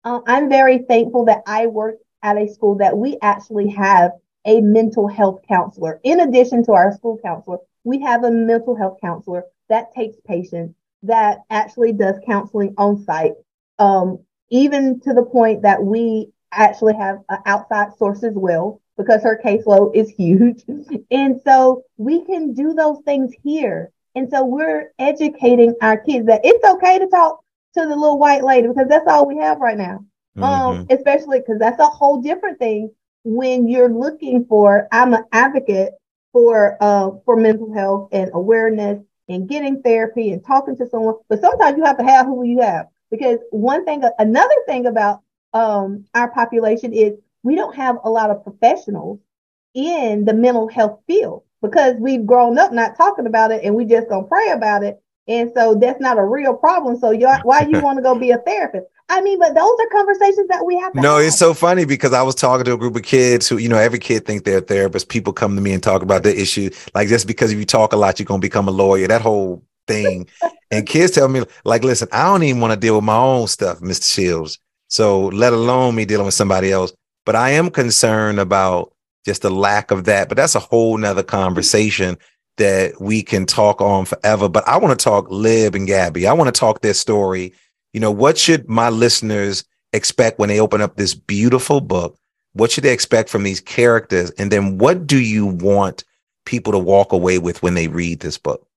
Uh, 0.03 0.21
I'm 0.27 0.49
very 0.49 0.79
thankful 0.79 1.25
that 1.25 1.43
I 1.45 1.67
work 1.67 1.95
at 2.23 2.37
a 2.37 2.47
school 2.47 2.75
that 2.75 2.97
we 2.97 3.17
actually 3.21 3.69
have 3.69 4.11
a 4.47 4.61
mental 4.61 5.07
health 5.07 5.41
counselor. 5.47 5.99
In 6.03 6.21
addition 6.21 6.65
to 6.65 6.71
our 6.71 6.93
school 6.93 7.19
counselor, 7.23 7.59
we 7.83 7.99
have 8.01 8.23
a 8.23 8.31
mental 8.31 8.75
health 8.75 8.97
counselor 9.01 9.43
that 9.69 9.93
takes 9.93 10.17
patients 10.25 10.73
that 11.03 11.43
actually 11.49 11.93
does 11.93 12.15
counseling 12.25 12.73
on 12.77 13.03
site, 13.03 13.33
um, 13.77 14.19
even 14.49 14.99
to 15.01 15.13
the 15.13 15.23
point 15.23 15.61
that 15.61 15.83
we 15.83 16.31
actually 16.51 16.95
have 16.95 17.19
an 17.29 17.39
outside 17.45 17.93
source 17.97 18.23
as 18.23 18.33
well 18.33 18.81
because 18.97 19.21
her 19.21 19.39
caseload 19.43 19.95
is 19.95 20.09
huge. 20.09 20.63
And 21.11 21.39
so 21.45 21.83
we 21.97 22.25
can 22.25 22.53
do 22.53 22.73
those 22.73 22.99
things 23.05 23.33
here. 23.43 23.91
And 24.15 24.29
so 24.29 24.43
we're 24.43 24.91
educating 24.97 25.75
our 25.81 25.97
kids 25.97 26.25
that 26.25 26.41
it's 26.43 26.63
okay 26.65 26.97
to 26.99 27.07
talk 27.07 27.43
to 27.75 27.81
the 27.81 27.95
little 27.95 28.17
white 28.17 28.43
lady 28.43 28.67
because 28.67 28.87
that's 28.89 29.07
all 29.07 29.27
we 29.27 29.37
have 29.37 29.59
right 29.59 29.77
now. 29.77 30.03
Um, 30.37 30.43
mm-hmm. 30.43 30.79
Um, 30.79 30.87
especially 30.89 31.39
because 31.39 31.59
that's 31.59 31.79
a 31.79 31.85
whole 31.85 32.21
different 32.21 32.59
thing 32.59 32.91
when 33.27 33.67
you're 33.67 33.89
looking 33.89 34.45
for, 34.45 34.87
I'm 34.91 35.13
an 35.13 35.25
advocate 35.33 35.93
for 36.31 36.77
uh 36.81 37.11
for 37.25 37.35
mental 37.35 37.73
health 37.73 38.09
and 38.11 38.31
awareness 38.33 38.99
and 39.27 39.49
getting 39.49 39.81
therapy 39.81 40.31
and 40.31 40.45
talking 40.45 40.77
to 40.77 40.87
someone. 40.89 41.15
But 41.29 41.41
sometimes 41.41 41.77
you 41.77 41.83
have 41.83 41.97
to 41.97 42.03
have 42.03 42.25
who 42.25 42.43
you 42.45 42.61
have 42.61 42.87
because 43.11 43.39
one 43.51 43.85
thing, 43.85 44.03
another 44.19 44.55
thing 44.65 44.85
about 44.85 45.21
um, 45.53 46.05
our 46.13 46.31
population 46.31 46.93
is 46.93 47.13
we 47.43 47.55
don't 47.55 47.75
have 47.75 47.97
a 48.03 48.09
lot 48.09 48.29
of 48.29 48.43
professionals 48.43 49.19
in 49.73 50.25
the 50.25 50.33
mental 50.33 50.67
health 50.67 50.99
field 51.07 51.43
because 51.61 51.95
we've 51.99 52.25
grown 52.25 52.57
up 52.57 52.71
not 52.71 52.95
talking 52.95 53.27
about 53.27 53.51
it 53.51 53.63
and 53.63 53.75
we 53.75 53.85
just 53.85 54.09
gonna 54.09 54.27
pray 54.27 54.51
about 54.51 54.83
it. 54.83 55.01
And 55.27 55.51
so 55.53 55.75
that's 55.75 55.99
not 55.99 56.17
a 56.17 56.23
real 56.23 56.53
problem. 56.53 56.97
So 56.97 57.13
why 57.43 57.61
you 57.61 57.79
want 57.79 57.97
to 57.97 58.03
go 58.03 58.15
be 58.15 58.31
a 58.31 58.37
therapist? 58.37 58.87
I 59.09 59.21
mean, 59.21 59.39
but 59.39 59.55
those 59.55 59.75
are 59.79 59.87
conversations 59.91 60.47
that 60.49 60.65
we 60.65 60.77
have 60.79 60.93
No, 60.93 61.17
have. 61.17 61.27
it's 61.27 61.37
so 61.37 61.53
funny 61.53 61.85
because 61.85 62.13
I 62.13 62.21
was 62.23 62.35
talking 62.35 62.65
to 62.65 62.73
a 62.73 62.77
group 62.77 62.95
of 62.95 63.03
kids 63.03 63.47
who, 63.47 63.57
you 63.57 63.69
know, 63.69 63.77
every 63.77 63.99
kid 63.99 64.25
thinks 64.25 64.43
they're 64.43 64.61
therapists. 64.61 65.07
People 65.07 65.31
come 65.31 65.55
to 65.55 65.61
me 65.61 65.71
and 65.73 65.81
talk 65.81 66.01
about 66.01 66.23
the 66.23 66.39
issue. 66.39 66.69
Like 66.93 67.07
just 67.07 67.25
because 67.27 67.51
if 67.51 67.57
you 67.57 67.65
talk 67.65 67.93
a 67.93 67.97
lot, 67.97 68.19
you're 68.19 68.25
gonna 68.25 68.39
become 68.39 68.67
a 68.67 68.71
lawyer. 68.71 69.07
That 69.07 69.21
whole 69.21 69.63
thing. 69.87 70.27
and 70.71 70.85
kids 70.85 71.13
tell 71.13 71.29
me, 71.29 71.43
like, 71.63 71.83
listen, 71.83 72.09
I 72.11 72.23
don't 72.25 72.43
even 72.43 72.61
want 72.61 72.73
to 72.73 72.79
deal 72.79 72.95
with 72.95 73.05
my 73.05 73.15
own 73.17 73.47
stuff, 73.47 73.79
Mr. 73.79 74.13
Shields. 74.13 74.59
So 74.89 75.27
let 75.27 75.53
alone 75.53 75.95
me 75.95 76.05
dealing 76.05 76.25
with 76.25 76.33
somebody 76.35 76.71
else. 76.71 76.93
But 77.25 77.35
I 77.35 77.51
am 77.51 77.69
concerned 77.69 78.39
about 78.39 78.93
just 79.25 79.41
the 79.41 79.49
lack 79.49 79.91
of 79.91 80.05
that. 80.05 80.27
But 80.29 80.37
that's 80.37 80.55
a 80.55 80.59
whole 80.59 80.97
nother 80.97 81.23
conversation 81.23 82.17
that 82.57 82.99
we 82.99 83.21
can 83.21 83.45
talk 83.45 83.81
on 83.81 84.05
forever. 84.05 84.49
But 84.49 84.67
I 84.67 84.77
want 84.77 84.97
to 84.97 85.03
talk 85.03 85.29
Liv 85.29 85.75
and 85.75 85.87
Gabby. 85.87 86.27
I 86.27 86.33
want 86.33 86.53
to 86.53 86.57
talk 86.57 86.81
their 86.81 86.93
story 86.93 87.53
you 87.97 88.01
know, 88.01 88.11
what 88.11 88.37
should 88.37 88.69
my 88.69 88.89
listeners 88.89 89.63
expect 89.91 90.37
when 90.37 90.49
they 90.49 90.59
open 90.59 90.81
up 90.81 90.97
this 90.97 91.15
beautiful 91.15 91.81
book? 91.81 92.15
What 92.53 92.69
should 92.69 92.83
they 92.83 92.93
expect 92.93 93.27
from 93.27 93.41
these 93.41 93.59
characters? 93.59 94.29
And 94.37 94.51
then 94.51 94.77
what 94.77 95.07
do 95.07 95.19
you 95.19 95.47
want 95.47 96.03
people 96.45 96.73
to 96.73 96.77
walk 96.77 97.11
away 97.11 97.39
with 97.39 97.63
when 97.63 97.73
they 97.73 97.87
read 97.87 98.19
this 98.19 98.37
book? 98.37 98.67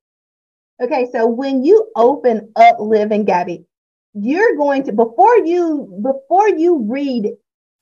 Okay, 0.81 1.07
so 1.12 1.27
when 1.27 1.62
you 1.62 1.87
open 1.97 2.51
up 2.57 2.77
Liv 2.81 3.12
and 3.12 3.27
Gabby, 3.27 3.66
you're 4.14 4.57
going 4.57 4.85
to 4.85 4.93
before 4.95 5.37
you 5.45 6.01
before 6.03 6.49
you 6.49 6.79
read 6.89 7.29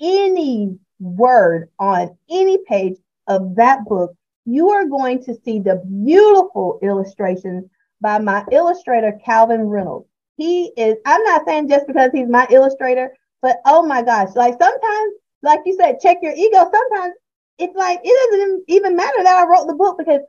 any 0.00 0.76
word 0.98 1.68
on 1.78 2.18
any 2.28 2.58
page 2.66 2.96
of 3.28 3.54
that 3.54 3.84
book, 3.84 4.12
you 4.44 4.70
are 4.70 4.86
going 4.86 5.22
to 5.22 5.36
see 5.44 5.60
the 5.60 5.76
beautiful 6.04 6.80
illustrations 6.82 7.70
by 8.00 8.18
my 8.18 8.44
illustrator 8.50 9.16
Calvin 9.24 9.68
Reynolds. 9.68 10.08
He 10.38 10.72
is, 10.76 10.96
I'm 11.04 11.22
not 11.24 11.44
saying 11.46 11.68
just 11.68 11.86
because 11.88 12.10
he's 12.14 12.28
my 12.28 12.46
illustrator, 12.48 13.12
but 13.42 13.58
oh 13.66 13.84
my 13.84 14.02
gosh, 14.02 14.28
like 14.36 14.54
sometimes, 14.58 15.12
like 15.42 15.60
you 15.66 15.76
said, 15.78 15.98
check 16.00 16.18
your 16.22 16.32
ego. 16.32 16.58
Sometimes 16.72 17.14
it's 17.58 17.76
like, 17.76 18.00
it 18.04 18.30
doesn't 18.30 18.64
even 18.68 18.96
matter 18.96 19.22
that 19.24 19.36
I 19.36 19.46
wrote 19.50 19.66
the 19.66 19.74
book 19.74 19.98
because 19.98 20.20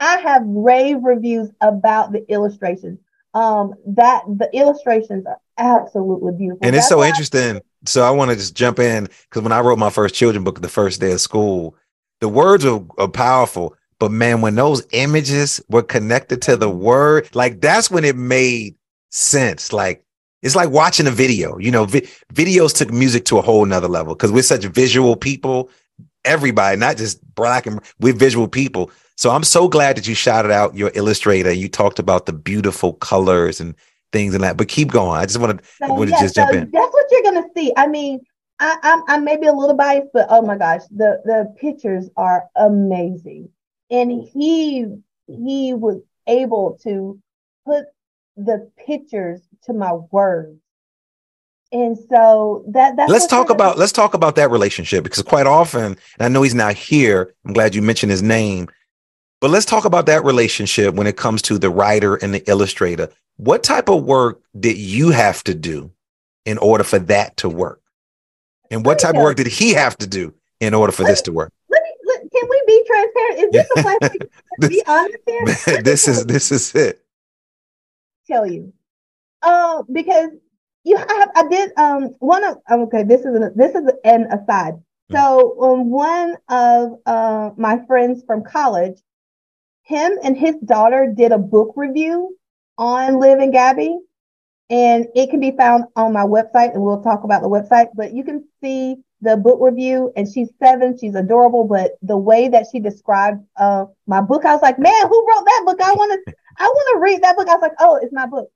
I 0.00 0.18
have 0.18 0.42
rave 0.44 0.98
reviews 1.02 1.50
about 1.62 2.12
the 2.12 2.30
illustrations. 2.30 3.00
Um, 3.32 3.74
that 3.88 4.22
the 4.26 4.48
illustrations 4.54 5.26
are 5.26 5.38
absolutely 5.58 6.32
beautiful. 6.32 6.66
And 6.66 6.76
it's 6.76 6.88
so 6.88 7.02
interesting. 7.02 7.60
so 7.84 8.02
I 8.02 8.10
want 8.10 8.30
to 8.30 8.36
just 8.36 8.54
jump 8.54 8.78
in 8.78 9.04
because 9.04 9.42
when 9.42 9.52
I 9.52 9.60
wrote 9.60 9.78
my 9.78 9.90
first 9.90 10.14
children 10.14 10.44
book 10.44 10.62
the 10.62 10.68
first 10.68 11.00
day 11.00 11.12
of 11.12 11.20
school, 11.20 11.76
the 12.20 12.28
words 12.28 12.64
are, 12.64 12.82
are 12.98 13.08
powerful. 13.08 13.74
But 13.98 14.10
man, 14.10 14.40
when 14.40 14.54
those 14.54 14.86
images 14.92 15.60
were 15.68 15.82
connected 15.82 16.42
to 16.42 16.56
the 16.56 16.70
word, 16.70 17.28
like 17.34 17.60
that's 17.60 17.90
when 17.90 18.04
it 18.04 18.16
made 18.16 18.74
sense. 19.16 19.72
Like 19.72 20.04
it's 20.42 20.54
like 20.54 20.70
watching 20.70 21.06
a 21.06 21.10
video. 21.10 21.58
You 21.58 21.70
know, 21.70 21.84
vi- 21.84 22.08
videos 22.32 22.76
took 22.76 22.92
music 22.92 23.24
to 23.26 23.38
a 23.38 23.42
whole 23.42 23.64
nother 23.64 23.88
level 23.88 24.14
because 24.14 24.30
we're 24.30 24.42
such 24.42 24.64
visual 24.64 25.16
people. 25.16 25.70
Everybody, 26.24 26.76
not 26.76 26.96
just 26.96 27.22
black 27.34 27.66
and 27.66 27.80
we're 28.00 28.12
visual 28.12 28.48
people. 28.48 28.90
So 29.16 29.30
I'm 29.30 29.44
so 29.44 29.68
glad 29.68 29.96
that 29.96 30.06
you 30.06 30.14
shouted 30.14 30.50
out 30.50 30.76
your 30.76 30.90
illustrator. 30.94 31.52
You 31.52 31.68
talked 31.68 31.98
about 31.98 32.26
the 32.26 32.32
beautiful 32.32 32.94
colors 32.94 33.60
and 33.60 33.74
things 34.12 34.34
and 34.34 34.44
that. 34.44 34.56
But 34.56 34.68
keep 34.68 34.90
going. 34.90 35.18
I 35.18 35.24
just 35.24 35.38
want 35.38 35.58
to, 35.58 35.64
so, 35.78 36.04
to 36.04 36.10
yeah, 36.10 36.20
just 36.20 36.34
jump 36.34 36.52
in. 36.52 36.70
That's 36.70 36.92
what 36.92 37.06
you're 37.10 37.22
gonna 37.22 37.46
see. 37.56 37.72
I 37.76 37.86
mean, 37.86 38.20
I, 38.58 38.76
I'm 38.82 39.02
I 39.08 39.18
may 39.18 39.36
be 39.36 39.46
a 39.46 39.52
little 39.52 39.76
biased, 39.76 40.08
but 40.12 40.26
oh 40.28 40.42
my 40.42 40.56
gosh, 40.56 40.82
the 40.90 41.20
the 41.24 41.54
pictures 41.58 42.10
are 42.16 42.44
amazing. 42.56 43.48
And 43.90 44.10
he 44.10 44.86
he 45.26 45.74
was 45.74 46.02
able 46.26 46.78
to 46.82 47.18
put 47.64 47.86
the 48.36 48.70
pictures 48.86 49.40
to 49.64 49.72
my 49.72 49.92
words. 49.92 50.60
And 51.72 51.98
so 52.10 52.64
that 52.68 52.96
that's 52.96 53.10
let's 53.10 53.26
talk 53.26 53.50
about 53.50 53.76
let's 53.76 53.92
talk 53.92 54.14
about 54.14 54.36
that 54.36 54.50
relationship 54.50 55.02
because 55.02 55.22
quite 55.22 55.46
often, 55.46 55.84
and 55.84 55.96
I 56.20 56.28
know 56.28 56.42
he's 56.42 56.54
not 56.54 56.74
here. 56.74 57.34
I'm 57.44 57.52
glad 57.52 57.74
you 57.74 57.82
mentioned 57.82 58.12
his 58.12 58.22
name, 58.22 58.68
but 59.40 59.50
let's 59.50 59.66
talk 59.66 59.84
about 59.84 60.06
that 60.06 60.24
relationship 60.24 60.94
when 60.94 61.08
it 61.08 61.16
comes 61.16 61.42
to 61.42 61.58
the 61.58 61.70
writer 61.70 62.14
and 62.16 62.32
the 62.32 62.48
illustrator. 62.48 63.08
What 63.36 63.64
type 63.64 63.88
of 63.88 64.04
work 64.04 64.40
did 64.58 64.78
you 64.78 65.10
have 65.10 65.42
to 65.44 65.54
do 65.54 65.90
in 66.44 66.56
order 66.58 66.84
for 66.84 67.00
that 67.00 67.36
to 67.38 67.48
work? 67.48 67.82
And 68.70 68.86
what 68.86 69.00
type 69.00 69.16
of 69.16 69.22
work 69.22 69.36
did 69.36 69.48
he 69.48 69.74
have 69.74 69.98
to 69.98 70.06
do 70.06 70.34
in 70.60 70.72
order 70.72 70.92
for 70.92 71.02
this 71.02 71.20
to 71.22 71.32
work? 71.32 71.52
Let 71.68 71.82
me, 71.82 71.90
let, 72.06 72.30
can 72.30 72.48
we 72.48 72.62
be 72.66 72.84
transparent? 72.86 73.38
Is 73.38 73.50
this 73.50 73.70
a 73.76 73.82
place 73.82 74.30
to 74.60 74.68
be 74.68 74.82
honest 74.86 75.18
here? 75.26 75.82
this 75.82 76.06
is 76.06 76.26
this 76.26 76.52
is 76.52 76.74
it 76.76 77.05
tell 78.26 78.46
you. 78.46 78.72
Uh, 79.42 79.82
because 79.92 80.30
you 80.84 80.96
have, 80.96 81.30
I 81.34 81.48
did, 81.48 81.72
um, 81.76 82.14
one 82.18 82.44
of, 82.44 82.58
okay, 82.70 83.02
this 83.02 83.20
is, 83.20 83.34
an, 83.34 83.52
this 83.56 83.74
is 83.74 83.90
an 84.04 84.24
aside. 84.32 84.74
Hmm. 85.10 85.16
So, 85.16 85.62
um, 85.62 85.90
one 85.90 86.36
of, 86.48 86.98
uh, 87.06 87.50
my 87.56 87.84
friends 87.86 88.22
from 88.26 88.44
college, 88.44 88.98
him 89.82 90.18
and 90.22 90.36
his 90.36 90.56
daughter 90.64 91.12
did 91.16 91.32
a 91.32 91.38
book 91.38 91.72
review 91.76 92.36
on 92.78 93.20
Liv 93.20 93.38
and 93.38 93.52
Gabby. 93.52 93.98
And 94.68 95.06
it 95.14 95.30
can 95.30 95.38
be 95.38 95.52
found 95.52 95.84
on 95.94 96.12
my 96.12 96.24
website, 96.24 96.74
and 96.74 96.82
we'll 96.82 97.00
talk 97.00 97.22
about 97.22 97.40
the 97.40 97.48
website. 97.48 97.86
But 97.94 98.12
you 98.12 98.24
can 98.24 98.44
see 98.60 98.96
the 99.20 99.36
book 99.36 99.58
review, 99.60 100.12
and 100.16 100.26
she's 100.26 100.48
seven. 100.60 100.98
She's 100.98 101.14
adorable, 101.14 101.62
but 101.64 101.92
the 102.02 102.16
way 102.16 102.48
that 102.48 102.66
she 102.72 102.80
described 102.80 103.44
uh, 103.56 103.84
my 104.08 104.20
book, 104.20 104.44
I 104.44 104.52
was 104.54 104.62
like, 104.62 104.80
man, 104.80 105.06
who 105.06 105.26
wrote 105.28 105.44
that 105.44 105.62
book? 105.66 105.80
I 105.80 105.92
want 105.92 106.20
to 106.26 106.34
I 106.58 106.66
want 106.66 106.96
to 106.96 107.00
read 107.00 107.22
that 107.22 107.36
book. 107.36 107.48
I 107.48 107.54
was 107.54 107.62
like, 107.62 107.72
oh, 107.80 107.98
it's 108.02 108.12
my 108.12 108.26
book. 108.26 108.50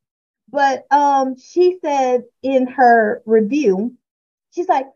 But 0.51 0.85
um, 0.91 1.37
she 1.39 1.79
said 1.83 2.25
in 2.43 2.67
her 2.67 3.23
review, 3.27 3.95
she's 4.51 4.69
like, 4.69 4.87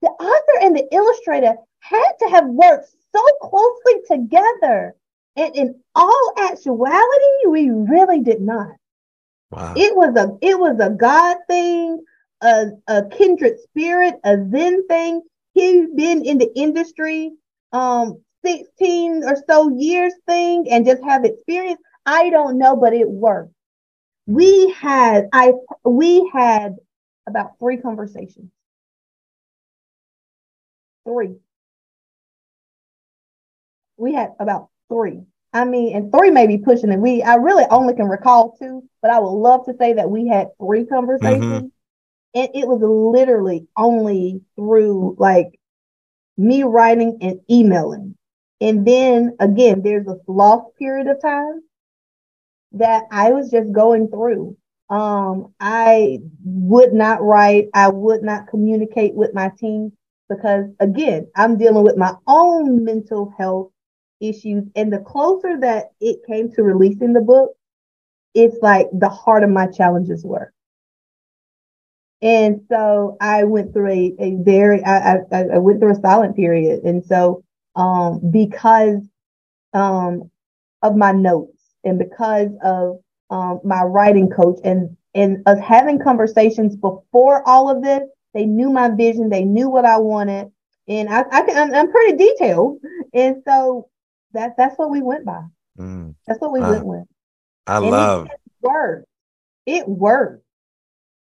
the 0.00 0.08
author 0.08 0.58
and 0.60 0.76
the 0.76 0.86
illustrator 0.92 1.54
had 1.80 2.12
to 2.20 2.28
have 2.30 2.46
worked 2.46 2.88
so 3.14 3.22
closely 3.42 4.00
together. 4.08 4.94
And 5.36 5.54
in 5.56 5.80
all 5.94 6.32
actuality, 6.38 7.46
we 7.48 7.70
really 7.70 8.20
did 8.20 8.40
not. 8.40 8.72
Wow. 9.50 9.74
It 9.76 9.94
was 9.96 10.16
a 10.16 10.36
it 10.40 10.58
was 10.58 10.78
a 10.80 10.90
God 10.90 11.36
thing, 11.48 12.02
a, 12.40 12.66
a 12.88 13.04
kindred 13.10 13.60
spirit, 13.60 14.14
a 14.24 14.36
Zen 14.50 14.86
thing. 14.88 15.22
He'd 15.54 15.94
been 15.94 16.24
in 16.24 16.38
the 16.38 16.50
industry 16.56 17.32
um 17.72 18.22
16 18.44 19.24
or 19.24 19.36
so 19.48 19.70
years 19.70 20.12
thing 20.26 20.66
and 20.70 20.86
just 20.86 21.02
have 21.04 21.24
experience. 21.24 21.80
I 22.04 22.30
don't 22.30 22.58
know, 22.58 22.76
but 22.76 22.94
it 22.94 23.08
worked. 23.08 23.52
We 24.26 24.70
had 24.70 25.28
I 25.32 25.52
we 25.84 26.30
had 26.32 26.76
about 27.26 27.58
three 27.58 27.76
conversations. 27.76 28.50
Three. 31.06 31.36
We 33.96 34.14
had 34.14 34.30
about 34.38 34.68
three. 34.88 35.22
I 35.52 35.64
mean, 35.64 35.94
and 35.94 36.12
three 36.12 36.30
may 36.30 36.46
be 36.46 36.58
pushing 36.58 36.90
it. 36.90 36.98
We 36.98 37.22
I 37.22 37.34
really 37.34 37.64
only 37.70 37.94
can 37.94 38.08
recall 38.08 38.56
two, 38.58 38.88
but 39.00 39.10
I 39.10 39.18
would 39.18 39.30
love 39.30 39.66
to 39.66 39.76
say 39.78 39.94
that 39.94 40.10
we 40.10 40.28
had 40.28 40.48
three 40.58 40.86
conversations. 40.86 41.44
Mm-hmm. 41.44 41.66
And 42.34 42.48
it 42.54 42.66
was 42.66 42.80
literally 42.80 43.66
only 43.76 44.40
through 44.56 45.16
like 45.18 45.58
me 46.38 46.62
writing 46.62 47.18
and 47.20 47.40
emailing. 47.50 48.16
And 48.60 48.86
then 48.86 49.36
again, 49.40 49.82
there's 49.82 50.06
a 50.06 50.18
lost 50.26 50.76
period 50.78 51.08
of 51.08 51.20
time 51.20 51.62
that 52.74 53.04
I 53.10 53.30
was 53.30 53.50
just 53.50 53.72
going 53.72 54.08
through. 54.08 54.56
Um, 54.90 55.54
I 55.60 56.18
would 56.44 56.92
not 56.92 57.22
write, 57.22 57.68
I 57.74 57.88
would 57.88 58.22
not 58.22 58.48
communicate 58.48 59.14
with 59.14 59.32
my 59.34 59.50
team 59.58 59.92
because 60.28 60.66
again, 60.80 61.28
I'm 61.36 61.56
dealing 61.56 61.84
with 61.84 61.96
my 61.96 62.14
own 62.26 62.84
mental 62.84 63.32
health 63.38 63.70
issues. 64.20 64.64
And 64.76 64.92
the 64.92 64.98
closer 64.98 65.58
that 65.60 65.92
it 66.00 66.20
came 66.26 66.50
to 66.52 66.62
releasing 66.62 67.12
the 67.12 67.20
book, 67.20 67.52
it's 68.34 68.56
like 68.62 68.88
the 68.92 69.08
harder 69.08 69.46
my 69.46 69.66
challenges 69.66 70.24
were. 70.24 70.52
And 72.22 72.60
so 72.68 73.16
I 73.20 73.44
went 73.44 73.72
through 73.72 73.90
a, 73.90 74.14
a 74.18 74.36
very, 74.42 74.84
I, 74.84 75.16
I, 75.32 75.42
I 75.54 75.58
went 75.58 75.80
through 75.80 75.92
a 75.92 76.00
silent 76.00 76.36
period. 76.36 76.84
And 76.84 77.04
so 77.04 77.42
um, 77.74 78.20
because 78.30 79.02
um, 79.74 80.30
of 80.82 80.96
my 80.96 81.12
notes 81.12 81.61
and 81.84 81.98
because 81.98 82.50
of 82.62 83.00
um, 83.30 83.60
my 83.64 83.82
writing 83.82 84.28
coach 84.30 84.58
and 84.64 84.96
and 85.14 85.42
us 85.46 85.58
having 85.60 85.98
conversations 85.98 86.76
before 86.76 87.46
all 87.46 87.70
of 87.70 87.82
this. 87.82 88.02
They 88.34 88.46
knew 88.46 88.70
my 88.70 88.88
vision. 88.88 89.28
They 89.28 89.44
knew 89.44 89.68
what 89.68 89.84
I 89.84 89.98
wanted, 89.98 90.50
and 90.88 91.08
I, 91.08 91.24
I 91.30 91.42
can, 91.42 91.56
I'm, 91.56 91.74
I'm 91.74 91.92
pretty 91.92 92.16
detailed, 92.16 92.78
and 93.12 93.42
so 93.46 93.90
that 94.32 94.54
that's 94.56 94.76
what 94.78 94.90
we 94.90 95.02
went 95.02 95.26
by. 95.26 95.42
Mm. 95.78 96.14
That's 96.26 96.40
what 96.40 96.52
we 96.52 96.60
Uh, 96.60 96.70
went 96.70 96.86
with. 96.86 97.04
I 97.66 97.76
And 97.76 97.86
love, 97.86 98.26
it 98.26 98.40
worked. 98.62 99.06
It 99.66 99.88
worked. 99.88 100.44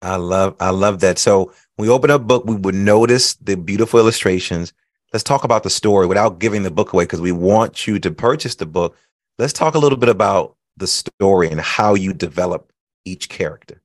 I 0.02 0.16
love, 0.16 0.56
I 0.60 0.70
love 0.70 1.00
that. 1.00 1.18
So 1.18 1.52
when 1.76 1.88
we 1.88 1.92
open 1.92 2.10
up 2.10 2.26
book, 2.26 2.44
we 2.46 2.54
would 2.56 2.74
notice 2.74 3.34
the 3.34 3.56
beautiful 3.56 4.00
illustrations. 4.00 4.72
Let's 5.12 5.24
talk 5.24 5.44
about 5.44 5.62
the 5.62 5.70
story 5.70 6.06
without 6.06 6.38
giving 6.38 6.62
the 6.62 6.70
book 6.70 6.92
away 6.92 7.04
because 7.04 7.20
we 7.20 7.32
want 7.32 7.86
you 7.86 7.98
to 7.98 8.10
purchase 8.10 8.54
the 8.54 8.66
book. 8.66 8.96
Let's 9.38 9.52
talk 9.52 9.74
a 9.74 9.78
little 9.78 9.98
bit 9.98 10.08
about 10.08 10.56
the 10.78 10.86
story 10.86 11.50
and 11.50 11.60
how 11.60 11.94
you 11.94 12.14
develop 12.14 12.72
each 13.04 13.28
character. 13.28 13.82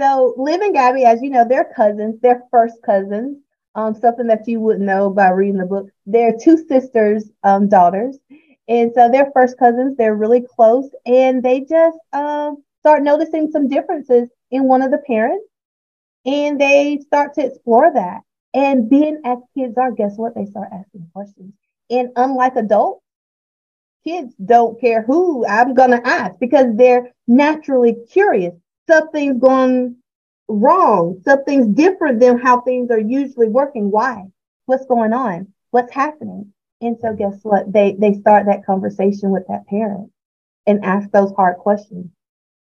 So 0.00 0.34
Liv 0.36 0.60
and 0.60 0.74
Gabby, 0.74 1.04
as 1.04 1.22
you 1.22 1.30
know, 1.30 1.46
they're 1.48 1.72
cousins. 1.76 2.20
They're 2.20 2.42
first 2.50 2.76
cousins. 2.84 3.38
Um, 3.74 3.94
something 3.94 4.26
that 4.26 4.48
you 4.48 4.58
wouldn't 4.60 4.84
know 4.84 5.10
by 5.10 5.28
reading 5.28 5.58
the 5.58 5.66
book. 5.66 5.88
They're 6.06 6.34
two 6.36 6.56
sisters, 6.66 7.30
um, 7.44 7.68
daughters, 7.68 8.18
and 8.66 8.90
so 8.92 9.08
they're 9.08 9.30
first 9.32 9.56
cousins. 9.58 9.96
They're 9.96 10.16
really 10.16 10.40
close, 10.40 10.90
and 11.06 11.42
they 11.42 11.60
just 11.60 11.98
um 12.12 12.64
start 12.80 13.02
noticing 13.04 13.50
some 13.52 13.68
differences 13.68 14.28
in 14.50 14.64
one 14.64 14.82
of 14.82 14.90
the 14.90 14.98
parents, 15.06 15.46
and 16.26 16.60
they 16.60 16.98
start 17.06 17.34
to 17.34 17.46
explore 17.46 17.92
that. 17.94 18.22
And 18.54 18.90
being 18.90 19.20
as 19.24 19.38
kids 19.56 19.76
are, 19.78 19.92
guess 19.92 20.16
what? 20.16 20.34
They 20.34 20.46
start 20.46 20.70
asking 20.72 21.08
questions. 21.14 21.52
And 21.90 22.10
unlike 22.16 22.56
adults, 22.56 23.04
kids 24.08 24.34
don't 24.44 24.80
care 24.80 25.02
who 25.02 25.46
I'm 25.46 25.74
gonna 25.74 26.00
ask 26.04 26.38
because 26.40 26.66
they're 26.76 27.12
naturally 27.26 27.96
curious 28.10 28.54
something's 28.88 29.38
gone 29.40 29.96
wrong. 30.48 31.20
Something's 31.24 31.66
different 31.68 32.20
than 32.20 32.38
how 32.38 32.62
things 32.62 32.90
are 32.90 32.98
usually 32.98 33.48
working. 33.48 33.90
Why? 33.90 34.24
What's 34.66 34.86
going 34.86 35.12
on? 35.12 35.48
What's 35.70 35.92
happening? 35.92 36.52
And 36.80 36.96
so 37.00 37.14
guess 37.14 37.38
what? 37.42 37.72
They 37.72 37.96
they 37.98 38.14
start 38.14 38.46
that 38.46 38.64
conversation 38.64 39.30
with 39.30 39.46
that 39.48 39.66
parent 39.66 40.10
and 40.66 40.84
ask 40.84 41.10
those 41.10 41.32
hard 41.32 41.58
questions. 41.58 42.06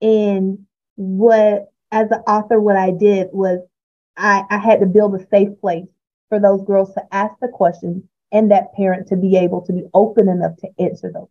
And 0.02 0.66
what 0.96 1.72
as 1.92 2.10
an 2.10 2.22
author, 2.26 2.60
what 2.60 2.76
I 2.76 2.90
did 2.90 3.28
was 3.32 3.60
I, 4.16 4.44
I 4.50 4.58
had 4.58 4.80
to 4.80 4.86
build 4.86 5.14
a 5.14 5.26
safe 5.28 5.60
place 5.60 5.86
for 6.28 6.40
those 6.40 6.62
girls 6.64 6.92
to 6.94 7.02
ask 7.12 7.34
the 7.40 7.48
questions 7.48 8.02
and 8.32 8.50
that 8.50 8.74
parent 8.74 9.08
to 9.08 9.16
be 9.16 9.36
able 9.36 9.62
to 9.62 9.72
be 9.72 9.84
open 9.94 10.28
enough 10.28 10.56
to 10.58 10.68
answer 10.78 11.12
those. 11.12 11.28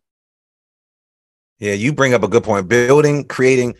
Yeah, 1.59 1.73
you 1.73 1.93
bring 1.93 2.13
up 2.13 2.23
a 2.23 2.27
good 2.27 2.43
point. 2.43 2.67
Building, 2.67 3.23
creating 3.25 3.75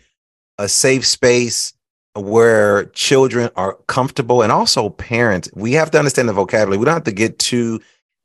a 0.58 0.68
safe 0.68 1.06
space 1.06 1.74
where 2.14 2.86
children 2.86 3.50
are 3.56 3.74
comfortable 3.86 4.42
and 4.42 4.50
also 4.50 4.88
parents. 4.88 5.50
We 5.54 5.72
have 5.72 5.90
to 5.90 5.98
understand 5.98 6.28
the 6.28 6.32
vocabulary. 6.32 6.78
We 6.78 6.86
don't 6.86 6.94
have 6.94 7.04
to 7.04 7.12
get 7.12 7.38
too 7.38 7.80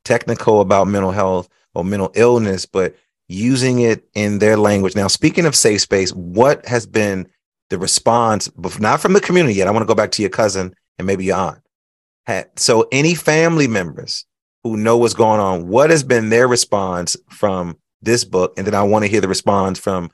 technical 0.06 0.62
about 0.62 0.88
mental 0.88 1.12
health 1.12 1.49
or 1.76 1.84
mental 1.84 2.12
illness, 2.16 2.66
but 2.66 2.95
using 3.28 3.80
it 3.82 4.08
in 4.14 4.39
their 4.39 4.56
language. 4.56 4.95
Now, 4.95 5.08
speaking 5.08 5.45
of 5.45 5.56
safe 5.56 5.82
space, 5.82 6.12
what 6.12 6.66
has 6.66 6.86
been 6.86 7.28
the 7.70 7.78
response, 7.78 8.49
not 8.80 9.02
from 9.02 9.14
the 9.14 9.22
community 9.22 9.56
yet? 9.56 9.68
I 9.68 9.72
want 9.72 9.84
to 9.84 9.88
go 9.88 9.95
back 9.95 10.12
to 10.12 10.22
your 10.22 10.32
cousin 10.32 10.74
and 10.97 11.06
maybe 11.06 11.26
your 11.26 11.38
aunt. 12.28 12.49
So, 12.56 12.88
any 12.93 13.16
family 13.16 13.68
members 13.68 14.26
who 14.64 14.78
know 14.78 14.97
what's 14.97 15.14
going 15.14 15.41
on, 15.41 15.68
what 15.68 15.89
has 15.89 16.04
been 16.04 16.30
their 16.30 16.47
response 16.47 17.18
from 17.30 17.78
this 18.02 18.24
book? 18.24 18.54
And 18.58 18.68
then 18.68 18.76
I 18.76 18.84
want 18.84 19.06
to 19.06 19.12
hear 19.12 19.22
the 19.22 19.28
response 19.28 19.80
from 19.80 20.10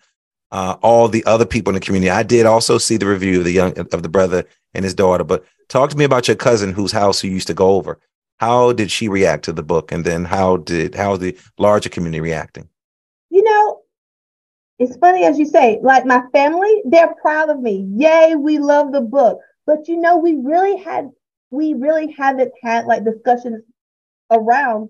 uh, 0.51 0.77
all 0.81 1.07
the 1.07 1.25
other 1.25 1.45
people 1.45 1.71
in 1.71 1.75
the 1.75 1.85
community. 1.85 2.09
I 2.09 2.23
did 2.23 2.45
also 2.45 2.77
see 2.77 2.97
the 2.97 3.07
review 3.07 3.39
of 3.39 3.45
the 3.45 3.51
young 3.51 3.77
of 3.77 4.03
the 4.03 4.09
brother 4.09 4.45
and 4.73 4.83
his 4.83 4.93
daughter, 4.93 5.23
but 5.23 5.45
talk 5.67 5.89
to 5.89 5.97
me 5.97 6.05
about 6.05 6.27
your 6.27 6.37
cousin 6.37 6.73
whose 6.73 6.91
house 6.91 7.23
you 7.23 7.31
used 7.31 7.47
to 7.47 7.53
go 7.53 7.71
over. 7.71 7.99
How 8.39 8.71
did 8.71 8.91
she 8.91 9.09
react 9.09 9.45
to 9.45 9.51
the 9.51 9.63
book, 9.63 9.91
and 9.91 10.05
then 10.05 10.23
how 10.23 10.57
did 10.57 10.95
how 10.95 11.17
the 11.17 11.37
larger 11.57 11.89
community 11.89 12.21
reacting? 12.21 12.69
you 13.37 13.43
know, 13.43 13.81
it's 14.79 14.97
funny 14.97 15.23
as 15.23 15.37
you 15.37 15.45
say, 15.45 15.79
like 15.83 16.05
my 16.05 16.23
family, 16.31 16.81
they're 16.85 17.15
proud 17.21 17.49
of 17.49 17.59
me. 17.59 17.87
Yay, 17.95 18.35
we 18.35 18.57
love 18.57 18.91
the 18.91 19.01
book. 19.01 19.39
But 19.65 19.87
you 19.87 19.97
know, 19.97 20.17
we 20.17 20.35
really 20.35 20.77
had, 20.77 21.09
we 21.51 21.73
really 21.73 22.11
haven't 22.17 22.51
had 22.63 22.85
like 22.85 23.03
discussions 23.03 23.63
around, 24.31 24.89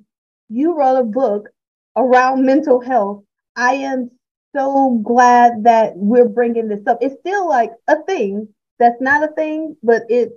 you 0.50 0.78
wrote 0.78 0.98
a 0.98 1.04
book 1.04 1.50
around 1.98 2.46
mental 2.46 2.80
health. 2.80 3.24
I 3.56 3.74
am 3.74 4.12
so 4.56 5.02
glad 5.04 5.64
that 5.64 5.94
we're 5.96 6.30
bringing 6.30 6.68
this 6.70 6.86
up. 6.88 7.00
It's 7.02 7.20
still 7.20 7.48
like 7.48 7.72
a 7.88 8.02
thing 8.04 8.48
that's 8.80 9.02
not 9.02 9.24
a 9.24 9.34
thing, 9.34 9.76
but 9.84 10.04
it's 10.10 10.34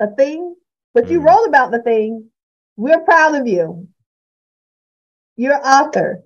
a 0.00 0.08
thing. 0.14 0.54
But 0.94 1.10
you 1.10 1.20
Mhm. 1.20 1.24
wrote 1.26 1.46
about 1.46 1.72
the 1.72 1.82
thing. 1.82 2.30
We're 2.76 3.00
proud 3.00 3.34
of 3.34 3.46
you. 3.46 3.88
You're 5.36 5.60
author. 5.66 6.22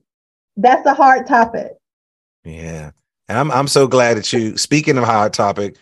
That's 0.56 0.86
a 0.86 0.94
hard 0.94 1.26
topic. 1.26 1.72
Yeah, 2.44 2.90
and 3.28 3.38
I'm 3.38 3.50
I'm 3.50 3.68
so 3.68 3.86
glad 3.86 4.16
that 4.16 4.32
you. 4.32 4.56
Speaking 4.56 4.98
of 4.98 5.04
hard 5.04 5.32
topic, 5.32 5.76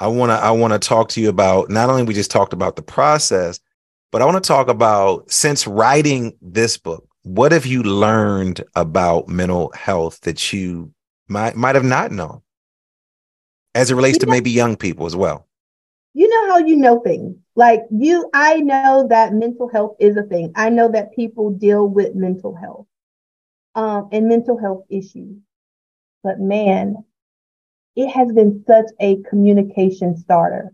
I 0.00 0.08
wanna 0.08 0.34
I 0.34 0.50
wanna 0.50 0.78
talk 0.78 1.08
to 1.10 1.20
you 1.20 1.28
about 1.28 1.70
not 1.70 1.90
only 1.90 2.02
we 2.02 2.14
just 2.14 2.30
talked 2.30 2.52
about 2.52 2.76
the 2.76 2.82
process, 2.82 3.60
but 4.12 4.22
I 4.22 4.24
want 4.24 4.42
to 4.42 4.46
talk 4.48 4.68
about 4.68 5.30
since 5.30 5.66
writing 5.66 6.36
this 6.40 6.78
book, 6.78 7.06
what 7.26 7.50
have 7.52 7.66
you 7.66 7.82
learned 7.82 8.62
about 8.76 9.28
mental 9.28 9.72
health 9.74 10.20
that 10.22 10.52
you 10.52 10.92
might 11.28 11.56
might 11.56 11.74
have 11.74 11.84
not 11.84 12.12
known, 12.12 12.40
as 13.74 13.90
it 13.90 13.96
relates 13.96 14.18
to 14.18 14.26
You 14.26 14.30
know- 14.30 14.36
maybe 14.36 14.50
young 14.50 14.76
people 14.76 15.06
as 15.06 15.16
well. 15.16 15.46
you 16.14 16.28
know 16.28 16.48
how 16.50 16.58
you 16.58 16.76
know 16.76 17.00
things. 17.00 17.36
Like 17.56 17.82
you 17.90 18.30
i 18.32 18.60
know 18.60 19.06
that 19.08 19.34
mental 19.34 19.68
health 19.68 19.96
is 19.98 20.16
a 20.16 20.22
thing. 20.22 20.52
I 20.54 20.70
know 20.70 20.88
that 20.92 21.14
people 21.14 21.50
deal 21.50 21.86
with 21.88 22.14
mental 22.14 22.54
health 22.54 22.86
um, 23.74 24.08
and 24.12 24.28
mental 24.28 24.56
health 24.58 24.84
issues. 24.88 25.36
But 26.22 26.38
man 26.40 27.04
it 27.96 28.08
has 28.10 28.30
been 28.32 28.62
such 28.66 28.86
a 29.00 29.16
communication 29.22 30.16
starter. 30.16 30.72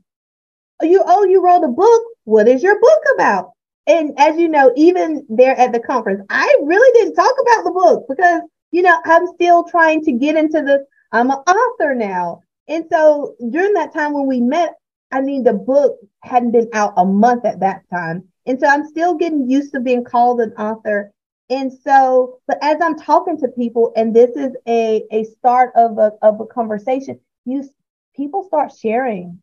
You 0.82 1.02
oh 1.06 1.24
you 1.24 1.42
wrote 1.44 1.64
a 1.64 1.68
book? 1.68 2.02
What 2.24 2.46
is 2.48 2.62
your 2.62 2.78
book 2.80 3.02
about 3.14 3.52
and 3.86 4.12
as 4.18 4.38
you 4.38 4.48
know 4.48 4.72
even 4.76 5.24
there 5.28 5.58
at 5.58 5.72
the 5.72 5.80
conference 5.80 6.24
i 6.30 6.56
really 6.62 7.00
didn't 7.00 7.14
talk 7.14 7.34
about 7.40 7.64
the 7.64 7.70
book 7.70 8.04
because 8.08 8.42
you 8.70 8.82
know 8.82 8.96
i'm 9.04 9.26
still 9.26 9.64
trying 9.64 10.02
to 10.02 10.12
get 10.12 10.36
into 10.36 10.62
this 10.62 10.80
i'm 11.12 11.30
an 11.30 11.38
author 11.38 11.94
now 11.94 12.40
and 12.68 12.84
so 12.90 13.34
during 13.50 13.72
that 13.74 13.92
time 13.92 14.12
when 14.12 14.26
we 14.26 14.40
met 14.40 14.74
I 15.12 15.20
mean, 15.20 15.44
the 15.44 15.52
book 15.52 15.98
hadn't 16.22 16.52
been 16.52 16.70
out 16.72 16.94
a 16.96 17.04
month 17.04 17.44
at 17.44 17.60
that 17.60 17.82
time. 17.90 18.24
And 18.46 18.58
so 18.58 18.66
I'm 18.66 18.86
still 18.86 19.14
getting 19.14 19.48
used 19.48 19.72
to 19.74 19.80
being 19.80 20.04
called 20.04 20.40
an 20.40 20.52
author. 20.54 21.12
And 21.50 21.70
so, 21.70 22.40
but 22.48 22.58
as 22.62 22.78
I'm 22.80 22.98
talking 22.98 23.38
to 23.40 23.48
people, 23.48 23.92
and 23.94 24.16
this 24.16 24.30
is 24.36 24.52
a, 24.66 25.04
a 25.12 25.24
start 25.24 25.72
of 25.76 25.98
a, 25.98 26.12
of 26.22 26.40
a 26.40 26.46
conversation, 26.46 27.20
you 27.44 27.68
people 28.16 28.44
start 28.44 28.72
sharing 28.72 29.38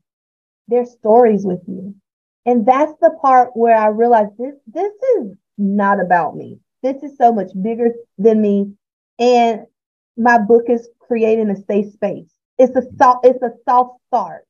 their 0.68 0.86
stories 0.86 1.46
with 1.46 1.62
you. 1.68 1.94
And 2.46 2.66
that's 2.66 2.94
the 3.02 3.12
part 3.22 3.52
where 3.56 3.76
I 3.76 3.88
realized 3.88 4.38
this, 4.38 4.56
this 4.68 4.94
is 5.18 5.36
not 5.58 6.00
about 6.00 6.36
me. 6.36 6.60
This 6.84 7.04
is 7.04 7.18
so 7.18 7.32
much 7.32 7.52
bigger 7.62 7.90
than 8.18 8.42
me. 8.42 8.74
And 9.20 9.66
my 10.18 10.38
book 10.40 10.64
is 10.70 10.90
creating 11.00 11.50
a 11.50 11.56
safe 11.56 11.92
space. 11.94 12.34
It's 12.58 12.76
a 12.76 12.84
soft, 12.98 13.26
it's 13.26 13.42
a 13.44 13.54
soft 13.66 14.00
start 14.08 14.46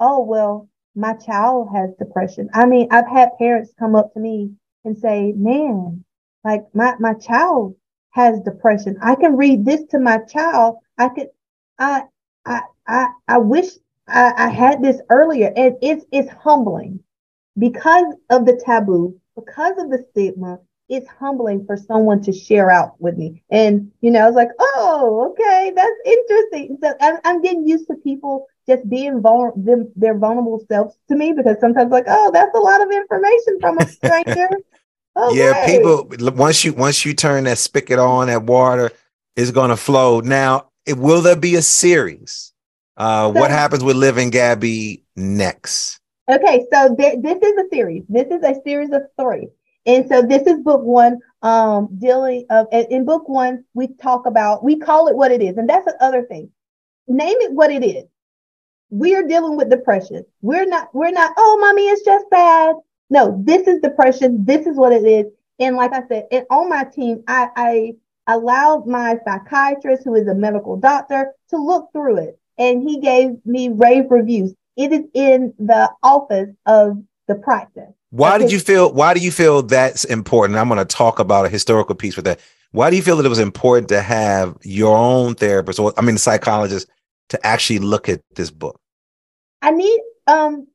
oh 0.00 0.22
well 0.22 0.68
my 0.94 1.14
child 1.14 1.68
has 1.74 1.90
depression 1.98 2.48
i 2.54 2.66
mean 2.66 2.88
i've 2.90 3.08
had 3.08 3.30
parents 3.38 3.72
come 3.78 3.94
up 3.94 4.12
to 4.12 4.20
me 4.20 4.50
and 4.84 4.96
say 4.96 5.32
man 5.36 6.04
like 6.44 6.64
my 6.74 6.94
my 6.98 7.14
child 7.14 7.74
has 8.10 8.40
depression 8.40 8.96
i 9.02 9.14
can 9.14 9.36
read 9.36 9.64
this 9.64 9.84
to 9.90 9.98
my 9.98 10.18
child 10.28 10.76
i 10.98 11.08
could 11.08 11.28
i 11.78 12.02
i 12.46 12.60
i, 12.86 13.08
I 13.28 13.38
wish 13.38 13.66
I, 14.08 14.32
I 14.36 14.48
had 14.48 14.82
this 14.82 15.00
earlier 15.10 15.52
and 15.56 15.76
it's 15.82 16.04
it's 16.12 16.30
humbling 16.30 17.00
because 17.58 18.14
of 18.30 18.46
the 18.46 18.60
taboo 18.64 19.18
because 19.36 19.76
of 19.78 19.90
the 19.90 20.04
stigma 20.10 20.58
it's 20.88 21.08
humbling 21.08 21.64
for 21.66 21.76
someone 21.76 22.22
to 22.22 22.32
share 22.32 22.70
out 22.70 23.00
with 23.00 23.16
me 23.16 23.42
and 23.50 23.90
you 24.00 24.10
know 24.10 24.20
i 24.20 24.26
was 24.26 24.34
like 24.34 24.50
oh 24.58 25.30
okay 25.30 25.72
that's 25.74 25.90
interesting 26.04 26.78
so 26.82 26.94
i'm, 27.00 27.18
I'm 27.24 27.42
getting 27.42 27.66
used 27.66 27.86
to 27.88 27.94
people 27.96 28.46
just 28.68 28.88
being 28.88 29.20
vulnerable, 29.20 29.62
them, 29.62 29.90
their 29.96 30.16
vulnerable 30.16 30.62
selves 30.68 30.94
to 31.08 31.16
me 31.16 31.32
because 31.32 31.56
sometimes 31.58 31.90
like, 31.90 32.04
oh, 32.06 32.30
that's 32.32 32.54
a 32.54 32.60
lot 32.60 32.82
of 32.82 32.90
information 32.90 33.58
from 33.60 33.78
a 33.78 33.88
stranger. 33.88 34.48
Yeah, 35.32 35.66
people 35.66 36.08
once 36.36 36.64
you 36.64 36.72
once 36.74 37.04
you 37.04 37.12
turn 37.12 37.42
that 37.44 37.58
spigot 37.58 37.98
on, 37.98 38.28
that 38.28 38.44
water 38.44 38.92
is 39.34 39.50
going 39.50 39.70
to 39.70 39.76
flow. 39.76 40.20
Now, 40.20 40.68
it, 40.86 40.96
will 40.96 41.22
there 41.22 41.34
be 41.34 41.56
a 41.56 41.62
series? 41.62 42.52
Uh, 42.96 43.32
what 43.32 43.50
happens 43.50 43.82
with 43.82 43.96
Liv 43.96 44.16
and 44.16 44.30
Gabby 44.30 45.02
next? 45.16 45.98
Okay, 46.28 46.66
so 46.70 46.94
th- 46.94 47.20
this 47.22 47.42
is 47.42 47.56
a 47.56 47.68
series. 47.72 48.04
This 48.08 48.26
is 48.26 48.42
a 48.42 48.60
series 48.62 48.90
of 48.90 49.02
three. 49.18 49.48
And 49.86 50.06
so 50.08 50.20
this 50.20 50.42
is 50.46 50.60
book 50.60 50.82
one. 50.82 51.18
Um, 51.40 51.88
dealing 51.98 52.44
of 52.50 52.66
in 52.72 53.04
book 53.04 53.28
one, 53.28 53.64
we 53.74 53.88
talk 53.94 54.26
about 54.26 54.62
we 54.64 54.76
call 54.76 55.08
it 55.08 55.16
what 55.16 55.30
it 55.30 55.40
is, 55.40 55.56
and 55.56 55.68
that's 55.68 55.86
the 55.86 55.96
other 56.02 56.24
thing. 56.24 56.50
Name 57.06 57.36
it 57.40 57.52
what 57.52 57.70
it 57.70 57.84
is. 57.84 58.04
We 58.90 59.14
are 59.14 59.22
dealing 59.22 59.56
with 59.56 59.70
depression. 59.70 60.24
We're 60.42 60.66
not. 60.66 60.94
We're 60.94 61.12
not. 61.12 61.32
Oh, 61.36 61.58
mommy, 61.60 61.82
it's 61.88 62.04
just 62.04 62.28
bad. 62.30 62.76
No, 63.08 63.40
this 63.44 63.66
is 63.66 63.80
depression. 63.80 64.44
This 64.44 64.66
is 64.66 64.76
what 64.76 64.92
it 64.92 65.04
is. 65.04 65.26
And 65.60 65.76
like 65.76 65.92
I 65.92 66.06
said, 66.08 66.26
and 66.30 66.44
on 66.50 66.68
my 66.68 66.84
team, 66.84 67.22
I, 67.26 67.48
I 67.56 67.92
allowed 68.26 68.86
my 68.86 69.16
psychiatrist, 69.24 70.02
who 70.04 70.14
is 70.14 70.28
a 70.28 70.34
medical 70.34 70.76
doctor, 70.76 71.32
to 71.50 71.56
look 71.56 71.90
through 71.92 72.18
it, 72.18 72.38
and 72.58 72.82
he 72.82 73.00
gave 73.00 73.30
me 73.46 73.70
rave 73.70 74.10
reviews. 74.10 74.54
It 74.78 74.92
is 74.92 75.04
in 75.12 75.52
the 75.58 75.90
office 76.04 76.50
of 76.64 77.02
the 77.26 77.34
practice. 77.34 77.92
Why 78.10 78.38
did 78.38 78.52
you 78.52 78.60
feel? 78.60 78.92
Why 78.92 79.12
do 79.12 79.20
you 79.20 79.32
feel 79.32 79.62
that's 79.62 80.04
important? 80.04 80.58
I'm 80.58 80.68
going 80.68 80.78
to 80.78 80.84
talk 80.84 81.18
about 81.18 81.44
a 81.44 81.48
historical 81.48 81.94
piece 81.94 82.16
with 82.16 82.24
that. 82.24 82.40
Why 82.70 82.88
do 82.88 82.96
you 82.96 83.02
feel 83.02 83.16
that 83.16 83.26
it 83.26 83.28
was 83.28 83.40
important 83.40 83.88
to 83.88 84.00
have 84.00 84.56
your 84.62 84.96
own 84.96 85.34
therapist, 85.34 85.78
or 85.80 85.92
I 85.98 86.02
mean, 86.02 86.16
psychologist, 86.16 86.88
to 87.30 87.46
actually 87.46 87.80
look 87.80 88.08
at 88.08 88.22
this 88.36 88.50
book? 88.50 88.80
I 89.60 89.72
need 89.72 90.00
um 90.28 90.68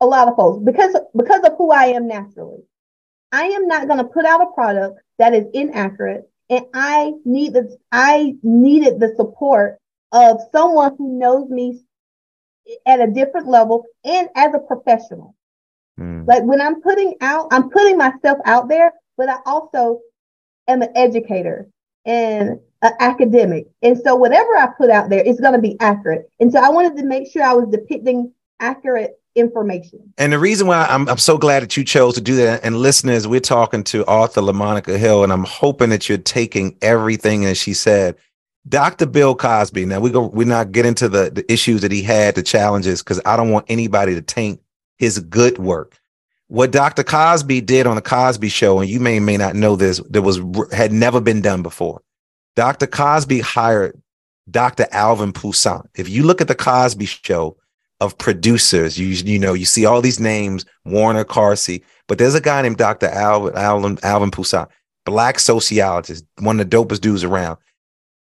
a 0.00 0.06
lot 0.06 0.28
of 0.28 0.36
folks 0.36 0.62
because 0.62 0.94
because 1.16 1.40
of 1.42 1.54
who 1.56 1.72
I 1.72 1.86
am 1.86 2.06
naturally. 2.06 2.62
I 3.32 3.44
am 3.44 3.66
not 3.66 3.86
going 3.88 3.98
to 3.98 4.04
put 4.04 4.26
out 4.26 4.42
a 4.42 4.52
product 4.54 5.00
that 5.18 5.32
is 5.32 5.46
inaccurate, 5.54 6.30
and 6.50 6.66
I 6.74 7.12
need 7.24 7.54
the 7.54 7.76
I 7.90 8.34
needed 8.42 9.00
the 9.00 9.14
support 9.16 9.78
of 10.12 10.38
someone 10.52 10.96
who 10.98 11.18
knows 11.18 11.48
me 11.48 11.80
at 12.86 13.00
a 13.00 13.06
different 13.06 13.48
level 13.48 13.84
and 14.04 14.28
as 14.36 14.54
a 14.54 14.58
professional. 14.58 15.34
Mm. 15.98 16.26
Like 16.26 16.42
when 16.44 16.60
I'm 16.60 16.80
putting 16.80 17.14
out, 17.20 17.48
I'm 17.50 17.70
putting 17.70 17.98
myself 17.98 18.38
out 18.44 18.68
there, 18.68 18.92
but 19.16 19.28
I 19.28 19.36
also 19.46 20.00
am 20.68 20.82
an 20.82 20.90
educator 20.96 21.68
and 22.04 22.58
an 22.82 22.92
academic. 23.00 23.66
And 23.82 23.98
so 23.98 24.16
whatever 24.16 24.56
I 24.56 24.68
put 24.76 24.90
out 24.90 25.10
there 25.10 25.22
is 25.22 25.40
going 25.40 25.54
to 25.54 25.60
be 25.60 25.76
accurate. 25.80 26.28
And 26.40 26.52
so 26.52 26.60
I 26.60 26.68
wanted 26.70 26.96
to 26.96 27.04
make 27.04 27.30
sure 27.30 27.42
I 27.42 27.52
was 27.52 27.68
depicting 27.68 28.32
accurate 28.60 29.18
information. 29.34 30.12
And 30.18 30.32
the 30.32 30.38
reason 30.38 30.66
why 30.66 30.86
I'm, 30.88 31.08
I'm 31.08 31.18
so 31.18 31.38
glad 31.38 31.62
that 31.62 31.76
you 31.76 31.84
chose 31.84 32.14
to 32.14 32.20
do 32.20 32.36
that, 32.36 32.64
and 32.64 32.76
listeners, 32.76 33.26
we're 33.26 33.40
talking 33.40 33.82
to 33.84 34.04
author 34.04 34.40
LaMonika 34.40 34.98
Hill, 34.98 35.24
and 35.24 35.32
I'm 35.32 35.44
hoping 35.44 35.90
that 35.90 36.08
you're 36.08 36.18
taking 36.18 36.76
everything 36.82 37.42
that 37.42 37.56
she 37.56 37.74
said. 37.74 38.16
Dr. 38.68 39.06
Bill 39.06 39.34
Cosby. 39.34 39.84
Now 39.86 40.00
we 40.00 40.10
go. 40.10 40.26
We're 40.26 40.46
not 40.46 40.72
get 40.72 40.86
into 40.86 41.08
the 41.08 41.30
the 41.30 41.50
issues 41.52 41.80
that 41.80 41.92
he 41.92 42.02
had, 42.02 42.34
the 42.34 42.42
challenges, 42.42 43.02
because 43.02 43.20
I 43.24 43.36
don't 43.36 43.50
want 43.50 43.66
anybody 43.68 44.14
to 44.14 44.22
taint 44.22 44.60
his 44.98 45.18
good 45.18 45.58
work. 45.58 45.98
What 46.46 46.70
Dr. 46.70 47.02
Cosby 47.02 47.62
did 47.62 47.86
on 47.86 47.96
the 47.96 48.02
Cosby 48.02 48.48
show, 48.50 48.78
and 48.78 48.88
you 48.88 49.00
may 49.00 49.18
may 49.18 49.36
not 49.36 49.56
know 49.56 49.74
this, 49.74 50.00
that 50.10 50.22
was 50.22 50.40
had 50.72 50.92
never 50.92 51.20
been 51.20 51.40
done 51.40 51.62
before. 51.62 52.02
Dr. 52.54 52.86
Cosby 52.86 53.40
hired 53.40 54.00
Dr. 54.50 54.86
Alvin 54.92 55.32
Poussaint. 55.32 55.88
If 55.94 56.08
you 56.08 56.22
look 56.22 56.40
at 56.40 56.48
the 56.48 56.54
Cosby 56.54 57.06
show 57.06 57.56
of 58.00 58.18
producers, 58.18 58.98
you 58.98 59.08
you 59.08 59.38
know 59.40 59.54
you 59.54 59.64
see 59.64 59.86
all 59.86 60.00
these 60.00 60.20
names, 60.20 60.64
Werner 60.84 61.24
Carsey, 61.24 61.82
but 62.06 62.18
there's 62.18 62.34
a 62.34 62.40
guy 62.40 62.62
named 62.62 62.76
Dr. 62.76 63.06
Alvin 63.06 63.56
Alvin 63.56 63.98
Alvin 64.04 64.30
Poussaint, 64.30 64.68
black 65.04 65.40
sociologist, 65.40 66.24
one 66.38 66.60
of 66.60 66.70
the 66.70 66.76
dopest 66.76 67.00
dudes 67.00 67.24
around. 67.24 67.58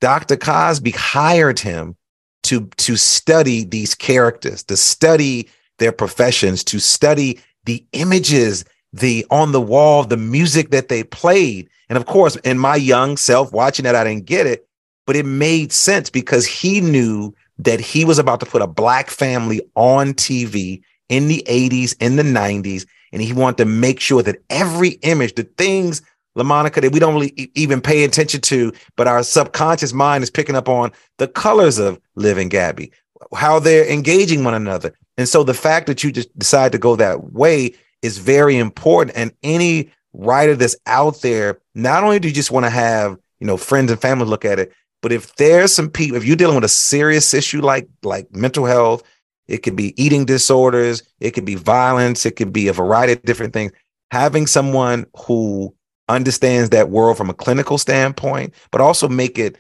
Dr. 0.01 0.37
Cosby 0.37 0.93
hired 0.93 1.59
him 1.59 1.97
to 2.45 2.69
to 2.79 2.97
study 2.97 3.65
these 3.65 3.95
characters, 3.95 4.63
to 4.65 4.77
study 4.77 5.49
their 5.79 5.93
professions, 5.93 6.65
to 6.65 6.79
study 6.79 7.39
the 7.65 7.85
images, 7.93 8.65
the 8.93 9.27
on 9.31 9.53
the 9.53 9.61
wall, 9.61 10.05
the 10.05 10.17
music 10.17 10.71
that 10.71 10.89
they 10.89 11.05
played. 11.05 11.69
And 11.89 11.97
of 11.99 12.07
course, 12.07 12.37
in 12.37 12.59
my 12.59 12.77
young 12.77 13.17
self 13.17 13.53
watching 13.53 13.85
that, 13.85 13.97
I 13.97 14.05
didn't 14.05 14.27
get 14.27 14.47
it, 14.47 14.67
but 15.07 15.17
it 15.17 15.27
made 15.27 15.73
sense 15.73 16.09
because 16.09 16.47
he 16.47 16.81
knew 16.81 17.35
that 17.59 17.81
he 17.81 18.05
was 18.05 18.19
about 18.19 18.41
to 18.41 18.47
put 18.47 18.63
a 18.63 18.67
black 18.67 19.11
family 19.11 19.61
on 19.75 20.15
TV 20.15 20.83
in 21.09 21.29
the 21.29 21.45
80s, 21.47 21.95
in 22.01 22.17
the 22.17 22.23
90s, 22.23 22.87
and 23.13 23.21
he 23.21 23.33
wanted 23.33 23.59
to 23.59 23.65
make 23.67 24.01
sure 24.01 24.23
that 24.23 24.41
every 24.49 24.91
image, 25.03 25.35
the 25.35 25.43
things, 25.43 26.01
LaMonika, 26.37 26.81
that 26.81 26.93
we 26.93 27.01
don't 27.01 27.15
really 27.15 27.51
even 27.55 27.81
pay 27.81 28.05
attention 28.05 28.41
to, 28.43 28.73
but 28.97 29.09
our 29.09 29.23
subconscious 29.23 29.93
mind 29.93 30.23
is 30.23 30.31
picking 30.31 30.57
up 30.57 30.69
on 30.69 30.93
the 31.19 31.29
colors 31.29 31.79
of 31.79 32.01
Liv 32.15 32.39
and 32.39 32.51
Gabby, 32.51 32.93
how 33.35 33.59
they're 33.59 33.91
engaging 33.91 34.45
one 34.45 34.55
another. 34.55 34.93
And 35.19 35.29
so 35.29 35.43
the 35.43 35.55
fact 35.55 35.87
that 35.87 36.03
you 36.03 36.13
just 36.13 36.37
decide 36.39 36.73
to 36.73 36.79
go 36.79 36.97
that 36.97 37.33
way 37.33 37.75
is 38.03 38.19
very 38.19 38.57
important. 38.57 39.17
And 39.17 39.33
any 39.43 39.91
writer 40.13 40.57
that's 40.57 40.77
out 40.87 41.21
there, 41.23 41.59
not 41.75 42.05
only 42.05 42.19
do 42.19 42.29
you 42.29 42.35
just 42.35 42.51
want 42.51 42.65
to 42.65 42.71
have, 42.71 43.19
you 43.39 43.47
know, 43.47 43.57
friends 43.57 43.91
and 43.91 44.01
family 44.01 44.27
look 44.27 44.45
at 44.45 44.59
it, 44.59 44.73
but 45.03 45.13
if 45.13 45.35
there's 45.37 45.73
some 45.73 45.89
people, 45.89 46.17
if 46.17 46.25
you're 46.25 46.37
dealing 46.37 46.57
with 46.57 46.65
a 46.65 46.69
serious 46.69 47.33
issue 47.33 47.61
like 47.61 47.89
like 48.03 48.31
mental 48.35 48.67
health, 48.67 49.03
it 49.49 49.59
could 49.59 49.77
be 49.77 50.01
eating 50.03 50.25
disorders, 50.25 51.03
it 51.21 51.33
could 51.33 51.45
be 51.45 51.55
violence, 51.55 52.25
it 52.25 52.37
could 52.37 52.53
be 52.53 52.69
a 52.69 52.73
variety 52.73 53.15
of 53.15 53.23
different 53.23 53.53
things. 53.53 53.73
Having 54.11 54.47
someone 54.47 55.07
who 55.27 55.75
understands 56.11 56.71
that 56.71 56.91
world 56.91 57.17
from 57.17 57.31
a 57.31 57.35
clinical 57.35 57.79
standpoint, 57.79 58.55
but 58.71 58.81
also 58.81 59.09
make 59.09 59.39
it 59.39 59.57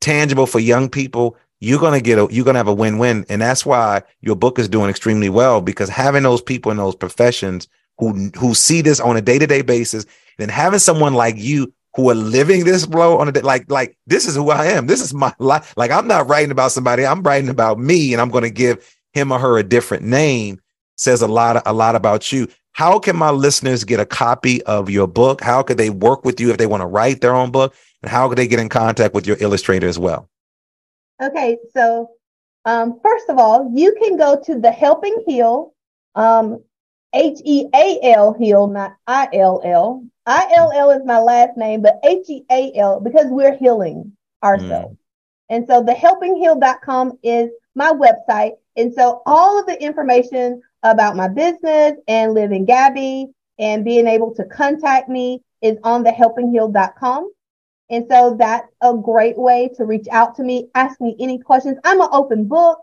tangible 0.00 0.46
for 0.46 0.60
young 0.60 0.88
people 0.88 1.36
you're 1.60 1.80
gonna 1.80 2.00
get 2.00 2.18
a 2.18 2.28
you're 2.30 2.44
gonna 2.44 2.58
have 2.58 2.68
a 2.68 2.74
win-win. 2.74 3.24
And 3.28 3.40
that's 3.40 3.64
why 3.64 4.02
your 4.20 4.36
book 4.36 4.58
is 4.58 4.68
doing 4.68 4.90
extremely 4.90 5.28
well 5.28 5.60
because 5.60 5.88
having 5.88 6.22
those 6.22 6.42
people 6.42 6.70
in 6.70 6.76
those 6.76 6.94
professions 6.94 7.68
who 7.98 8.30
who 8.38 8.54
see 8.54 8.82
this 8.82 9.00
on 9.00 9.16
a 9.16 9.22
day-to-day 9.22 9.62
basis 9.62 10.04
and 10.38 10.50
having 10.50 10.78
someone 10.78 11.14
like 11.14 11.36
you 11.38 11.72
who 11.94 12.10
are 12.10 12.14
living 12.14 12.64
this 12.64 12.84
blow 12.84 13.16
on 13.18 13.28
a 13.28 13.32
day 13.32 13.40
like 13.40 13.70
like 13.70 13.96
this 14.06 14.26
is 14.26 14.36
who 14.36 14.50
i 14.50 14.66
am. 14.66 14.86
This 14.86 15.00
is 15.00 15.14
my 15.14 15.32
life 15.38 15.72
like 15.76 15.90
i'm 15.90 16.06
not 16.06 16.28
writing 16.28 16.50
about 16.50 16.72
somebody 16.72 17.06
i'm 17.06 17.22
writing 17.22 17.48
about 17.48 17.78
me 17.78 18.12
and 18.12 18.20
i'm 18.20 18.30
going 18.30 18.44
to 18.44 18.50
give 18.50 18.94
him 19.14 19.32
or 19.32 19.38
her 19.38 19.56
a 19.56 19.62
different 19.62 20.04
name 20.04 20.60
says 20.98 21.22
a 21.22 21.28
lot 21.28 21.62
a 21.64 21.72
lot 21.72 21.96
about 21.96 22.30
you 22.32 22.48
how 22.76 22.98
can 22.98 23.16
my 23.16 23.30
listeners 23.30 23.84
get 23.84 24.00
a 24.00 24.06
copy 24.06 24.62
of 24.64 24.90
your 24.90 25.06
book 25.06 25.40
how 25.40 25.62
could 25.62 25.78
they 25.78 25.90
work 25.90 26.24
with 26.24 26.40
you 26.40 26.50
if 26.50 26.58
they 26.58 26.66
want 26.66 26.80
to 26.80 26.86
write 26.86 27.20
their 27.20 27.34
own 27.34 27.50
book 27.50 27.74
and 28.02 28.10
how 28.10 28.28
could 28.28 28.38
they 28.38 28.46
get 28.46 28.60
in 28.60 28.68
contact 28.68 29.14
with 29.14 29.26
your 29.26 29.36
illustrator 29.40 29.88
as 29.88 29.98
well 29.98 30.28
Okay, 31.22 31.56
so 31.72 32.10
um, 32.64 33.00
first 33.02 33.28
of 33.28 33.38
all, 33.38 33.70
you 33.74 33.94
can 34.02 34.16
go 34.16 34.40
to 34.44 34.58
the 34.58 34.70
Helping 34.70 35.22
Heal, 35.26 35.72
um, 36.14 36.62
H 37.14 37.38
E 37.44 37.66
A 37.74 37.98
L 38.14 38.34
Heal, 38.34 38.66
not 38.66 38.96
I 39.06 39.28
L 39.32 39.62
L. 39.64 40.04
I 40.26 40.50
L 40.54 40.72
L 40.74 40.90
is 40.90 41.04
my 41.06 41.18
last 41.18 41.56
name, 41.56 41.80
but 41.80 42.00
H 42.04 42.28
E 42.28 42.44
A 42.50 42.72
L 42.76 43.00
because 43.00 43.26
we're 43.28 43.56
healing 43.56 44.12
ourselves. 44.42 44.94
Mm. 44.94 44.98
And 45.48 45.66
so 45.66 45.82
the 45.82 45.92
helpingheal.com 45.92 47.18
is 47.22 47.50
my 47.74 47.92
website. 47.92 48.54
And 48.76 48.92
so 48.92 49.22
all 49.24 49.58
of 49.58 49.66
the 49.66 49.80
information 49.80 50.60
about 50.90 51.16
my 51.16 51.28
business 51.28 51.94
and 52.08 52.34
Liv 52.34 52.52
and 52.52 52.66
Gabby 52.66 53.28
and 53.58 53.84
being 53.84 54.06
able 54.06 54.34
to 54.34 54.44
contact 54.44 55.08
me 55.08 55.42
is 55.62 55.78
on 55.82 56.02
the 56.02 56.10
helpingheal.com. 56.10 57.30
And 57.88 58.06
so 58.10 58.36
that's 58.38 58.68
a 58.82 58.94
great 58.94 59.38
way 59.38 59.70
to 59.76 59.84
reach 59.84 60.08
out 60.10 60.34
to 60.36 60.42
me, 60.42 60.68
ask 60.74 61.00
me 61.00 61.16
any 61.20 61.38
questions. 61.38 61.78
I'm 61.84 62.00
an 62.00 62.08
open 62.12 62.46
book 62.46 62.80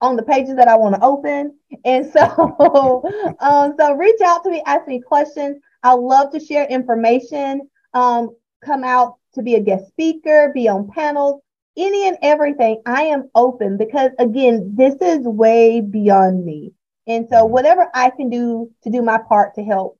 on 0.00 0.16
the 0.16 0.22
pages 0.22 0.56
that 0.56 0.68
I 0.68 0.76
want 0.76 0.94
to 0.94 1.04
open. 1.04 1.56
And 1.84 2.06
so, 2.12 3.02
um, 3.40 3.74
so 3.78 3.94
reach 3.94 4.20
out 4.20 4.42
to 4.44 4.50
me, 4.50 4.62
ask 4.66 4.86
me 4.86 5.00
questions. 5.00 5.58
I 5.82 5.94
love 5.94 6.32
to 6.32 6.40
share 6.40 6.66
information, 6.66 7.68
um, 7.94 8.30
come 8.64 8.84
out 8.84 9.16
to 9.34 9.42
be 9.42 9.56
a 9.56 9.60
guest 9.60 9.88
speaker, 9.88 10.52
be 10.54 10.68
on 10.68 10.88
panels, 10.88 11.40
any 11.76 12.06
and 12.06 12.18
everything. 12.22 12.82
I 12.86 13.04
am 13.04 13.30
open 13.34 13.76
because 13.76 14.10
again, 14.18 14.72
this 14.76 14.94
is 15.00 15.20
way 15.24 15.80
beyond 15.80 16.44
me. 16.44 16.72
And 17.12 17.28
so 17.28 17.44
whatever 17.44 17.88
I 17.92 18.10
can 18.10 18.30
do 18.30 18.70
to 18.84 18.90
do 18.90 19.02
my 19.02 19.18
part 19.18 19.54
to 19.56 19.62
help 19.62 19.98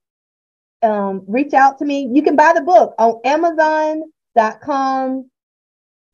um, 0.83 1.25
reach 1.29 1.53
out 1.53 1.79
to 1.79 1.85
me. 1.85 2.09
You 2.11 2.23
can 2.23 2.37
buy 2.37 2.53
the 2.55 2.63
book 2.63 2.95
on 2.99 3.21
Amazon.com. 3.25 5.31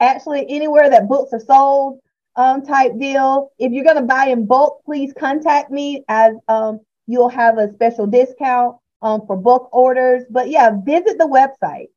Actually, 0.00 0.46
anywhere 0.48 0.90
that 0.90 1.08
books 1.08 1.32
are 1.32 1.40
sold, 1.40 2.00
um, 2.36 2.64
type 2.64 2.98
deal. 2.98 3.50
If 3.58 3.72
you're 3.72 3.84
going 3.84 3.96
to 3.96 4.02
buy 4.02 4.26
in 4.26 4.46
bulk, 4.46 4.82
please 4.84 5.12
contact 5.16 5.70
me 5.70 6.04
as 6.08 6.34
um, 6.48 6.80
you'll 7.06 7.28
have 7.28 7.58
a 7.58 7.72
special 7.74 8.06
discount 8.06 8.76
um, 9.00 9.24
for 9.26 9.36
book 9.36 9.68
orders. 9.72 10.24
But 10.28 10.50
yeah, 10.50 10.72
visit 10.84 11.18
the 11.18 11.26
website 11.26 11.88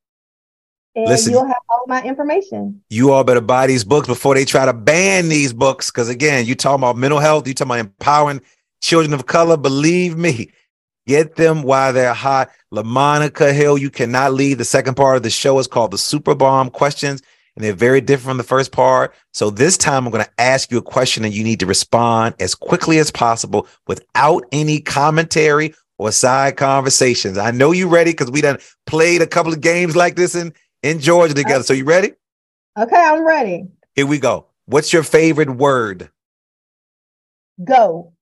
and 0.96 1.06
Listen, 1.06 1.32
you'll 1.32 1.48
have 1.48 1.62
all 1.70 1.86
my 1.88 2.04
information. 2.04 2.82
You 2.90 3.12
all 3.12 3.24
better 3.24 3.42
buy 3.42 3.68
these 3.68 3.84
books 3.84 4.08
before 4.08 4.36
they 4.36 4.44
try 4.44 4.66
to 4.66 4.74
ban 4.74 5.30
these 5.30 5.54
books. 5.54 5.90
Because 5.90 6.10
again, 6.10 6.46
you 6.46 6.54
talking 6.54 6.84
about 6.84 6.98
mental 6.98 7.20
health, 7.20 7.48
you 7.48 7.54
talking 7.54 7.72
about 7.72 7.80
empowering 7.80 8.42
children 8.82 9.14
of 9.14 9.26
color. 9.26 9.58
Believe 9.58 10.18
me, 10.18 10.52
Get 11.08 11.36
them 11.36 11.64
while 11.64 11.94
they're 11.94 12.14
hot. 12.14 12.52
LaMonika 12.74 13.54
Hill, 13.54 13.78
you 13.78 13.90
cannot 13.90 14.34
leave. 14.34 14.58
The 14.58 14.66
second 14.66 14.96
part 14.96 15.18
of 15.18 15.24
the 15.24 15.30
show 15.30 15.58
is 15.60 15.68
called 15.68 15.92
the 15.92 15.98
Super 15.98 16.36
Bomb 16.36 16.70
Questions, 16.70 17.22
and 17.56 17.66
they're 17.66 17.74
very 17.74 18.02
different 18.02 18.28
from 18.28 18.38
the 18.38 18.44
first 18.44 18.72
part. 18.72 19.14
So 19.34 19.50
this 19.50 19.78
time 19.78 20.06
I'm 20.06 20.12
going 20.12 20.24
to 20.24 20.32
ask 20.42 20.72
you 20.72 20.78
a 20.78 20.84
question 20.84 21.26
and 21.26 21.34
you 21.34 21.44
need 21.44 21.60
to 21.62 21.66
respond 21.66 22.36
as 22.40 22.54
quickly 22.54 23.00
as 23.00 23.12
possible 23.12 23.68
without 23.88 24.46
any 24.52 24.80
commentary 24.80 25.74
or 25.98 26.12
side 26.12 26.56
conversations? 26.56 27.38
I 27.38 27.52
know 27.52 27.72
you're 27.72 27.88
ready 27.90 28.12
because 28.12 28.32
we 28.32 28.42
done 28.42 28.60
played 28.86 29.22
a 29.22 29.28
couple 29.28 29.54
of 29.54 29.62
games 29.62 29.96
like 29.96 30.16
this 30.16 30.36
in, 30.36 30.54
in 30.84 31.00
Georgia 31.00 31.34
together. 31.34 31.64
So 31.64 31.74
you 31.74 31.86
ready? 31.86 32.14
Okay, 32.78 32.96
I'm 32.96 33.26
ready. 33.26 33.66
Here 33.96 34.08
we 34.08 34.20
go. 34.20 34.48
What's 34.66 34.94
your 34.94 35.04
favorite 35.04 35.50
word? 35.50 36.10
Go. 37.64 38.14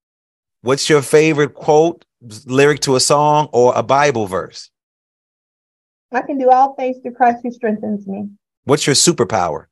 What's 0.62 0.90
your 0.90 1.02
favorite 1.02 1.54
quote, 1.54 2.04
lyric 2.46 2.82
to 2.82 2.96
a 2.96 3.00
song, 3.00 3.50
or 3.54 3.74
a 3.76 3.84
Bible 3.84 4.28
verse? 4.28 4.70
I 6.12 6.22
can 6.22 6.38
do 6.38 6.50
all 6.50 6.74
things 6.76 6.98
through 7.02 7.14
Christ 7.14 7.40
who 7.44 7.52
strengthens 7.52 8.08
me. 8.08 8.30
What's 8.66 8.86
your 8.86 8.96
superpower? 8.96 9.66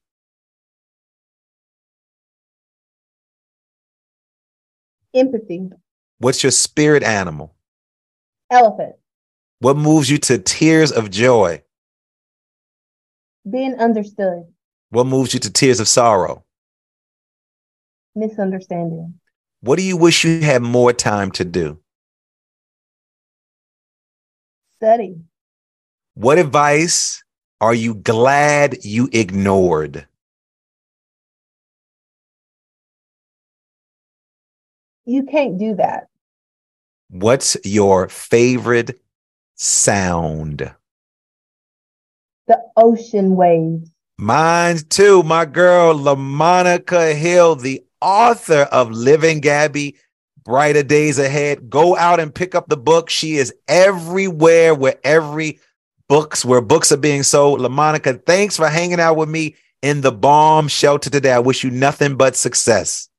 Empathy. 5.13 5.69
What's 6.19 6.43
your 6.43 6.51
spirit 6.51 7.03
animal? 7.03 7.55
Elephant. 8.49 8.95
What 9.59 9.75
moves 9.75 10.09
you 10.09 10.19
to 10.19 10.37
tears 10.37 10.91
of 10.91 11.09
joy? 11.09 11.63
Being 13.49 13.75
understood. 13.75 14.43
What 14.89 15.05
moves 15.05 15.33
you 15.33 15.39
to 15.41 15.51
tears 15.51 15.79
of 15.79 15.87
sorrow? 15.87 16.45
Misunderstanding. 18.15 19.15
What 19.61 19.77
do 19.77 19.83
you 19.83 19.97
wish 19.97 20.23
you 20.23 20.41
had 20.41 20.61
more 20.61 20.93
time 20.93 21.31
to 21.31 21.45
do? 21.45 21.79
Study. 24.75 25.17
What 26.13 26.37
advice 26.37 27.23
are 27.59 27.73
you 27.73 27.95
glad 27.95 28.85
you 28.85 29.09
ignored? 29.11 30.07
You 35.05 35.23
can't 35.23 35.57
do 35.57 35.75
that. 35.75 36.07
What's 37.09 37.57
your 37.63 38.09
favorite 38.09 38.99
sound? 39.55 40.73
The 42.47 42.61
ocean 42.75 43.35
waves. 43.35 43.89
Mine 44.19 44.79
too, 44.89 45.23
my 45.23 45.45
girl, 45.45 45.95
LaMonika 45.95 47.15
Hill, 47.15 47.55
the 47.55 47.86
author 48.01 48.67
of 48.71 48.91
Liv 48.91 49.23
and 49.23 49.41
Gabby, 49.41 49.95
Brighter 50.43 50.83
Days 50.83 51.19
Ahead. 51.19 51.69
Go 51.69 51.97
out 51.97 52.19
and 52.19 52.33
pick 52.33 52.55
up 52.55 52.67
the 52.67 52.77
book. 52.77 53.09
She 53.09 53.37
is 53.37 53.53
everywhere 53.67 54.73
where 54.73 54.95
every 55.03 55.59
books, 56.07 56.45
where 56.45 56.61
books 56.61 56.91
are 56.91 56.97
being 56.97 57.23
sold. 57.23 57.59
LaMonika, 57.59 58.25
thanks 58.25 58.55
for 58.57 58.67
hanging 58.69 58.99
out 58.99 59.17
with 59.17 59.29
me 59.29 59.55
in 59.81 60.01
the 60.01 60.11
bomb 60.11 60.67
shelter 60.67 61.09
today. 61.09 61.31
I 61.31 61.39
wish 61.39 61.63
you 61.63 61.71
nothing 61.71 62.15
but 62.15 62.35
success. 62.35 63.09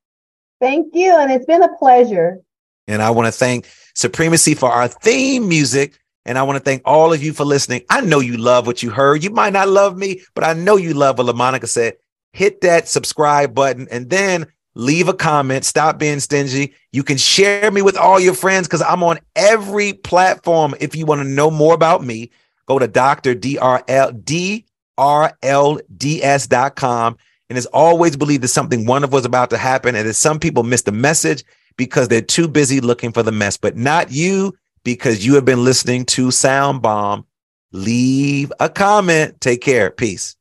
Thank 0.61 0.95
you. 0.95 1.17
And 1.17 1.31
it's 1.31 1.47
been 1.47 1.63
a 1.63 1.77
pleasure. 1.77 2.41
And 2.87 3.03
I 3.03 3.11
want 3.11 3.27
to 3.27 3.33
thank 3.33 3.67
Supremacy 3.95 4.55
for 4.55 4.71
our 4.71 4.89
theme 4.89 5.49
music. 5.49 5.99
And 6.25 6.39
I 6.39 6.43
want 6.43 6.57
to 6.57 6.65
thank 6.65 6.83
all 6.85 7.13
of 7.13 7.23
you 7.23 7.33
for 7.33 7.45
listening. 7.45 7.83
I 7.91 8.01
know 8.01 8.21
you 8.21 8.37
love 8.37 8.67
what 8.67 8.83
you 8.83 8.91
heard. 8.91 9.25
You 9.25 9.31
might 9.31 9.53
not 9.53 9.69
love 9.69 9.97
me, 9.97 10.23
but 10.35 10.45
I 10.45 10.53
know 10.53 10.77
you 10.77 10.95
love 10.95 11.19
what 11.19 11.27
LaMonika 11.27 11.67
said. 11.67 11.95
Hit 12.33 12.61
that 12.61 12.87
subscribe 12.87 13.55
button 13.55 13.89
and 13.91 14.11
then 14.11 14.47
leave 14.79 15.09
a 15.09 15.13
comment. 15.13 15.65
Stop 15.65 15.99
being 15.99 16.21
stingy. 16.21 16.73
You 16.93 17.03
can 17.03 17.19
share 17.19 17.71
me 17.71 17.83
with 17.83 17.97
all 17.97 18.19
your 18.19 18.33
friends 18.33 18.67
because 18.69 18.81
I'm 18.81 19.03
on 19.03 19.19
every 19.37 19.93
platform. 19.93 20.75
If 20.81 20.97
you 20.97 21.05
want 21.05 21.21
to 21.21 21.29
know 21.29 21.51
more 21.51 21.75
about 21.75 22.03
me, 22.03 22.31
go 22.67 22.79
to 22.79 22.87
Dr. 22.87 23.33
And 27.51 27.57
as 27.57 27.67
always, 27.67 28.17
believe 28.17 28.41
that 28.43 28.49
something 28.49 28.87
wonderful 28.87 29.19
is 29.19 29.25
about 29.25 29.51
to 29.51 29.59
happen. 29.59 29.97
And 29.97 30.09
that 30.09 30.15
some 30.15 30.39
people 30.39 30.63
miss 30.63 30.83
the 30.83 30.93
message 30.93 31.45
because 31.77 32.09
they're 32.09 32.21
too 32.23 32.47
busy 32.47 32.81
looking 32.81 33.13
for 33.13 33.25
the 33.25 33.33
mess, 33.33 33.57
but 33.57 33.77
not 33.77 34.13
you 34.13 34.55
because 34.85 35.27
you 35.27 35.35
have 35.35 35.45
been 35.45 35.65
listening 35.65 36.05
to 36.05 36.31
Sound 36.31 36.83
Bomb. 36.83 37.27
Leave 37.73 38.53
a 38.61 38.69
comment. 38.69 39.41
Take 39.41 39.61
care. 39.61 39.91
Peace. 39.91 40.38